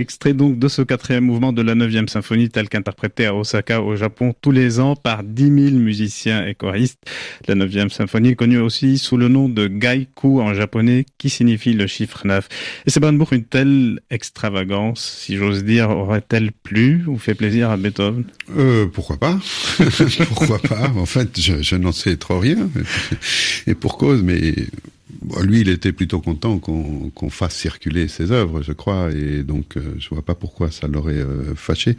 Extrait 0.00 0.34
donc 0.34 0.58
de 0.58 0.68
ce 0.68 0.82
quatrième 0.82 1.24
mouvement 1.24 1.52
de 1.52 1.62
la 1.62 1.74
neuvième 1.74 2.08
symphonie 2.08 2.48
tel 2.48 2.68
qu'interprété 2.68 3.26
à 3.26 3.34
Osaka 3.34 3.80
au 3.80 3.96
Japon 3.96 4.34
tous 4.40 4.50
les 4.50 4.80
ans 4.80 4.96
par 4.96 5.22
10 5.22 5.42
000 5.44 5.54
musiciens 5.76 6.46
et 6.46 6.54
choristes. 6.54 6.98
La 7.46 7.54
neuvième 7.54 7.90
symphonie 7.90 8.30
est 8.30 8.34
connue 8.34 8.58
aussi 8.58 8.98
sous 8.98 9.16
le 9.16 9.28
nom 9.28 9.48
de 9.48 9.68
Gaiku 9.68 10.40
en 10.40 10.52
japonais 10.52 11.06
qui 11.18 11.30
signifie 11.30 11.74
le 11.74 11.86
chiffre 11.86 12.26
9. 12.26 12.48
Et 12.86 12.90
c'est 12.90 13.00
pour 13.00 13.32
une 13.32 13.44
telle 13.44 14.00
extravagance, 14.10 15.20
si 15.24 15.36
j'ose 15.36 15.64
dire, 15.64 15.90
aurait-elle 15.90 16.52
plu 16.52 17.04
ou 17.06 17.18
fait 17.18 17.34
plaisir 17.34 17.70
à 17.70 17.76
Beethoven? 17.76 18.24
Euh, 18.56 18.86
Pourquoi 18.86 19.16
pas? 19.18 19.38
Pourquoi 20.28 20.58
pas? 20.58 20.90
En 20.96 21.06
fait, 21.06 21.40
je 21.40 21.76
n'en 21.76 21.92
sais 21.92 22.16
trop 22.16 22.38
rien. 22.38 22.68
Et 23.66 23.74
pour 23.74 23.98
cause, 23.98 24.22
mais 24.22 24.54
lui, 25.42 25.60
il 25.60 25.68
était 25.68 25.92
plutôt 25.92 26.20
content 26.20 26.58
qu'on 26.58 27.30
fasse 27.30 27.56
circuler 27.56 28.08
ses 28.08 28.32
œuvres, 28.32 28.62
je 28.62 28.72
crois, 28.72 29.10
et 29.12 29.42
donc 29.42 29.76
euh, 29.76 29.94
je 29.98 30.08
vois 30.10 30.22
pas 30.22 30.34
pourquoi 30.34 30.70
ça 30.70 30.86
l'aurait 30.86 31.14
euh, 31.14 31.54
fâché. 31.54 31.96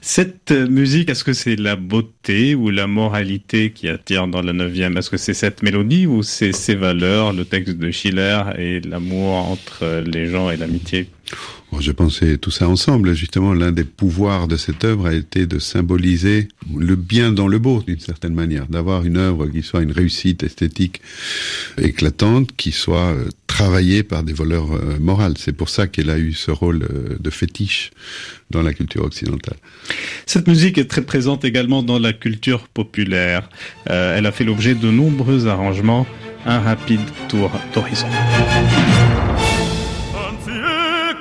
Cette 0.00 0.50
musique, 0.50 1.10
est-ce 1.10 1.24
que 1.24 1.32
c'est 1.34 1.56
la 1.56 1.76
beauté 1.76 2.54
ou 2.54 2.70
la 2.70 2.86
moralité 2.86 3.70
qui 3.70 3.88
attire 3.88 4.26
dans 4.26 4.40
la 4.40 4.52
neuvième? 4.52 4.96
Est-ce 4.96 5.10
que 5.10 5.16
c'est 5.16 5.34
cette 5.34 5.62
mélodie 5.62 6.06
ou 6.06 6.22
c'est 6.22 6.52
ses 6.52 6.74
valeurs, 6.74 7.32
le 7.32 7.44
texte 7.44 7.76
de 7.76 7.90
Schiller 7.90 8.42
et 8.58 8.80
l'amour 8.80 9.34
entre 9.34 10.02
les 10.06 10.26
gens 10.26 10.50
et 10.50 10.56
l'amitié? 10.56 11.08
Je 11.82 11.92
pensais 11.92 12.38
tout 12.38 12.50
ça 12.50 12.68
ensemble. 12.68 13.14
Justement, 13.14 13.52
l'un 13.52 13.72
des 13.72 13.84
pouvoirs 13.84 14.48
de 14.48 14.56
cette 14.56 14.84
œuvre 14.84 15.06
a 15.08 15.14
été 15.14 15.46
de 15.46 15.58
symboliser 15.58 16.48
le 16.74 16.96
bien 16.96 17.32
dans 17.32 17.48
le 17.48 17.58
beau, 17.58 17.82
d'une 17.86 17.98
certaine 17.98 18.34
manière, 18.34 18.66
d'avoir 18.68 19.04
une 19.04 19.16
œuvre 19.16 19.46
qui 19.48 19.62
soit 19.62 19.82
une 19.82 19.92
réussite 19.92 20.42
esthétique 20.42 21.02
éclatante, 21.78 22.50
qui 22.56 22.72
soit 22.72 23.12
euh, 23.12 23.28
travaillée 23.46 24.02
par 24.02 24.22
des 24.22 24.32
voleurs 24.32 24.72
euh, 24.72 24.98
morales. 25.00 25.34
C'est 25.36 25.52
pour 25.52 25.68
ça 25.68 25.86
qu'elle 25.86 26.10
a 26.10 26.18
eu 26.18 26.32
ce 26.32 26.50
rôle 26.50 26.84
euh, 26.84 27.16
de 27.18 27.30
fétiche 27.30 27.90
dans 28.50 28.62
la 28.62 28.72
culture 28.72 29.04
occidentale. 29.04 29.56
Cette 30.26 30.46
musique 30.46 30.78
est 30.78 30.88
très 30.88 31.02
présente 31.02 31.44
également 31.44 31.82
dans 31.82 31.98
la 31.98 32.12
culture 32.12 32.68
populaire. 32.68 33.48
elle 33.86 34.26
a 34.26 34.32
fait 34.32 34.44
l'objet 34.44 34.74
de 34.74 34.90
nombreux 34.90 35.46
arrangements. 35.46 36.06
Un 36.44 36.60
rapide 36.60 37.00
tour 37.28 37.50
d'horizon. 37.72 38.08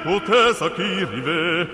o 0.06 0.20
te 0.20 0.54
sakirive 0.54 1.68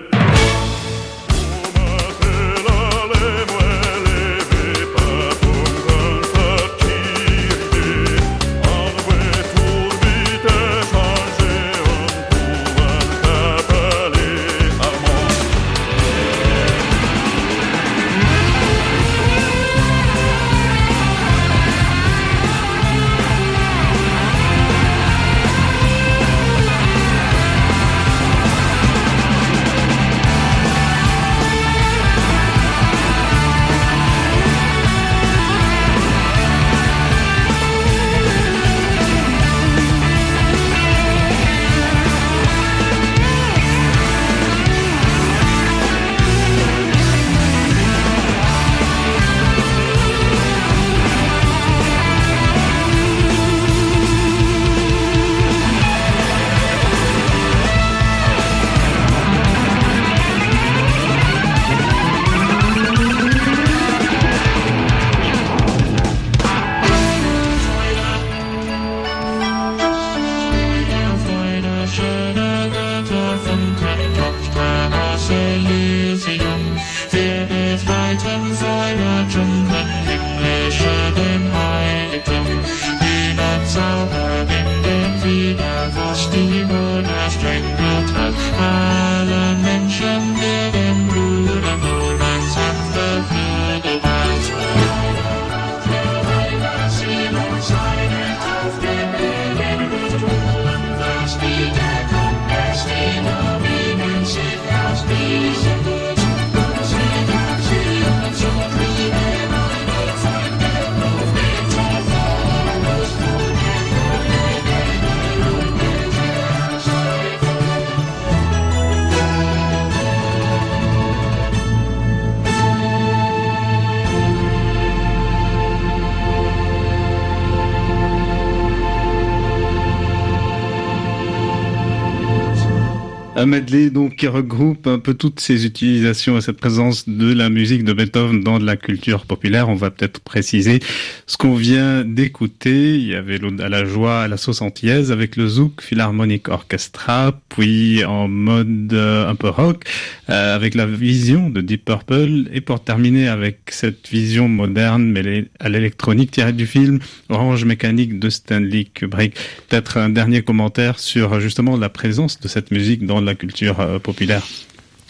medley 133.48 133.90
donc 133.90 134.16
qui 134.16 134.28
regroupe 134.28 134.86
un 134.86 134.98
peu 134.98 135.14
toutes 135.14 135.40
ces 135.40 135.66
utilisations 135.66 136.38
et 136.38 136.40
cette 136.40 136.58
présence 136.58 137.08
de 137.08 137.32
la 137.32 137.48
musique 137.48 137.82
de 137.82 137.92
Beethoven 137.92 138.42
dans 138.42 138.58
la 138.58 138.76
culture 138.76 139.24
populaire. 139.24 139.68
On 139.68 139.74
va 139.74 139.90
peut-être 139.90 140.20
préciser 140.20 140.80
ce 141.26 141.36
qu'on 141.36 141.54
vient 141.54 142.04
d'écouter. 142.04 142.94
Il 142.94 143.06
y 143.08 143.14
avait 143.14 143.40
à 143.60 143.68
la 143.68 143.84
joie 143.84 144.22
à 144.22 144.28
la 144.28 144.36
sauce 144.36 144.62
antillaise 144.62 145.10
avec 145.10 145.36
le 145.36 145.48
Zouk 145.48 145.80
Philharmonic 145.82 146.48
Orchestra, 146.48 147.38
puis 147.48 148.04
en 148.04 148.28
mode 148.28 148.92
euh, 148.92 149.28
un 149.28 149.34
peu 149.34 149.48
rock 149.48 149.84
euh, 150.28 150.54
avec 150.54 150.74
la 150.74 150.86
vision 150.86 151.50
de 151.50 151.60
Deep 151.60 151.86
Purple 151.86 152.48
et 152.52 152.60
pour 152.60 152.84
terminer 152.84 153.28
avec 153.28 153.58
cette 153.70 154.08
vision 154.08 154.48
moderne 154.48 155.04
mais 155.04 155.46
à 155.58 155.68
l'électronique 155.68 156.32
tirée 156.32 156.52
du 156.52 156.66
film 156.66 156.98
Orange 157.30 157.64
Mécanique 157.64 158.18
de 158.18 158.28
Stanley 158.28 158.84
Kubrick. 158.92 159.34
Peut-être 159.68 159.96
un 159.96 160.10
dernier 160.10 160.42
commentaire 160.42 160.98
sur 160.98 161.40
justement 161.40 161.76
la 161.76 161.88
présence 161.88 162.38
de 162.40 162.48
cette 162.48 162.70
musique 162.70 163.06
dans 163.06 163.20
la 163.20 163.34
culture 163.38 163.80
euh, 163.80 163.98
populaire 163.98 164.46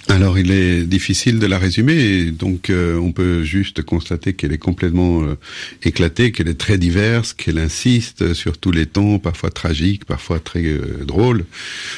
alors 0.09 0.39
il 0.39 0.51
est 0.51 0.85
difficile 0.85 1.39
de 1.39 1.47
la 1.47 1.59
résumer, 1.59 2.31
donc 2.31 2.71
euh, 2.71 2.99
on 2.99 3.13
peut 3.13 3.43
juste 3.43 3.83
constater 3.83 4.33
qu'elle 4.33 4.53
est 4.53 4.59
complètement 4.59 5.23
euh, 5.23 5.37
éclatée, 5.83 6.33
qu'elle 6.33 6.49
est 6.49 6.59
très 6.59 6.79
diverse, 6.79 7.35
qu'elle 7.35 7.59
insiste 7.59 8.33
sur 8.33 8.59
tous 8.59 8.71
les 8.71 8.87
tons, 8.87 9.19
parfois 9.19 9.51
tragiques, 9.51 10.07
parfois 10.07 10.41
très 10.41 10.65
drôles, 11.07 11.45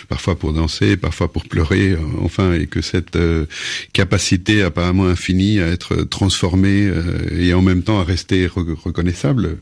parfois 0.09 0.39
pour 0.39 0.53
danser, 0.53 0.97
parfois 0.97 1.33
pour 1.33 1.45
pleurer, 1.45 1.97
enfin, 2.21 2.53
et 2.55 2.67
que 2.67 2.83
cette 2.83 3.19
capacité 3.93 4.63
apparemment 4.63 5.07
infinie 5.07 5.61
à 5.61 5.69
être 5.69 6.03
transformée 6.03 6.91
et 7.31 7.55
en 7.55 7.63
même 7.63 7.83
temps 7.83 8.01
à 8.01 8.05
rester 8.05 8.47
reconnaissable, 8.47 9.59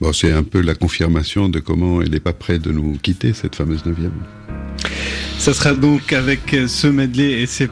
bon, 0.00 0.12
c'est 0.12 0.32
un 0.32 0.42
peu 0.42 0.60
la 0.60 0.74
confirmation 0.74 1.48
de 1.48 1.60
comment 1.60 2.02
elle 2.02 2.10
n'est 2.10 2.20
pas 2.20 2.32
prête 2.32 2.62
de 2.62 2.72
nous 2.72 2.98
quitter, 3.02 3.32
cette 3.32 3.54
fameuse 3.54 3.84
neuvième. 3.84 4.12
Ce 5.38 5.52
sera 5.52 5.74
donc 5.74 6.12
avec 6.12 6.54
ce 6.68 6.86
medley 6.86 7.42
et 7.42 7.46
ces 7.46 7.66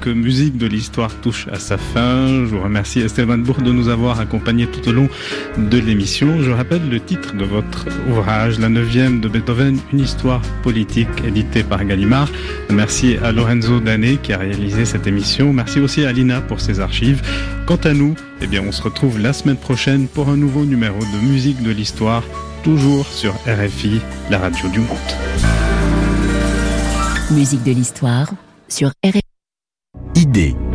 que 0.00 0.10
Musique 0.10 0.58
de 0.58 0.66
l'Histoire 0.66 1.14
touche 1.22 1.48
à 1.50 1.58
sa 1.58 1.78
fin. 1.78 2.26
Je 2.26 2.54
vous 2.54 2.60
remercie 2.60 3.00
Esteban 3.00 3.38
Bourg 3.38 3.62
de 3.62 3.72
nous 3.72 3.88
avoir 3.88 4.20
accompagnés 4.20 4.66
tout 4.66 4.86
au 4.88 4.92
long 4.92 5.08
de 5.56 5.78
l'émission. 5.78 6.42
Je 6.42 6.50
rappelle 6.50 6.86
le 6.90 7.00
titre 7.00 7.34
de 7.34 7.44
votre 7.44 7.86
ouvrage, 8.10 8.58
La 8.58 8.68
neuvième 8.68 9.20
de 9.20 9.28
Beethoven, 9.28 9.78
une 9.92 10.00
histoire 10.00 10.42
politique, 10.62 11.08
édité 11.26 11.62
par 11.62 11.82
Gallimard. 11.84 12.28
Merci 12.70 13.16
à 13.22 13.32
Lorenzo 13.32 13.80
Dané 13.80 14.18
qui 14.22 14.34
a 14.34 14.38
réalisé 14.38 14.84
cette 14.84 15.06
émission. 15.06 15.52
Merci 15.52 15.80
aussi 15.80 16.04
à 16.04 16.12
Lina 16.12 16.42
pour 16.42 16.60
ses 16.60 16.80
archives. 16.80 17.22
Quant 17.66 17.80
à 17.84 17.94
nous, 17.94 18.14
eh 18.42 18.46
bien, 18.46 18.62
on 18.66 18.72
se 18.72 18.82
retrouve 18.82 19.18
la 19.18 19.32
semaine 19.32 19.56
prochaine 19.56 20.08
pour 20.08 20.28
un 20.28 20.36
nouveau 20.36 20.66
numéro 20.66 20.98
de 20.98 21.26
Musique 21.26 21.62
de 21.62 21.70
l'Histoire, 21.70 22.22
toujours 22.64 23.06
sur 23.06 23.32
RFI, 23.46 24.00
la 24.30 24.38
radio 24.38 24.68
du 24.68 24.80
monde. 24.80 24.88
Musique 27.30 27.62
de 27.62 27.72
l'histoire 27.72 28.28
sur 28.72 28.92
RFI. 29.04 29.20
Idée 30.14 30.56